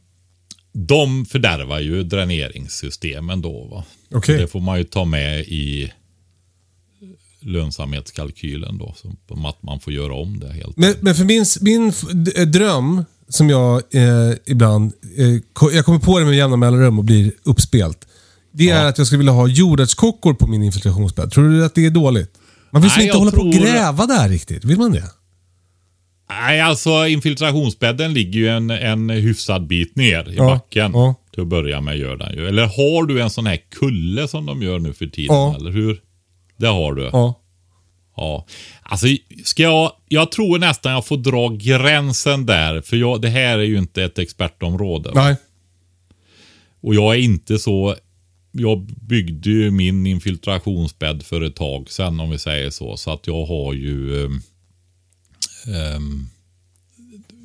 de 0.73 1.25
fördärvar 1.25 1.79
ju 1.79 2.03
dräneringssystemen 2.03 3.41
då. 3.41 3.63
Va? 3.63 3.83
Okej. 4.11 4.37
Det 4.37 4.47
får 4.47 4.59
man 4.59 4.77
ju 4.77 4.83
ta 4.83 5.05
med 5.05 5.39
i 5.39 5.91
lönsamhetskalkylen 7.39 8.77
då. 8.77 8.95
Som 9.27 9.45
att 9.45 9.63
man 9.63 9.79
får 9.79 9.93
göra 9.93 10.13
om 10.13 10.39
det 10.39 10.53
helt. 10.53 10.77
Men, 10.77 10.95
men 10.99 11.15
för 11.15 11.25
min, 11.25 11.45
min 11.61 11.93
d- 12.23 12.45
dröm, 12.45 13.05
som 13.29 13.49
jag 13.49 13.83
eh, 13.93 14.33
ibland... 14.45 14.93
Eh, 15.17 15.69
jag 15.73 15.85
kommer 15.85 15.99
på 15.99 16.19
det 16.19 16.25
med 16.25 16.37
jämna 16.37 16.57
mellanrum 16.57 16.99
och 16.99 17.05
blir 17.05 17.31
uppspelt. 17.43 18.05
Det 18.51 18.69
är 18.69 18.85
att 18.85 18.97
jag 18.97 19.07
skulle 19.07 19.17
vilja 19.17 19.33
ha 19.33 19.47
jordärtskockor 19.47 20.33
på 20.33 20.47
min 20.47 20.63
infiltrationsbädd. 20.63 21.31
Tror 21.31 21.49
du 21.49 21.65
att 21.65 21.75
det 21.75 21.85
är 21.85 21.89
dåligt? 21.89 22.31
Man 22.71 22.81
vill 22.81 22.91
Nej, 22.97 23.05
inte 23.05 23.15
jag 23.15 23.19
hålla 23.19 23.31
på 23.31 23.41
och 23.41 23.53
tror- 23.53 23.63
gräva 23.63 24.05
där 24.05 24.29
riktigt. 24.29 24.65
Vill 24.65 24.77
man 24.77 24.91
det? 24.91 25.03
Nej, 26.29 26.61
alltså 26.61 27.07
infiltrationsbädden 27.07 28.13
ligger 28.13 28.39
ju 28.39 28.49
en, 28.49 28.69
en 28.69 29.09
hyfsad 29.09 29.67
bit 29.67 29.95
ner 29.95 30.29
i 30.29 30.35
Ja, 30.35 30.45
backen. 30.45 30.91
ja. 30.93 31.15
Till 31.33 31.41
att 31.41 31.47
börja 31.47 31.81
med 31.81 31.97
gör 31.97 32.17
den 32.17 32.33
ju. 32.35 32.47
Eller 32.47 32.63
har 32.65 33.05
du 33.05 33.21
en 33.21 33.29
sån 33.29 33.45
här 33.45 33.59
kulle 33.79 34.27
som 34.27 34.45
de 34.45 34.61
gör 34.61 34.79
nu 34.79 34.93
för 34.93 35.05
tiden? 35.07 35.35
Ja. 35.35 35.55
Eller 35.55 35.71
hur? 35.71 36.01
Det 36.57 36.67
har 36.67 36.93
du. 36.93 37.03
Ja. 37.13 37.41
Ja, 38.17 38.45
alltså 38.83 39.07
ska 39.45 39.63
jag, 39.63 39.91
jag 40.07 40.31
tror 40.31 40.59
nästan 40.59 40.91
jag 40.91 41.05
får 41.05 41.17
dra 41.17 41.49
gränsen 41.49 42.45
där. 42.45 42.81
För 42.81 42.97
jag, 42.97 43.21
det 43.21 43.29
här 43.29 43.57
är 43.59 43.63
ju 43.63 43.77
inte 43.77 44.03
ett 44.03 44.19
expertområde. 44.19 45.11
Nej. 45.15 45.35
Och 46.81 46.95
jag 46.95 47.15
är 47.15 47.19
inte 47.19 47.59
så, 47.59 47.95
jag 48.51 48.81
byggde 48.85 49.49
ju 49.49 49.71
min 49.71 50.05
infiltrationsbädd 50.05 51.23
för 51.23 51.41
ett 51.41 51.55
tag 51.55 51.91
sedan 51.91 52.19
om 52.19 52.29
vi 52.29 52.39
säger 52.39 52.69
så. 52.69 52.97
Så 52.97 53.11
att 53.13 53.27
jag 53.27 53.45
har 53.45 53.73
ju, 53.73 54.25
ehm, 54.25 54.41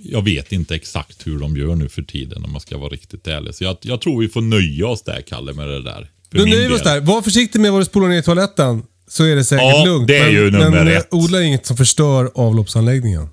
jag 0.02 0.22
vet 0.24 0.52
inte 0.52 0.74
exakt 0.74 1.26
hur 1.26 1.38
de 1.38 1.56
gör 1.56 1.74
nu 1.74 1.88
för 1.88 2.02
tiden 2.02 2.44
om 2.44 2.52
jag 2.52 2.62
ska 2.62 2.78
vara 2.78 2.88
riktigt 2.88 3.26
ärlig. 3.26 3.54
Så 3.54 3.64
jag, 3.64 3.76
jag 3.80 4.00
tror 4.00 4.20
vi 4.20 4.28
får 4.28 4.40
nöja 4.40 4.86
oss 4.86 5.02
där 5.02 5.20
Kalle 5.20 5.52
med 5.52 5.68
det 5.68 5.82
där. 5.82 6.10
Min 6.30 6.48
nöjer 6.48 6.72
oss 6.72 6.82
där. 6.82 7.00
Var 7.00 7.22
försiktig 7.22 7.60
med 7.60 7.72
vad 7.72 7.80
du 7.80 7.84
spolar 7.84 8.08
ner 8.08 8.18
i 8.18 8.22
toaletten. 8.22 8.82
Så 9.08 9.24
är 9.24 9.36
det 9.36 9.44
säkert 9.44 9.62
Ja, 9.62 9.84
lugnt. 9.84 10.08
det 10.08 10.16
är 10.16 10.24
men, 10.24 10.32
ju 10.32 10.50
nummer 10.50 10.70
men 10.84 10.88
ett. 10.88 11.08
odla 11.10 11.42
inget 11.42 11.66
som 11.66 11.76
förstör 11.76 12.30
avloppsanläggningen. 12.34 13.28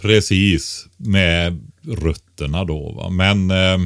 Precis, 0.00 0.86
med 0.96 1.60
rötterna 1.86 2.64
då. 2.64 2.92
Va? 2.92 3.08
Men 3.08 3.50
eh, 3.50 3.78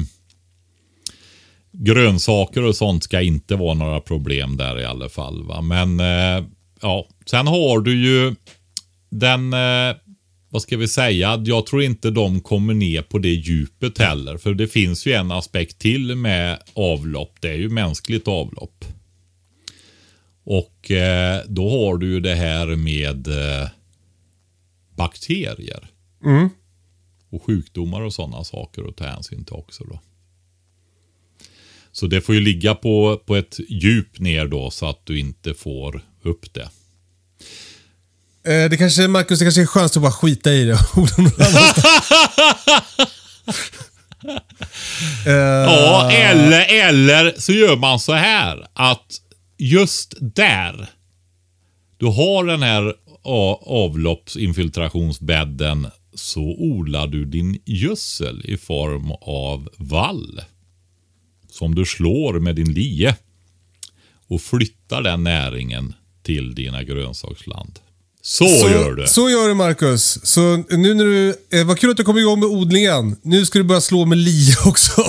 grönsaker 1.73 2.63
och 2.63 2.75
sånt 2.75 3.03
ska 3.03 3.21
inte 3.21 3.55
vara 3.55 3.73
några 3.73 3.99
problem 3.99 4.57
där 4.57 4.79
i 4.79 4.85
alla 4.85 5.09
fall. 5.09 5.43
Va? 5.43 5.61
Men 5.61 5.99
eh, 5.99 6.45
ja, 6.81 7.07
sen 7.25 7.47
har 7.47 7.79
du 7.79 8.03
ju 8.05 8.35
den, 9.09 9.53
eh, 9.53 9.95
vad 10.49 10.61
ska 10.61 10.77
vi 10.77 10.87
säga, 10.87 11.41
jag 11.45 11.65
tror 11.65 11.83
inte 11.83 12.11
de 12.11 12.41
kommer 12.41 12.73
ner 12.73 13.01
på 13.01 13.19
det 13.19 13.29
djupet 13.29 13.97
heller. 13.97 14.37
För 14.37 14.53
det 14.53 14.67
finns 14.67 15.05
ju 15.05 15.13
en 15.13 15.31
aspekt 15.31 15.79
till 15.79 16.15
med 16.15 16.59
avlopp. 16.73 17.35
Det 17.39 17.49
är 17.49 17.57
ju 17.57 17.69
mänskligt 17.69 18.27
avlopp. 18.27 18.85
Och 20.45 20.91
eh, 20.91 21.41
då 21.47 21.69
har 21.69 21.97
du 21.97 22.07
ju 22.07 22.19
det 22.19 22.35
här 22.35 22.67
med 22.67 23.27
eh, 23.27 23.69
bakterier. 24.95 25.87
Och 27.29 27.43
sjukdomar 27.43 28.01
och 28.01 28.13
sådana 28.13 28.43
saker 28.43 28.89
att 28.89 28.97
ta 28.97 29.05
hänsyn 29.05 29.45
till 29.45 29.55
också 29.55 29.83
då. 29.83 29.99
Så 31.93 32.07
det 32.07 32.21
får 32.21 32.35
ju 32.35 32.41
ligga 32.41 32.75
på, 32.75 33.21
på 33.25 33.35
ett 33.35 33.59
djup 33.69 34.19
ner 34.19 34.47
då 34.47 34.71
så 34.71 34.89
att 34.89 35.05
du 35.05 35.19
inte 35.19 35.53
får 35.53 36.01
upp 36.23 36.53
det. 36.53 36.69
Eh, 38.53 38.69
det 38.69 38.77
kanske, 38.77 39.07
Marcus, 39.07 39.39
det 39.39 39.45
kanske 39.45 39.61
är 39.61 39.65
skönt 39.65 39.95
att 39.95 40.01
bara 40.01 40.11
skita 40.11 40.53
i 40.53 40.65
det. 40.65 40.77
Eh, 45.25 45.33
Ja, 45.33 46.11
eller, 46.11 46.65
eller 46.89 47.33
så 47.37 47.51
gör 47.51 47.75
man 47.75 47.99
så 47.99 48.13
här 48.13 48.67
att 48.73 49.21
just 49.57 50.13
där 50.19 50.89
du 51.97 52.05
har 52.05 52.45
den 52.45 52.63
här 52.63 52.93
avloppsinfiltrationsbädden 53.65 55.87
så 56.15 56.41
odlar 56.41 57.07
du 57.07 57.25
din 57.25 57.61
gödsel 57.65 58.41
i 58.45 58.57
form 58.57 59.11
av 59.21 59.69
vall. 59.77 60.41
Som 61.53 61.75
du 61.75 61.85
slår 61.85 62.39
med 62.39 62.55
din 62.55 62.73
lie. 62.73 63.15
Och 64.27 64.41
flyttar 64.41 65.01
den 65.01 65.23
näringen 65.23 65.93
till 66.23 66.55
dina 66.55 66.83
grönsaksland. 66.83 67.79
Så, 68.21 68.45
gör 68.45 68.93
du. 68.93 69.07
Så 69.07 69.29
gör 69.29 69.47
du 69.47 69.53
Marcus. 69.53 70.25
Så 70.25 70.57
nu 70.69 70.93
när 70.93 71.05
du... 71.05 71.35
Eh, 71.51 71.65
vad 71.65 71.79
kul 71.79 71.89
att 71.91 71.97
du 71.97 72.03
kom 72.03 72.17
igång 72.17 72.39
med 72.39 72.49
odlingen. 72.49 73.15
Nu 73.21 73.45
ska 73.45 73.59
du 73.59 73.63
börja 73.63 73.81
slå 73.81 74.05
med 74.05 74.17
lie 74.17 74.53
också. 74.65 75.01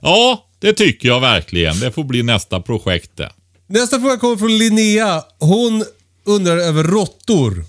Ja, 0.00 0.46
det 0.58 0.72
tycker 0.72 1.08
jag 1.08 1.20
verkligen. 1.20 1.80
Det 1.80 1.92
får 1.92 2.04
bli 2.04 2.22
nästa 2.22 2.60
projekt 2.60 3.10
det. 3.16 3.32
Nästa 3.66 4.00
fråga 4.00 4.16
kommer 4.16 4.36
från 4.36 4.58
Linnea. 4.58 5.22
Hon 5.38 5.84
undrar 6.24 6.56
över 6.58 6.84
råttor. 6.84 7.64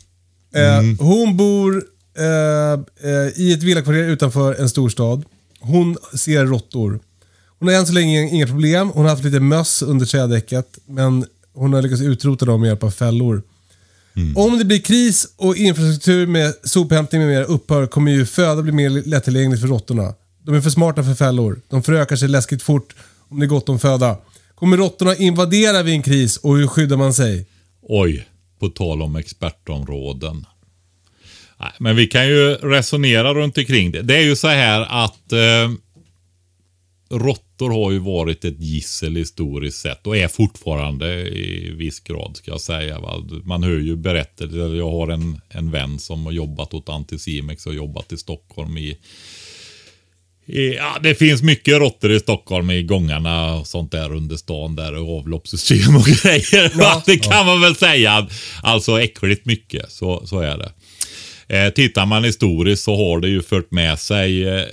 Eh, 0.55 0.81
Hon 1.05 1.37
bor 1.37 1.83
eh, 2.17 2.73
eh, 3.11 3.27
i 3.41 3.53
ett 3.53 3.63
villakvarter 3.63 4.03
utanför 4.09 4.53
en 4.61 4.69
storstad. 4.69 5.25
Hon 5.61 5.97
ser 6.13 6.45
råttor. 6.45 6.99
Hon 7.59 7.67
har 7.67 7.75
än 7.75 7.87
så 7.87 7.93
länge 7.93 8.29
inga 8.29 8.47
problem. 8.47 8.89
Hon 8.89 9.03
har 9.03 9.09
haft 9.09 9.23
lite 9.23 9.39
möss 9.39 9.81
under 9.81 10.05
trädäcket. 10.05 10.79
Men 10.85 11.25
hon 11.53 11.73
har 11.73 11.81
lyckats 11.81 12.01
utrota 12.01 12.45
dem 12.45 12.61
med 12.61 12.67
hjälp 12.67 12.83
av 12.83 12.91
fällor. 12.91 13.43
Om 14.35 14.57
det 14.57 14.65
blir 14.65 14.79
kris 14.79 15.33
och 15.37 15.55
infrastruktur 15.57 16.27
med 16.27 16.53
sophämtning 16.63 17.21
med 17.21 17.29
mera 17.29 17.43
upphör 17.43 17.87
kommer 17.87 18.11
ju 18.11 18.25
föda 18.25 18.61
bli 18.61 18.71
mer 18.71 18.89
lättillgängligt 18.89 19.61
för 19.61 19.67
råttorna. 19.67 20.13
De 20.43 20.55
är 20.55 20.61
för 20.61 20.69
smarta 20.69 21.03
för 21.03 21.13
fällor. 21.13 21.61
De 21.69 21.83
förökar 21.83 22.15
sig 22.15 22.27
läskigt 22.27 22.61
fort 22.61 22.95
om 23.29 23.39
det 23.39 23.45
är 23.45 23.47
gott 23.47 23.69
om 23.69 23.79
föda. 23.79 24.17
Kommer 24.55 24.77
råttorna 24.77 25.15
invadera 25.15 25.83
vid 25.83 25.93
en 25.93 26.01
kris 26.03 26.37
och 26.37 26.57
hur 26.57 26.67
skyddar 26.67 26.97
man 26.97 27.13
sig? 27.13 27.45
Oj, 27.81 28.27
på 28.59 28.69
tal 28.69 29.01
om 29.01 29.15
expertområden. 29.15 30.45
Nej, 31.61 31.71
men 31.79 31.95
vi 31.95 32.07
kan 32.07 32.27
ju 32.27 32.53
resonera 32.53 33.33
runt 33.33 33.57
omkring 33.57 33.91
det. 33.91 34.01
Det 34.01 34.15
är 34.15 34.21
ju 34.21 34.35
så 34.35 34.47
här 34.47 34.81
att 34.89 35.31
eh, 35.31 35.71
råttor 37.09 37.69
har 37.69 37.91
ju 37.91 37.99
varit 37.99 38.45
ett 38.45 38.59
gissel 38.59 39.15
historiskt 39.15 39.77
sett 39.77 40.07
och 40.07 40.17
är 40.17 40.27
fortfarande 40.27 41.29
i 41.29 41.71
viss 41.75 41.99
grad 41.99 42.37
ska 42.37 42.51
jag 42.51 42.61
säga. 42.61 42.99
Va? 42.99 43.23
Man 43.43 43.63
hör 43.63 43.79
ju 43.79 43.95
berättelser. 43.95 44.75
Jag 44.75 44.91
har 44.91 45.07
en, 45.07 45.41
en 45.49 45.71
vän 45.71 45.99
som 45.99 46.25
har 46.25 46.31
jobbat 46.31 46.73
åt 46.73 46.89
Anticimex 46.89 47.65
och 47.65 47.75
jobbat 47.75 48.13
i 48.13 48.17
Stockholm 48.17 48.77
i 48.77 48.97
Ja, 50.53 50.97
det 51.03 51.15
finns 51.15 51.41
mycket 51.41 51.79
råttor 51.79 52.11
i 52.11 52.19
Stockholm 52.19 52.71
i 52.71 52.83
gångarna 52.83 53.55
och 53.55 53.67
sånt 53.67 53.91
där 53.91 54.13
under 54.15 54.35
stan 54.35 54.75
där 54.75 54.95
och 54.95 55.19
avloppssystem 55.19 55.95
och 55.95 56.05
grejer. 56.23 56.71
Ja, 56.77 57.03
det 57.05 57.17
kan 57.17 57.45
man 57.45 57.61
väl 57.61 57.75
säga. 57.75 58.27
Alltså 58.63 59.01
äckligt 59.01 59.45
mycket, 59.45 59.91
så, 59.91 60.27
så 60.27 60.39
är 60.39 60.57
det. 60.57 60.71
Eh, 61.51 61.69
tittar 61.69 62.05
man 62.05 62.23
historiskt 62.23 62.83
så 62.83 62.95
har 62.95 63.19
det 63.19 63.29
ju 63.29 63.41
fört 63.41 63.71
med 63.71 63.99
sig 63.99 64.47
eh, 64.47 64.65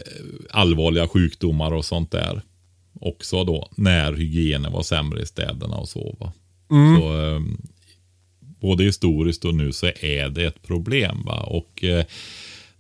allvarliga 0.50 1.08
sjukdomar 1.08 1.74
och 1.74 1.84
sånt 1.84 2.10
där. 2.10 2.42
Också 3.00 3.44
då 3.44 3.68
när 3.76 4.12
hygienen 4.12 4.72
var 4.72 4.82
sämre 4.82 5.22
i 5.22 5.26
städerna 5.26 5.76
och 5.76 5.88
så. 5.88 6.16
Va? 6.20 6.32
så 6.68 7.26
eh, 7.26 7.40
både 8.60 8.84
historiskt 8.84 9.44
och 9.44 9.54
nu 9.54 9.72
så 9.72 9.86
är 9.86 10.28
det 10.28 10.44
ett 10.44 10.62
problem. 10.62 11.22
Va? 11.24 11.40
Och 11.40 11.84
eh, 11.84 12.04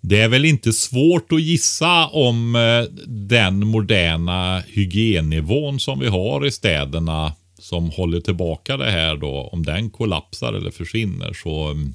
det 0.00 0.20
är 0.20 0.28
väl 0.28 0.44
inte 0.44 0.72
svårt 0.72 1.32
att 1.32 1.42
gissa 1.42 2.06
om 2.06 2.56
eh, 2.56 2.92
den 3.06 3.66
moderna 3.66 4.62
hygiennivån 4.66 5.80
som 5.80 6.00
vi 6.00 6.06
har 6.06 6.46
i 6.46 6.50
städerna 6.50 7.32
som 7.58 7.90
håller 7.90 8.20
tillbaka 8.20 8.76
det 8.76 8.90
här 8.90 9.16
då, 9.16 9.50
om 9.52 9.66
den 9.66 9.90
kollapsar 9.90 10.52
eller 10.52 10.70
försvinner 10.70 11.32
så, 11.32 11.68
mm, 11.68 11.94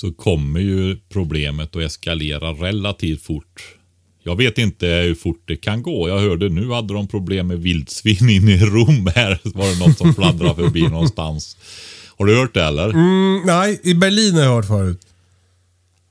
så 0.00 0.12
kommer 0.12 0.60
ju 0.60 0.96
problemet 1.08 1.76
att 1.76 1.82
eskalera 1.82 2.50
relativt 2.50 3.22
fort. 3.22 3.76
Jag 4.22 4.36
vet 4.36 4.58
inte 4.58 4.86
hur 4.86 5.14
fort 5.14 5.42
det 5.44 5.56
kan 5.56 5.82
gå. 5.82 6.08
Jag 6.08 6.18
hörde 6.18 6.48
nu 6.48 6.70
hade 6.70 6.94
de 6.94 7.08
problem 7.08 7.46
med 7.46 7.58
vildsvin 7.58 8.28
inne 8.28 8.52
i 8.52 8.58
Rom 8.58 9.10
här. 9.14 9.40
Var 9.44 9.72
det 9.72 9.86
något 9.86 9.98
som 9.98 10.14
fladdrade 10.14 10.54
förbi 10.54 10.82
någonstans? 10.88 11.56
Har 12.18 12.26
du 12.26 12.36
hört 12.36 12.54
det 12.54 12.64
eller? 12.64 12.88
Mm, 12.90 13.42
nej, 13.46 13.80
i 13.82 13.94
Berlin 13.94 14.34
har 14.34 14.42
jag 14.42 14.54
hört 14.54 14.66
förut. 14.66 15.06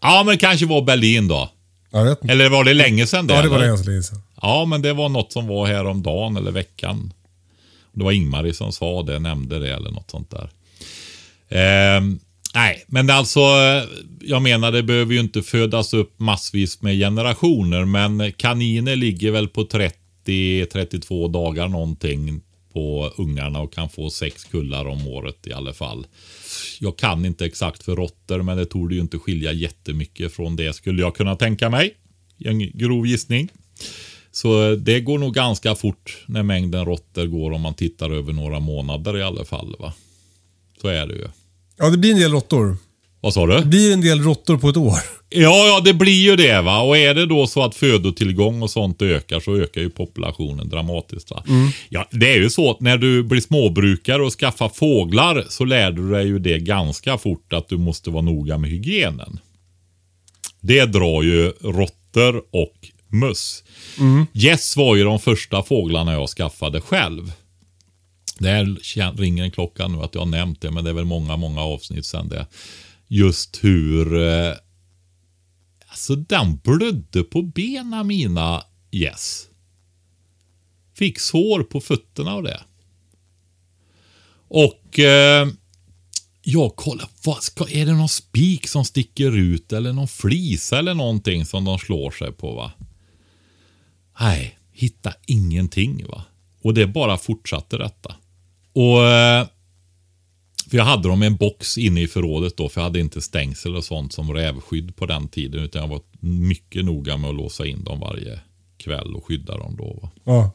Ja, 0.02 0.24
men 0.26 0.38
kanske 0.38 0.66
var 0.66 0.82
Berlin 0.82 1.28
då. 1.28 1.50
Jag 1.92 2.04
vet 2.06 2.22
inte. 2.22 2.34
Eller 2.34 2.50
var 2.50 2.64
det 2.64 2.74
länge 2.74 3.08
sedan 3.08 3.28
det? 3.28 3.34
Ja, 3.34 3.42
det 3.42 3.50
var 3.50 3.60
det 3.60 3.66
eller? 3.66 3.84
länge 3.84 4.04
sedan. 4.04 4.22
Ja, 4.42 4.66
men 4.66 4.82
det 4.82 4.94
var 4.94 5.10
något 5.10 5.32
som 5.32 5.48
var 5.48 5.68
häromdagen 5.68 6.38
eller 6.38 6.52
veckan. 6.52 7.14
Det 7.94 8.04
var 8.04 8.12
Ingmarie 8.12 8.54
som 8.54 8.72
sa 8.72 9.04
det, 9.04 9.20
nämnde 9.20 9.60
det 9.60 9.74
eller 9.74 9.92
något 9.92 10.12
sånt 10.12 10.32
där. 10.32 10.50
Ehm, 11.50 12.20
nej, 12.54 12.86
men 12.88 13.10
alltså, 13.10 13.40
jag 14.22 14.42
menar 14.42 14.72
det 14.72 14.84
behöver 14.84 15.14
ju 15.14 15.20
inte 15.20 15.42
födas 15.42 15.94
upp 15.94 16.20
massvis 16.20 16.82
med 16.82 17.00
generationer, 17.00 17.86
men 17.86 18.32
kaniner 18.32 18.96
ligger 18.96 19.32
väl 19.32 19.48
på 19.48 19.68
30-32 20.26 21.32
dagar 21.32 21.68
någonting 21.68 22.42
på 22.74 23.14
ungarna 23.18 23.60
och 23.60 23.74
kan 23.74 23.90
få 23.90 24.10
sex 24.10 24.44
kullar 24.44 24.86
om 24.86 25.08
året 25.08 25.48
i 25.48 25.54
alla 25.54 25.74
fall. 25.74 26.08
Jag 26.80 26.98
kan 26.98 27.26
inte 27.26 27.46
exakt 27.46 27.84
för 27.84 27.96
råttor 27.96 28.42
men 28.42 28.58
det 28.58 28.66
torde 28.66 28.96
ju 28.96 29.02
inte 29.02 29.20
skilja 29.20 29.52
jättemycket 29.52 30.34
från 30.34 30.56
det 30.56 30.74
skulle 30.74 31.02
jag 31.02 31.16
kunna 31.16 31.36
tänka 31.36 31.70
mig. 31.70 31.96
En 32.46 32.60
grov 32.78 33.08
gissning. 33.08 33.50
Så 34.32 34.76
det 34.76 35.00
går 35.00 35.18
nog 35.18 35.34
ganska 35.34 35.76
fort 35.76 36.18
när 36.26 36.44
mängden 36.44 36.86
råttor 36.86 37.26
går 37.26 37.52
om 37.52 37.62
man 37.62 37.74
tittar 37.74 38.10
över 38.10 38.34
några 38.34 38.60
månader 38.60 39.18
i 39.18 39.24
alla 39.24 39.46
fall. 39.46 39.76
Va? 39.80 39.94
Så 40.82 40.88
är 40.88 41.08
det 41.08 41.14
ju. 41.14 41.28
Ja, 41.80 41.90
det 41.90 41.98
blir 41.98 42.12
en 42.12 42.20
del 42.20 42.32
råttor. 42.32 42.78
Vad 43.22 43.34
sa 43.34 43.46
du? 43.48 43.54
Det 43.54 43.66
blir 43.66 43.94
en 43.94 44.02
del 44.02 44.22
råttor 44.22 44.58
på 44.58 44.70
ett 44.70 44.78
år. 44.78 45.00
Ja, 45.30 45.68
ja, 45.68 45.82
det 45.86 45.94
blir 45.94 46.24
ju 46.24 46.36
det 46.36 46.62
va. 46.62 46.82
Och 46.82 46.98
är 46.98 47.14
det 47.14 47.26
då 47.26 47.48
så 47.48 47.64
att 47.64 47.76
födotillgång 47.76 48.62
och 48.62 48.70
sånt 48.70 49.02
ökar 49.02 49.40
så 49.40 49.56
ökar 49.56 49.82
ju 49.82 49.90
populationen 49.90 50.70
dramatiskt 50.70 51.32
va. 51.32 51.44
Ja, 51.90 52.08
det 52.12 52.34
är 52.34 52.38
ju 52.38 52.50
så 52.50 52.72
att 52.72 52.80
när 52.80 52.98
du 52.98 53.24
blir 53.24 53.42
småbrukare 53.42 54.24
och 54.24 54.34
skaffar 54.34 54.70
fåglar 54.70 55.46
så 55.50 55.66
lär 55.66 55.92
du 55.92 56.12
dig 56.12 56.28
ju 56.28 56.40
det 56.40 56.60
ganska 56.60 57.18
fort 57.18 57.54
att 57.54 57.70
du 57.70 57.78
måste 57.78 58.10
vara 58.10 58.22
noga 58.22 58.58
med 58.58 58.70
hygienen. 58.70 59.40
Det 60.62 60.86
drar 60.86 61.24
ju 61.24 61.54
råttor 61.62 62.44
och 62.52 62.76
möss. 63.08 63.64
Gäss 64.32 64.78
var 64.78 64.96
ju 64.96 65.04
de 65.04 65.20
första 65.20 65.64
fåglarna 65.64 66.14
jag 66.14 66.30
skaffade 66.30 66.82
själv. 66.82 67.32
Där 68.40 69.18
ringer 69.18 69.44
en 69.44 69.52
klocka 69.52 69.88
nu 69.88 69.98
att 69.98 70.16
jag 70.16 70.22
har 70.22 70.28
nämnt 70.28 70.62
det, 70.62 70.72
men 70.72 70.84
det 70.84 70.90
är 70.90 70.94
väl 70.94 71.06
många, 71.06 71.38
många 71.38 71.62
avsnitt 71.62 72.06
sedan 72.06 72.30
det. 72.30 72.48
Just 73.08 73.64
hur 73.64 74.28
eh, 74.28 74.54
Alltså 75.90 76.16
den 76.16 76.58
blödde 76.58 77.24
på 77.24 77.42
benen 77.42 78.08
mina 78.08 78.64
gäss. 78.92 79.50
Fick 80.94 81.20
sår 81.20 81.64
på 81.64 81.82
fötterna 81.82 82.34
av 82.34 82.44
det. 82.44 82.64
Och 84.48 85.00
eh, 85.00 85.48
jag 86.42 86.76
kollar, 86.76 87.10
vad 87.24 87.44
ska, 87.44 87.70
är 87.70 87.86
det 87.86 87.94
någon 87.94 88.10
spik 88.10 88.68
som 88.68 88.86
sticker 88.86 89.38
ut 89.38 89.74
eller 89.74 89.94
någon 89.94 90.08
flisa 90.08 90.80
eller 90.80 90.94
någonting 90.94 91.46
som 91.46 91.66
de 91.66 91.80
slår 91.80 92.12
sig 92.12 92.32
på 92.32 92.56
va? 92.56 92.72
Nej, 94.20 94.60
hitta 94.72 95.14
ingenting 95.26 96.08
va. 96.08 96.26
Och 96.62 96.74
det 96.74 96.88
bara 96.88 97.18
fortsatte 97.18 97.78
detta. 97.78 98.16
Och 98.74 99.08
eh, 99.08 99.48
för 100.70 100.78
jag 100.78 100.86
hade 100.86 101.08
dem 101.08 101.24
i 101.24 101.26
en 101.26 101.36
box 101.36 101.78
inne 101.78 102.02
i 102.02 102.08
förrådet 102.08 102.58
då, 102.58 102.70
för 102.70 102.82
jag 102.82 102.84
hade 102.86 103.00
inte 103.00 103.22
stängsel 103.22 103.76
och 103.76 103.84
sånt 103.84 104.14
som 104.14 104.34
rävskydd 104.34 104.96
på 104.96 105.06
den 105.06 105.28
tiden. 105.28 105.64
Utan 105.64 105.82
jag 105.82 105.90
var 105.90 106.02
mycket 106.20 106.86
noga 106.86 107.18
med 107.18 107.30
att 107.30 107.36
låsa 107.36 107.66
in 107.66 107.84
dem 107.84 108.00
varje 108.00 108.40
kväll 108.78 109.16
och 109.16 109.26
skydda 109.26 109.58
dem 109.58 109.76
då. 109.78 110.10
Ja. 110.24 110.52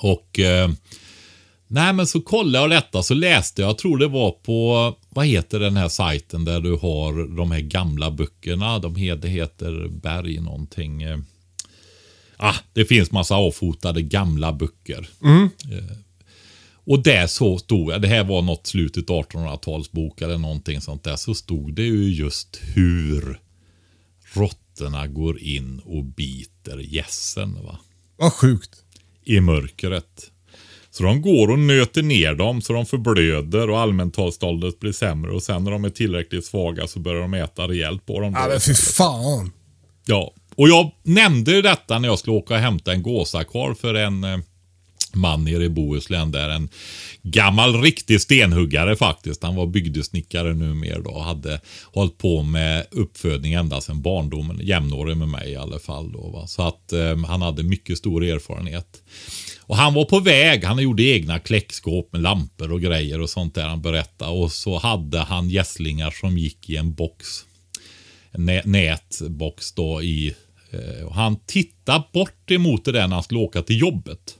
Och 0.00 0.38
eh, 0.38 0.70
nej 1.66 1.92
men 1.92 2.06
så 2.06 2.20
kollade 2.20 2.58
jag 2.58 2.70
detta 2.70 3.02
så 3.02 3.14
läste 3.14 3.62
jag, 3.62 3.68
jag 3.68 3.78
tror 3.78 3.98
det 3.98 4.08
var 4.08 4.30
på, 4.30 4.94
vad 5.08 5.26
heter 5.26 5.60
den 5.60 5.76
här 5.76 5.88
sajten 5.88 6.44
där 6.44 6.60
du 6.60 6.72
har 6.72 7.36
de 7.36 7.50
här 7.50 7.60
gamla 7.60 8.10
böckerna. 8.10 8.78
De 8.78 8.96
heter, 8.96 9.28
heter 9.28 9.88
Berg 9.88 10.40
någonting. 10.40 11.02
Eh, 11.02 11.18
ah, 12.36 12.54
det 12.72 12.84
finns 12.84 13.10
massa 13.10 13.34
avfotade 13.34 14.02
gamla 14.02 14.52
böcker. 14.52 15.08
Eh, 15.72 15.96
och 16.88 17.02
där 17.02 17.26
så 17.26 17.58
stod 17.58 17.88
det, 17.88 17.98
det 17.98 18.08
här 18.08 18.24
var 18.24 18.42
något 18.42 18.66
slutet 18.66 19.06
1800-talsbok 19.06 20.22
eller 20.22 20.38
någonting 20.38 20.80
sånt 20.80 21.04
där. 21.04 21.16
Så 21.16 21.34
stod 21.34 21.74
det 21.74 21.82
ju 21.82 22.14
just 22.14 22.60
hur 22.74 23.40
råttorna 24.32 25.06
går 25.06 25.40
in 25.40 25.80
och 25.84 26.04
biter 26.04 26.78
gässen. 26.78 27.58
Va? 27.64 27.78
Vad 28.16 28.32
sjukt. 28.32 28.70
i 29.24 29.40
mörkret. 29.40 30.30
Så 30.90 31.02
de 31.02 31.22
går 31.22 31.50
och 31.50 31.58
nöter 31.58 32.02
ner 32.02 32.34
dem 32.34 32.62
så 32.62 32.72
de 32.72 32.86
förblöder 32.86 33.70
och 33.70 33.78
allmäntalståndet 33.78 34.80
blir 34.80 34.92
sämre. 34.92 35.30
Och 35.32 35.42
sen 35.42 35.64
när 35.64 35.70
de 35.70 35.84
är 35.84 35.90
tillräckligt 35.90 36.44
svaga 36.44 36.86
så 36.86 36.98
börjar 36.98 37.20
de 37.20 37.34
äta 37.34 37.68
rejält 37.68 38.06
på 38.06 38.20
dem. 38.20 38.32
Ja, 38.36 38.46
men 38.48 38.60
fy 38.60 38.74
fan. 38.74 39.52
Ja, 40.06 40.34
och 40.56 40.68
jag 40.68 40.90
nämnde 41.02 41.52
ju 41.52 41.62
detta 41.62 41.98
när 41.98 42.08
jag 42.08 42.18
skulle 42.18 42.36
åka 42.36 42.54
och 42.54 42.60
hämta 42.60 42.92
en 42.92 43.02
gåsakvar 43.02 43.74
för 43.74 43.94
en 43.94 44.24
eh, 44.24 44.38
man 45.14 45.44
nere 45.44 45.64
i 45.64 45.68
Bohuslän 45.68 46.30
där. 46.30 46.48
En 46.48 46.68
gammal 47.22 47.82
riktig 47.82 48.20
stenhuggare 48.20 48.96
faktiskt. 48.96 49.42
Han 49.42 49.56
var 49.56 49.66
bygdesnickare 49.66 50.54
numera 50.54 51.00
då 51.00 51.10
och 51.10 51.24
hade 51.24 51.60
hållit 51.92 52.18
på 52.18 52.42
med 52.42 52.86
uppfödning 52.90 53.52
ända 53.52 53.80
sedan 53.80 54.02
barndomen. 54.02 54.60
Jämnårig 54.62 55.16
med 55.16 55.28
mig 55.28 55.50
i 55.50 55.56
alla 55.56 55.78
fall 55.78 56.12
då. 56.12 56.30
Va? 56.30 56.46
Så 56.46 56.62
att 56.62 56.92
eh, 56.92 57.24
han 57.26 57.42
hade 57.42 57.62
mycket 57.62 57.98
stor 57.98 58.24
erfarenhet. 58.24 59.02
Och 59.60 59.76
han 59.76 59.94
var 59.94 60.04
på 60.04 60.20
väg, 60.20 60.64
han 60.64 60.82
gjorde 60.82 61.02
egna 61.02 61.38
kläckskåp 61.38 62.12
med 62.12 62.22
lampor 62.22 62.72
och 62.72 62.80
grejer 62.80 63.20
och 63.20 63.30
sånt 63.30 63.54
där 63.54 63.68
han 63.68 63.82
berättade. 63.82 64.30
Och 64.30 64.52
så 64.52 64.78
hade 64.78 65.18
han 65.18 65.50
gässlingar 65.50 66.10
som 66.10 66.38
gick 66.38 66.70
i 66.70 66.76
en 66.76 66.94
box 66.94 67.44
en 68.30 68.44
nä- 68.44 68.62
nätbox 68.64 69.72
då 69.72 70.02
i... 70.02 70.34
Eh, 70.70 71.06
och 71.06 71.14
han 71.14 71.36
tittade 71.46 72.04
bort 72.12 72.50
emot 72.50 72.84
det 72.84 72.92
där 72.92 73.08
när 73.08 73.14
han 73.14 73.22
skulle 73.22 73.40
åka 73.40 73.62
till 73.62 73.80
jobbet. 73.80 74.34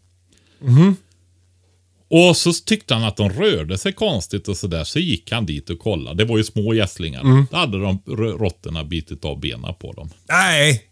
Och 2.11 2.37
så 2.37 2.53
tyckte 2.53 2.95
han 2.95 3.05
att 3.05 3.17
de 3.17 3.31
rörde 3.31 3.79
sig 3.79 3.93
konstigt 3.93 4.49
och 4.49 4.57
sådär. 4.57 4.85
Så 4.85 4.99
gick 4.99 5.33
han 5.33 5.47
dit 5.47 5.71
och 5.71 5.79
kollade. 5.79 6.25
Det 6.25 6.25
var 6.25 6.39
ju 6.39 6.45
små 6.45 6.75
gässlingar. 6.75 7.47
Då 7.51 7.57
hade 7.57 7.79
de 7.79 7.99
råttorna 8.17 8.85
bitit 8.85 9.25
av 9.25 9.41
benen 9.41 9.75
på 9.75 9.93
dem. 9.93 10.11
Nej. 10.29 10.83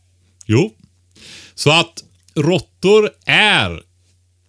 Jo. 0.46 0.72
Så 1.54 1.70
att 1.70 2.04
råttor 2.34 3.10
är, 3.26 3.80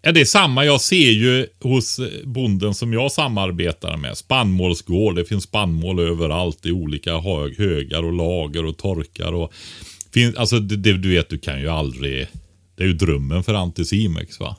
är 0.02 0.12
det 0.12 0.26
samma 0.26 0.66
jag 0.66 0.82
ser 0.82 1.12
ju 1.12 1.48
hos 1.60 2.00
eh, 2.00 2.08
bonden 2.24 2.74
som 2.74 2.94
jag 2.94 3.12
samarbetar 3.12 3.98
med. 3.98 4.18
Spannmålsgård, 4.18 5.16
det 5.16 5.26
finns 5.26 5.44
spannmål 5.44 6.00
överallt 6.00 6.66
i 6.66 6.72
olika 6.72 7.18
hög, 7.18 7.58
högar 7.58 8.04
och 8.04 8.14
lager 8.14 8.66
och 8.66 8.78
torkar. 8.78 9.34
Och 9.34 9.54
finns, 10.14 10.36
alltså 10.36 10.60
det, 10.60 10.76
det, 10.76 10.94
du 10.98 11.10
vet, 11.10 11.30
du 11.30 11.38
kan 11.38 11.62
ju 11.62 11.70
aldrig, 11.70 12.28
det 12.76 12.84
är 12.84 12.88
ju 12.88 12.94
drömmen 12.94 13.44
för 13.44 13.54
Anticimex 13.54 14.40
va. 14.40 14.56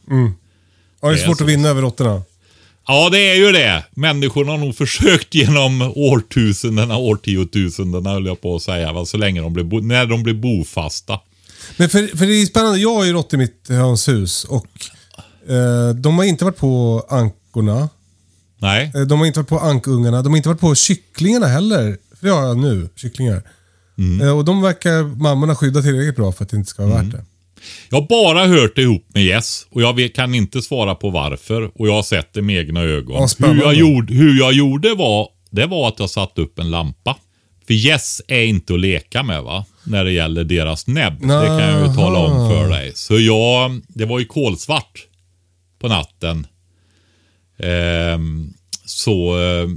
Ja, 1.01 1.09
det 1.09 1.14
är 1.14 1.16
svårt 1.26 1.38
så. 1.38 1.44
att 1.44 1.51
vinna 1.51 1.68
över 1.68 1.82
råttorna. 1.82 2.22
Ja, 2.86 3.09
det 3.12 3.18
är 3.30 3.34
ju 3.34 3.53
det. 3.53 3.84
Människorna 3.94 4.51
har 4.51 4.59
nog 4.59 4.76
försökt 4.76 5.34
genom 5.34 5.82
årtusendena, 5.96 6.96
årtiotusendena 6.96 8.11
höll 8.11 8.26
jag 8.26 8.40
på 8.40 8.57
att 8.57 8.62
säga. 8.62 8.92
Va? 8.92 9.05
Så 9.07 9.16
länge 9.16 9.40
de 9.40 9.53
blir, 9.53 9.80
när 9.80 10.07
de 10.07 10.22
blir 10.22 10.34
bofasta. 10.34 11.20
Men 11.76 11.88
för, 11.88 12.16
för 12.16 12.26
det 12.26 12.32
är 12.42 12.46
spännande. 12.46 12.78
Jag 12.78 12.94
har 12.94 13.05
ju 13.05 13.12
råttor 13.12 13.40
i 13.40 13.42
mitt 13.42 13.66
hönshus 13.68 14.44
och 14.44 14.66
eh, 15.49 15.94
de 15.94 16.18
har 16.18 16.24
inte 16.24 16.44
varit 16.44 16.57
på 16.57 17.07
ankorna. 17.09 17.88
Nej. 18.59 18.92
Eh, 18.94 19.01
De 19.01 19.18
har 19.18 19.26
inte 19.26 19.38
varit 19.40 19.49
på 19.49 19.59
ankungarna. 19.59 20.22
De 20.22 20.28
har 20.28 20.36
inte 20.36 20.49
varit 20.49 20.61
på 20.61 20.74
kycklingarna 20.74 21.46
heller. 21.46 21.96
För 22.20 22.26
det 22.26 22.32
har 22.32 22.46
jag 22.46 22.59
nu, 22.59 22.88
kycklingar. 22.96 23.42
Eh, 24.22 24.36
Och 24.36 24.44
de 24.44 24.62
verkar 24.62 25.03
mammorna 25.22 25.55
skydda 25.57 25.82
tillräckligt 25.82 26.16
bra 26.16 26.32
för 26.32 26.44
att 26.44 26.51
det 26.51 26.57
inte 26.57 26.70
ska 26.70 26.86
vara 26.86 27.03
värt 27.03 27.12
det. 27.12 27.24
Jag 27.90 28.00
har 28.00 28.09
bara 28.09 28.46
hört 28.46 28.76
det 28.76 28.82
ihop 28.82 29.06
med 29.14 29.22
Yes 29.24 29.66
och 29.70 29.82
jag 29.82 30.14
kan 30.14 30.34
inte 30.34 30.62
svara 30.62 30.94
på 30.94 31.11
varför. 31.11 31.70
Och 31.80 31.88
jag 31.88 31.92
har 31.92 32.02
sett 32.02 32.32
det 32.32 32.42
med 32.42 32.56
egna 32.59 32.80
ögon. 32.82 33.28
Ja, 33.38 33.46
hur, 33.46 33.62
jag 33.62 33.74
gjorde, 33.74 34.14
hur 34.14 34.38
jag 34.38 34.52
gjorde 34.52 34.94
var, 34.94 35.28
det 35.50 35.66
var 35.66 35.88
att 35.88 35.98
jag 35.98 36.11
satte 36.11 36.40
upp 36.40 36.59
en 36.59 36.70
lampa. 36.70 37.16
För 37.66 37.74
Yes 37.74 38.22
är 38.28 38.42
inte 38.42 38.74
att 38.74 38.80
leka 38.80 39.22
med 39.22 39.42
va? 39.42 39.64
När 39.84 40.04
det 40.04 40.12
gäller 40.12 40.44
deras 40.44 40.86
näbb. 40.86 41.20
Det 41.20 41.26
kan 41.46 41.59
jag 41.59 41.88
ju 41.88 41.94
tala 41.94 42.18
om 42.18 42.50
för 42.50 42.68
dig. 42.70 42.92
Så 42.94 43.18
jag, 43.20 43.80
det 43.88 44.04
var 44.04 44.18
ju 44.18 44.24
kolsvart 44.24 45.06
på 45.80 45.88
natten. 45.88 46.46
Ehm, 47.59 48.52
så 48.84 49.40
eh, 49.40 49.68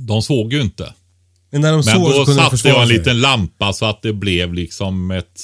de 0.00 0.22
såg 0.22 0.52
ju 0.52 0.60
inte. 0.60 0.94
Men 1.50 1.60
när 1.60 1.72
de 1.72 1.76
Men 1.76 1.84
såg 1.84 2.12
så 2.12 2.18
då 2.18 2.24
de 2.24 2.34
satte 2.34 2.68
jag 2.68 2.82
en 2.82 2.88
sig. 2.88 2.98
liten 2.98 3.20
lampa 3.20 3.72
så 3.72 3.86
att 3.86 4.02
det 4.02 4.12
blev 4.12 4.54
liksom 4.54 5.10
ett... 5.10 5.42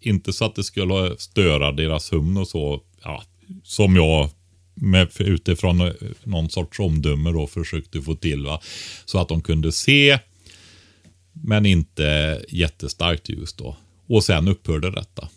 Inte 0.00 0.32
så 0.32 0.44
att 0.44 0.54
det 0.54 0.64
skulle 0.64 1.18
störa 1.18 1.72
deras 1.72 2.04
sömn 2.04 2.36
och 2.36 2.48
så. 2.48 2.82
Ja, 3.04 3.22
som 3.62 3.96
jag 3.96 4.30
med, 4.74 5.08
utifrån 5.18 5.80
eh, 5.80 5.92
någon 6.24 6.50
sorts 6.50 6.80
omdöme 6.80 7.30
då 7.30 7.46
försökte 7.46 8.02
få 8.02 8.14
till. 8.14 8.44
Va? 8.44 8.60
Så 9.04 9.18
att 9.18 9.28
de 9.28 9.42
kunde 9.42 9.72
se. 9.72 10.18
Men 11.32 11.66
inte 11.66 12.40
jättestarkt 12.48 13.28
ljus 13.28 13.52
då. 13.52 13.76
Och 14.06 14.24
sen 14.24 14.48
upphörde 14.48 14.90
detta. 14.90 15.28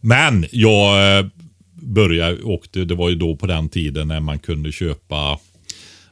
Men 0.00 0.46
jag 0.52 1.18
eh, 1.18 1.26
började, 1.72 2.42
åkte, 2.42 2.84
det 2.84 2.94
var 2.94 3.08
ju 3.08 3.14
då 3.14 3.36
på 3.36 3.46
den 3.46 3.68
tiden 3.68 4.08
när 4.08 4.20
man 4.20 4.38
kunde 4.38 4.72
köpa 4.72 5.38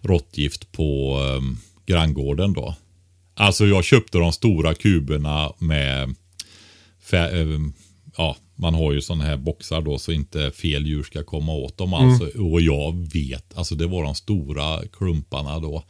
råttgift 0.01 0.73
på 0.73 1.19
um, 1.19 1.59
granngården 1.87 2.53
då. 2.53 2.75
Alltså 3.35 3.67
jag 3.67 3.85
köpte 3.85 4.19
de 4.19 4.33
stora 4.33 4.75
kuberna 4.75 5.53
med, 5.59 6.15
ja, 8.17 8.37
man 8.57 8.75
har 8.75 8.93
ju 8.93 9.01
sådana 9.01 9.25
här 9.25 9.37
boxar 9.37 9.81
då 9.81 9.99
så 9.99 10.13
inte 10.13 10.51
fel 10.51 10.87
djur 10.87 11.03
ska 11.03 11.25
komma 11.25 11.53
åt 11.53 11.79
dem. 11.79 11.95
Alltså, 11.95 12.41
Och 12.41 12.61
jag 12.61 13.09
vet, 13.13 13.59
alltså 13.59 13.75
det 13.75 13.87
var 13.87 14.05
de 14.05 14.15
stora 14.15 14.83
klumparna 14.93 15.59
då. 15.59 15.85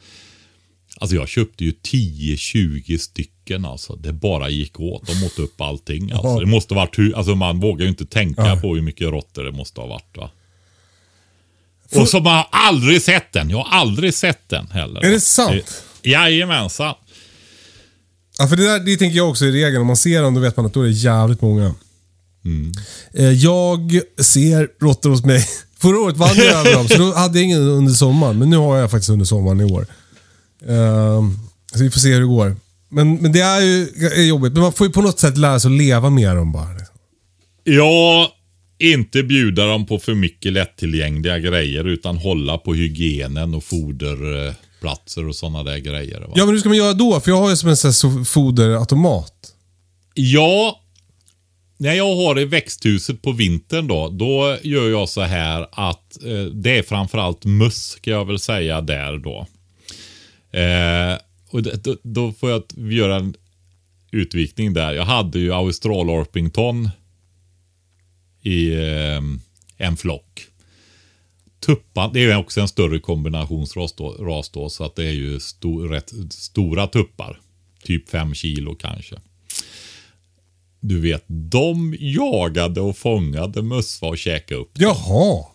Alltså 0.97 1.15
jag 1.15 1.29
köpte 1.29 1.63
ju 1.63 1.71
10-20 1.71 2.97
stycken 2.97 3.65
alltså. 3.65 3.95
Det 3.95 4.13
bara 4.13 4.49
gick 4.49 4.79
åt. 4.79 5.07
De 5.07 5.25
åt 5.25 5.39
upp 5.39 5.61
allting. 5.61 6.11
Alltså. 6.11 6.27
Ja. 6.27 6.39
Det 6.39 6.45
måste 6.45 6.73
varit, 6.73 6.97
hu- 6.97 7.15
alltså 7.15 7.35
man 7.35 7.59
vågar 7.59 7.83
ju 7.83 7.89
inte 7.89 8.05
tänka 8.05 8.55
på 8.55 8.75
hur 8.75 8.81
mycket 8.81 9.07
råttor 9.07 9.43
det 9.43 9.51
måste 9.51 9.81
ha 9.81 9.87
varit 9.87 10.17
va. 10.17 10.31
Och 11.95 12.09
som 12.09 12.25
har 12.25 12.47
aldrig 12.51 13.01
sett 13.01 13.33
den. 13.33 13.49
Jag 13.49 13.57
har 13.57 13.79
aldrig 13.79 14.13
sett 14.13 14.49
den 14.49 14.67
heller. 14.71 15.01
Är 15.05 15.09
det 15.11 15.19
sant? 15.19 15.83
Jajamensan. 16.03 16.95
Ja, 18.41 18.47
för 18.47 18.55
det, 18.55 18.63
där, 18.63 18.79
det 18.79 18.97
tänker 18.97 19.17
jag 19.17 19.29
också 19.29 19.45
i 19.45 19.51
regeln. 19.51 19.81
Om 19.81 19.87
man 19.87 19.95
ser 19.97 20.21
dem 20.21 20.33
då 20.33 20.39
vet 20.41 20.57
man 20.57 20.65
att 20.65 20.73
då 20.73 20.81
är 20.81 20.85
det 20.85 20.91
jävligt 20.91 21.41
många. 21.41 21.75
Mm. 22.45 22.71
Eh, 23.13 23.29
Jag 23.31 23.99
ser 24.21 24.69
råttor 24.85 25.09
hos 25.09 25.25
mig. 25.25 25.45
Förra 25.79 25.99
året 25.99 26.17
vann 26.17 26.35
jag 26.37 26.45
över 26.59 26.73
dem, 26.73 26.87
så 26.87 26.97
då 26.97 27.13
hade 27.13 27.37
jag 27.39 27.45
ingen 27.45 27.59
under 27.61 27.93
sommaren. 27.93 28.39
Men 28.39 28.49
nu 28.49 28.57
har 28.57 28.77
jag 28.77 28.91
faktiskt 28.91 29.09
under 29.09 29.25
sommaren 29.25 29.61
i 29.61 29.63
år. 29.63 29.85
Ehm, 30.67 31.39
Så 31.73 31.83
vi 31.83 31.89
får 31.91 31.99
se 31.99 32.13
hur 32.13 32.19
det 32.19 32.25
går. 32.27 32.55
Men, 32.89 33.15
men 33.15 33.31
det 33.31 33.39
är 33.39 33.61
ju 33.61 33.87
är 34.15 34.21
jobbigt. 34.27 34.53
Men 34.53 34.61
man 34.61 34.73
får 34.73 34.87
ju 34.87 34.93
på 34.93 35.01
något 35.01 35.19
sätt 35.19 35.37
lära 35.37 35.59
sig 35.59 35.71
att 35.71 35.77
leva 35.77 36.09
med 36.09 36.35
dem 36.35 36.51
bara. 36.51 36.71
liksom. 36.73 36.95
Ja, 37.63 38.31
inte 38.79 39.23
bjuda 39.23 39.65
dem 39.65 39.85
på 39.85 39.99
för 39.99 40.13
mycket 40.13 40.53
lättillgängliga 40.53 41.39
grejer 41.39 41.87
utan 41.87 42.17
hålla 42.17 42.57
på 42.57 42.73
hygienen 42.73 43.53
och 43.55 43.63
foderplatser 44.81 45.27
och 45.27 45.35
sådana 45.35 45.63
där 45.63 45.77
grejer. 45.77 46.19
Va? 46.19 46.33
Ja, 46.35 46.45
men 46.45 46.53
hur 46.53 46.59
ska 46.59 46.69
man 46.69 46.77
göra 46.77 46.93
då? 46.93 47.19
För 47.19 47.31
jag 47.31 47.37
har 47.37 47.49
ju 47.49 47.55
som 47.55 47.69
en 47.69 47.77
sån 47.77 48.11
här 48.11 48.23
foderautomat. 48.23 49.53
Ja, 50.13 50.81
när 51.77 51.93
jag 51.93 52.15
har 52.15 52.39
i 52.39 52.45
växthuset 52.45 53.21
på 53.21 53.31
vintern 53.31 53.87
då, 53.87 54.09
då 54.09 54.57
gör 54.63 54.89
jag 54.89 55.09
så 55.09 55.21
här 55.21 55.67
att 55.71 56.23
eh, 56.23 56.43
det 56.43 56.77
är 56.77 56.83
framförallt 56.83 57.45
möss 57.45 57.89
ska 57.89 58.11
jag 58.11 58.25
väl 58.25 58.39
säga 58.39 58.81
där 58.81 59.17
då. 59.17 59.47
Eh, 60.59 61.17
och 61.49 61.63
det, 61.63 61.83
då, 61.83 61.95
då 62.03 62.31
får 62.31 62.49
jag 62.49 62.63
göra 62.75 63.15
en 63.15 63.33
utvikning 64.11 64.73
där. 64.73 64.93
Jag 64.93 65.05
hade 65.05 65.39
ju 65.39 65.53
australorpington 65.53 66.89
i 68.41 68.73
eh, 68.73 69.21
en 69.77 69.97
flock. 69.97 70.50
Tuppan, 71.65 72.09
det 72.13 72.19
är 72.19 72.27
ju 72.27 72.35
också 72.35 72.61
en 72.61 72.67
större 72.67 72.99
kombinationsras 72.99 73.93
då, 73.93 74.11
ras 74.11 74.49
då 74.49 74.69
så 74.69 74.83
att 74.83 74.95
det 74.95 75.05
är 75.05 75.11
ju 75.11 75.39
stor, 75.39 75.89
rätt 75.89 76.11
stora 76.29 76.87
tuppar. 76.87 77.39
Typ 77.83 78.09
fem 78.09 78.33
kilo 78.33 78.75
kanske. 78.75 79.15
Du 80.79 80.99
vet, 81.01 81.23
de 81.27 81.95
jagade 81.99 82.81
och 82.81 82.97
fångade 82.97 83.61
möss 83.61 83.99
och 84.01 84.17
käkade 84.17 84.61
upp. 84.61 84.69
Jaha. 84.73 85.45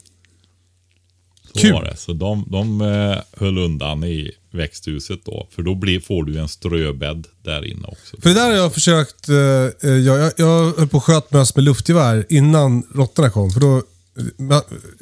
Så 1.52 1.58
Kul. 1.60 1.72
var 1.72 1.84
det. 1.84 1.96
Så 1.96 2.12
de, 2.12 2.44
de 2.50 2.80
eh, 2.80 3.18
höll 3.32 3.58
undan 3.58 4.04
i 4.04 4.30
växthuset 4.50 5.20
då. 5.24 5.48
För 5.50 5.62
då 5.62 5.74
blir, 5.74 6.00
får 6.00 6.24
du 6.24 6.38
en 6.38 6.48
ströbädd 6.48 7.26
där 7.42 7.64
inne 7.64 7.88
också. 7.88 8.16
För 8.20 8.28
det 8.28 8.34
där 8.34 8.46
har 8.50 8.56
jag 8.56 8.74
försökt. 8.74 9.28
eh, 9.28 9.36
eh, 9.36 9.96
jag, 9.96 10.18
jag, 10.18 10.32
jag 10.36 10.72
höll 10.78 10.88
på 10.88 10.96
och 10.96 11.04
sköt 11.04 11.32
möss 11.32 11.56
med 11.56 11.64
luftgevär 11.64 12.26
innan 12.28 12.82
råttorna 12.94 13.30
kom. 13.30 13.50
För 13.50 13.60
då, 13.60 13.82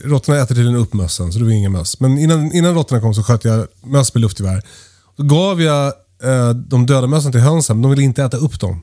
råttorna 0.05 0.39
äter 0.39 0.55
tydligen 0.55 0.81
upp 0.81 0.93
mössen, 0.93 1.33
så 1.33 1.39
det 1.39 1.45
var 1.45 1.53
ingen 1.53 1.73
möss. 1.73 2.01
Men 2.01 2.19
innan, 2.19 2.53
innan 2.53 2.75
råttorna 2.75 3.01
kom 3.01 3.15
så 3.15 3.23
sköt 3.23 3.45
jag 3.45 3.67
möss 3.85 4.15
med 4.15 4.21
luftgevär. 4.21 4.63
Då 5.17 5.23
gav 5.23 5.63
jag 5.63 5.87
eh, 6.23 6.51
de 6.51 6.87
döda 6.87 7.07
mössen 7.07 7.33
till 7.33 7.41
hönsen, 7.41 7.77
men 7.77 7.83
de 7.83 7.91
ville 7.91 8.03
inte 8.03 8.23
äta 8.23 8.37
upp 8.37 8.61
dem. 8.61 8.83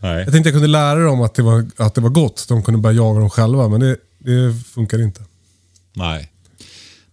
Nej. 0.00 0.24
Jag 0.24 0.32
tänkte 0.32 0.48
jag 0.48 0.54
kunde 0.54 0.68
lära 0.68 1.04
dem 1.04 1.22
att 1.22 1.34
det 1.34 1.42
var, 1.42 1.66
att 1.76 1.94
det 1.94 2.00
var 2.00 2.10
gott. 2.10 2.44
De 2.48 2.62
kunde 2.62 2.80
börja 2.80 2.96
jaga 2.96 3.20
dem 3.20 3.30
själva, 3.30 3.68
men 3.68 3.80
det, 3.80 3.96
det 4.18 4.54
funkar 4.74 5.02
inte. 5.02 5.22
Nej. 5.92 6.30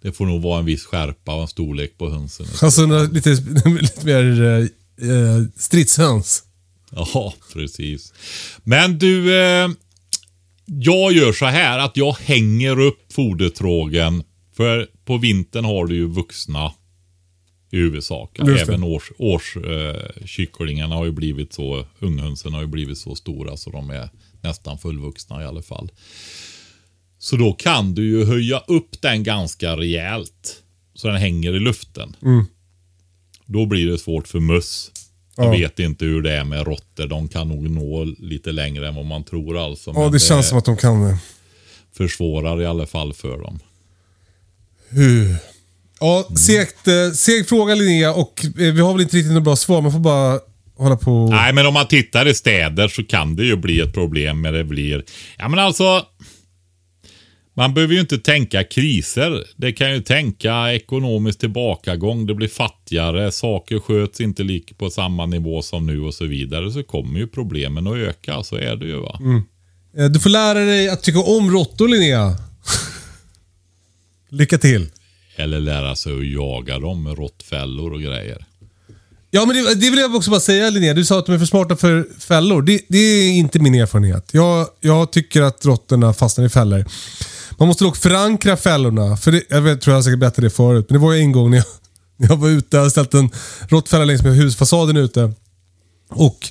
Det 0.01 0.11
får 0.11 0.25
nog 0.25 0.41
vara 0.41 0.59
en 0.59 0.65
viss 0.65 0.85
skärpa 0.85 1.35
och 1.35 1.41
en 1.41 1.47
storlek 1.47 1.97
på 1.97 2.09
hönsen. 2.09 2.45
Alltså 2.61 3.07
lite, 3.11 3.29
lite 3.81 4.05
mer 4.05 4.41
eh, 4.41 5.09
eh, 5.09 5.43
stridshöns. 5.57 6.43
Ja, 6.91 7.33
precis. 7.53 8.13
Men 8.63 8.99
du, 8.99 9.41
eh, 9.41 9.69
jag 10.79 11.13
gör 11.13 11.33
så 11.33 11.45
här 11.45 11.79
att 11.79 11.97
jag 11.97 12.11
hänger 12.13 12.79
upp 12.79 13.13
fodertrågen. 13.13 14.23
För 14.53 14.87
på 15.05 15.17
vintern 15.17 15.65
har 15.65 15.85
du 15.85 15.95
ju 15.95 16.07
vuxna 16.07 16.73
i 17.71 17.77
huvudsak. 17.77 18.39
Även 18.39 18.83
års, 18.83 19.11
års 19.17 19.57
eh, 19.57 20.89
har 20.89 21.05
ju 21.05 21.11
blivit 21.11 21.53
så, 21.53 21.85
unghönsen 21.99 22.53
har 22.53 22.61
ju 22.61 22.67
blivit 22.67 22.97
så 22.97 23.15
stora 23.15 23.57
så 23.57 23.69
de 23.69 23.89
är 23.89 24.09
nästan 24.41 24.77
fullvuxna 24.77 25.41
i 25.41 25.45
alla 25.45 25.61
fall. 25.61 25.91
Så 27.19 27.35
då 27.35 27.53
kan 27.53 27.95
du 27.95 28.03
ju 28.03 28.25
höja 28.25 28.59
upp 28.67 29.01
den 29.01 29.23
ganska 29.23 29.77
rejält. 29.77 30.63
Så 30.93 31.07
den 31.07 31.17
hänger 31.17 31.55
i 31.55 31.59
luften. 31.59 32.15
Då 33.45 33.65
blir 33.65 33.87
det 33.87 33.97
svårt 33.97 34.27
för 34.27 34.39
möss. 34.39 34.90
Jag 35.35 35.45
Ja. 35.45 35.51
vet 35.51 35.79
inte 35.79 36.05
hur 36.05 36.21
det 36.21 36.33
är 36.37 36.43
med 36.43 36.67
råttor. 36.67 37.07
De 37.07 37.27
kan 37.27 37.47
nog 37.47 37.69
nå 37.69 38.03
lite 38.19 38.51
längre 38.51 38.87
än 38.87 38.95
vad 38.95 39.05
man 39.05 39.23
tror 39.23 39.57
alltså. 39.65 39.91
Ja, 39.95 39.99
Men 39.99 40.11
det 40.11 40.19
känns 40.19 40.49
som 40.49 40.57
att 40.57 40.65
de 40.65 40.77
kan 40.77 41.01
det. 41.07 41.17
försvårar 41.97 42.61
i 42.61 42.65
alla 42.65 42.85
fall 42.85 43.13
för 43.13 43.37
dem. 43.37 43.59
Hur? 44.89 45.35
Ja, 45.99 46.27
segt, 46.37 46.87
eh, 46.87 47.11
seg 47.13 47.49
fråga 47.49 47.75
Linnea 47.75 48.13
och 48.13 48.45
eh, 48.45 48.73
vi 48.73 48.81
har 48.81 48.93
väl 48.93 49.01
inte 49.01 49.17
riktigt 49.17 49.33
något 49.33 49.43
bra 49.43 49.55
svar. 49.55 49.81
Man 49.81 49.91
får 49.91 49.99
bara 49.99 50.39
hålla 50.77 50.97
på. 50.97 51.27
Nej, 51.31 51.53
men 51.53 51.65
om 51.65 51.73
man 51.73 51.87
tittar 51.87 52.27
i 52.27 52.33
städer 52.33 52.87
så 52.87 53.03
kan 53.03 53.35
det 53.35 53.43
ju 53.43 53.55
bli 53.55 53.79
ett 53.79 53.93
problem 53.93 54.41
med 54.41 54.53
det 54.53 54.63
blir... 54.63 55.03
Ja, 55.37 55.47
men 55.49 55.59
alltså... 55.59 56.05
Man 57.53 57.73
behöver 57.73 57.93
ju 57.93 57.99
inte 57.99 58.17
tänka 58.17 58.63
kriser. 58.63 59.43
Det 59.55 59.71
kan 59.71 59.91
ju 59.93 60.01
tänka 60.01 60.73
ekonomisk 60.73 61.39
tillbakagång. 61.39 62.25
Det 62.25 62.33
blir 62.35 62.47
fattigare. 62.47 63.31
Saker 63.31 63.79
sköts 63.79 64.21
inte 64.21 64.43
lika 64.43 64.75
på 64.75 64.89
samma 64.89 65.25
nivå 65.25 65.61
som 65.61 65.87
nu 65.87 66.01
och 66.01 66.13
så 66.13 66.25
vidare. 66.25 66.71
Så 66.71 66.83
kommer 66.83 67.19
ju 67.19 67.27
problemen 67.27 67.87
att 67.87 67.95
öka. 67.95 68.43
Så 68.43 68.55
är 68.55 68.75
det 68.75 68.85
ju 68.85 68.95
va. 68.99 69.19
Eh, 69.97 70.05
Du 70.05 70.19
får 70.19 70.29
lära 70.29 70.59
dig 70.59 70.89
att 70.89 71.03
tycka 71.03 71.19
om 71.19 71.51
råttor 71.51 71.87
Linnea. 71.87 72.35
Lycka 74.29 74.57
till. 74.57 74.89
Eller 75.35 75.59
lära 75.59 75.95
sig 75.95 76.13
att 76.19 76.27
jaga 76.27 76.79
dem 76.79 77.03
med 77.03 77.17
råttfällor 77.17 77.93
och 77.93 78.01
grejer. 78.01 78.45
Ja, 79.31 79.45
men 79.45 79.55
det, 79.55 79.75
det 79.75 79.89
vill 79.89 79.99
jag 79.99 80.15
också 80.15 80.29
bara 80.31 80.39
säga 80.39 80.69
Linnea. 80.69 80.93
Du 80.93 81.05
sa 81.05 81.19
att 81.19 81.25
de 81.25 81.35
är 81.35 81.39
för 81.39 81.45
smarta 81.45 81.75
för 81.75 82.07
fällor. 82.19 82.61
Det, 82.61 82.81
det 82.89 82.97
är 82.97 83.31
inte 83.31 83.59
min 83.59 83.75
erfarenhet. 83.75 84.29
Jag, 84.33 84.67
jag 84.79 85.11
tycker 85.11 85.41
att 85.41 85.65
råttorna 85.65 86.13
fastnar 86.13 86.45
i 86.45 86.49
fällor. 86.49 86.85
Man 87.61 87.67
måste 87.67 87.83
dock 87.83 87.97
förankra 87.97 88.57
fällorna. 88.57 89.17
För 89.17 89.31
det, 89.31 89.43
jag 89.49 89.61
vet, 89.61 89.81
tror 89.81 89.95
jag 89.95 90.03
säkert 90.03 90.19
berättade 90.19 90.47
det 90.47 90.51
förut. 90.51 90.85
Men 90.89 90.99
det 90.99 91.05
var 91.05 91.13
ju 91.13 91.19
en 91.19 91.31
gång 91.31 91.51
när 91.51 91.57
jag, 91.57 91.65
när 92.17 92.29
jag 92.29 92.37
var 92.37 92.49
ute. 92.49 92.77
Jag 92.77 92.79
hade 92.79 92.91
ställt 92.91 93.13
en 93.13 93.29
råttfälla 93.67 94.05
längs 94.05 94.23
med 94.23 94.35
husfasaden 94.35 94.97
ute. 94.97 95.33
Och 96.09 96.49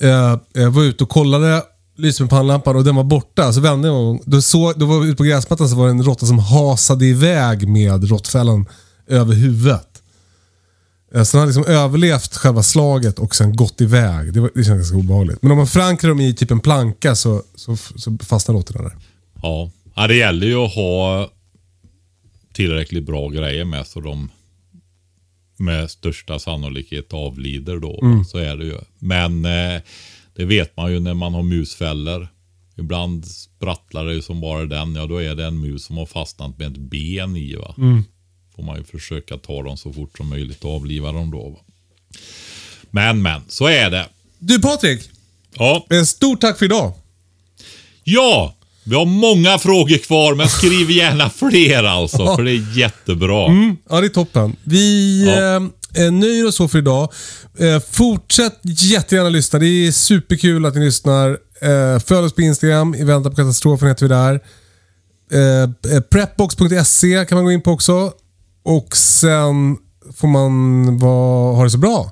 eh, 0.00 0.38
jag 0.52 0.70
var 0.70 0.82
ute 0.82 1.04
och 1.04 1.10
kollade, 1.10 1.62
lyste 1.96 2.22
med 2.22 2.30
pannlampan 2.30 2.76
och 2.76 2.84
den 2.84 2.94
var 2.94 3.04
borta. 3.04 3.52
Så 3.52 3.60
vände 3.60 3.88
jag 3.88 4.12
mig. 4.12 4.22
Då, 4.24 4.42
så, 4.42 4.72
då 4.72 4.86
var 4.86 5.00
vi 5.00 5.08
ute 5.08 5.16
på 5.16 5.22
gräsmattan 5.24 5.68
så 5.68 5.76
var 5.76 5.84
det 5.84 5.90
en 5.90 6.02
råtta 6.02 6.26
som 6.26 6.38
hasade 6.38 7.06
iväg 7.06 7.68
med 7.68 8.08
råttfällan 8.08 8.68
över 9.06 9.34
huvudet. 9.34 10.02
Eh, 11.14 11.22
så 11.22 11.36
den 11.36 11.40
har 11.40 11.46
liksom 11.46 11.64
överlevt 11.64 12.36
själva 12.36 12.62
slaget 12.62 13.18
och 13.18 13.34
sen 13.34 13.56
gått 13.56 13.80
iväg. 13.80 14.32
Det, 14.32 14.40
var, 14.40 14.50
det 14.54 14.64
känns 14.64 14.78
ganska 14.78 14.96
obehagligt. 14.96 15.42
Men 15.42 15.50
om 15.50 15.58
man 15.58 15.66
förankrar 15.66 16.08
dem 16.08 16.20
i 16.20 16.34
typ 16.34 16.50
en 16.50 16.60
planka 16.60 17.14
så, 17.14 17.42
så, 17.54 17.76
så 17.76 18.18
fastnar 18.22 18.54
råttorna 18.54 18.82
där. 18.82 18.96
Ja 19.42 19.70
ja, 19.94 20.06
det 20.06 20.14
gäller 20.14 20.46
ju 20.46 20.56
att 20.56 20.74
ha 20.74 21.30
tillräckligt 22.52 23.04
bra 23.04 23.28
grejer 23.28 23.64
med 23.64 23.86
så 23.86 24.00
de 24.00 24.30
med 25.56 25.90
största 25.90 26.38
sannolikhet 26.38 27.12
avlider 27.12 27.78
då. 27.78 27.98
Så 28.24 28.38
är 28.38 28.56
det 28.56 28.64
ju. 28.64 28.78
Men 28.98 29.44
eh, 29.44 29.82
det 30.36 30.44
vet 30.44 30.76
man 30.76 30.92
ju 30.92 31.00
när 31.00 31.14
man 31.14 31.34
har 31.34 31.42
musfällor. 31.42 32.28
Ibland 32.76 33.26
sprattlar 33.26 34.04
det 34.04 34.14
ju 34.14 34.22
som 34.22 34.40
bara 34.40 34.64
den. 34.64 34.94
Ja, 34.94 35.06
då 35.06 35.22
är 35.22 35.34
det 35.34 35.46
en 35.46 35.60
mus 35.60 35.84
som 35.84 35.96
har 35.96 36.06
fastnat 36.06 36.58
med 36.58 36.72
ett 36.72 36.78
ben 36.78 37.36
i. 37.36 37.54
Va? 37.54 37.74
Får 38.56 38.62
man 38.62 38.76
ju 38.78 38.84
försöka 38.84 39.36
ta 39.38 39.62
dem 39.62 39.76
så 39.76 39.92
fort 39.92 40.16
som 40.16 40.28
möjligt 40.28 40.64
och 40.64 40.74
avliva 40.74 41.12
dem 41.12 41.30
då. 41.30 41.48
Va? 41.48 41.58
Men, 42.90 43.22
men, 43.22 43.40
så 43.48 43.66
är 43.66 43.90
det. 43.90 44.08
Du 44.38 44.62
Patrik, 44.62 45.10
Ja, 45.56 45.86
stort 46.06 46.40
tack 46.40 46.58
för 46.58 46.64
idag. 46.64 46.92
ja 48.04 48.54
vi 48.84 48.94
har 48.94 49.04
många 49.06 49.58
frågor 49.58 49.98
kvar, 49.98 50.34
men 50.34 50.48
skriv 50.48 50.90
gärna 50.90 51.30
fler 51.30 51.84
alltså. 51.84 52.36
För 52.36 52.42
det 52.42 52.50
är 52.50 52.78
jättebra. 52.78 53.46
Ja, 53.90 54.00
det 54.00 54.06
är 54.06 54.08
toppen. 54.08 54.56
Vi 54.64 55.24
Ja. 55.26 55.32
eh, 55.96 56.04
eh, 56.06 56.12
nöjer 56.12 56.46
oss 56.48 56.56
så 56.56 56.68
för 56.68 56.78
idag. 56.78 57.12
Eh, 57.58 57.80
fortsätt 57.90 58.60
jättegärna 58.62 59.28
lyssna. 59.28 59.58
Det 59.58 59.66
är 59.66 59.92
superkul 59.92 60.66
att 60.66 60.74
ni 60.74 60.84
lyssnar. 60.84 61.30
Eh, 61.62 61.98
följ 62.06 62.26
oss 62.26 62.34
på 62.34 62.40
Instagram. 62.42 62.94
I 62.94 63.04
väntan 63.04 63.32
på 63.32 63.36
katastrofen 63.36 63.88
heter 63.88 64.08
vi 64.08 64.14
där. 64.14 64.40
Eh, 65.32 65.62
eh, 65.96 66.00
Prepbox.se 66.00 67.24
kan 67.28 67.36
man 67.36 67.44
gå 67.44 67.52
in 67.52 67.62
på 67.62 67.70
också. 67.70 68.12
Och 68.64 68.96
sen 68.96 69.76
får 70.16 70.28
man 70.28 70.98
va, 70.98 71.52
ha 71.56 71.64
det 71.64 71.70
så 71.70 71.78
bra. 71.78 72.10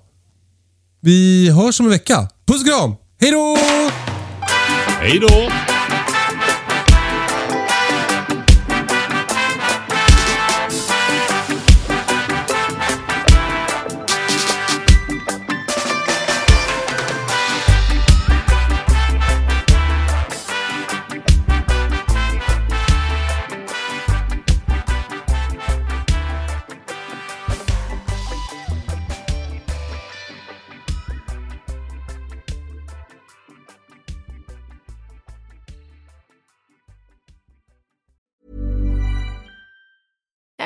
Vi 1.02 1.50
hörs 1.50 1.80
om 1.80 1.86
en 1.86 1.92
vecka. 1.92 2.28
Puss 2.46 2.60
och 2.60 2.66
kram! 2.66 2.94
Hej 3.20 3.30
då! 3.30 3.56
Hej 5.00 5.18
då! 5.18 5.71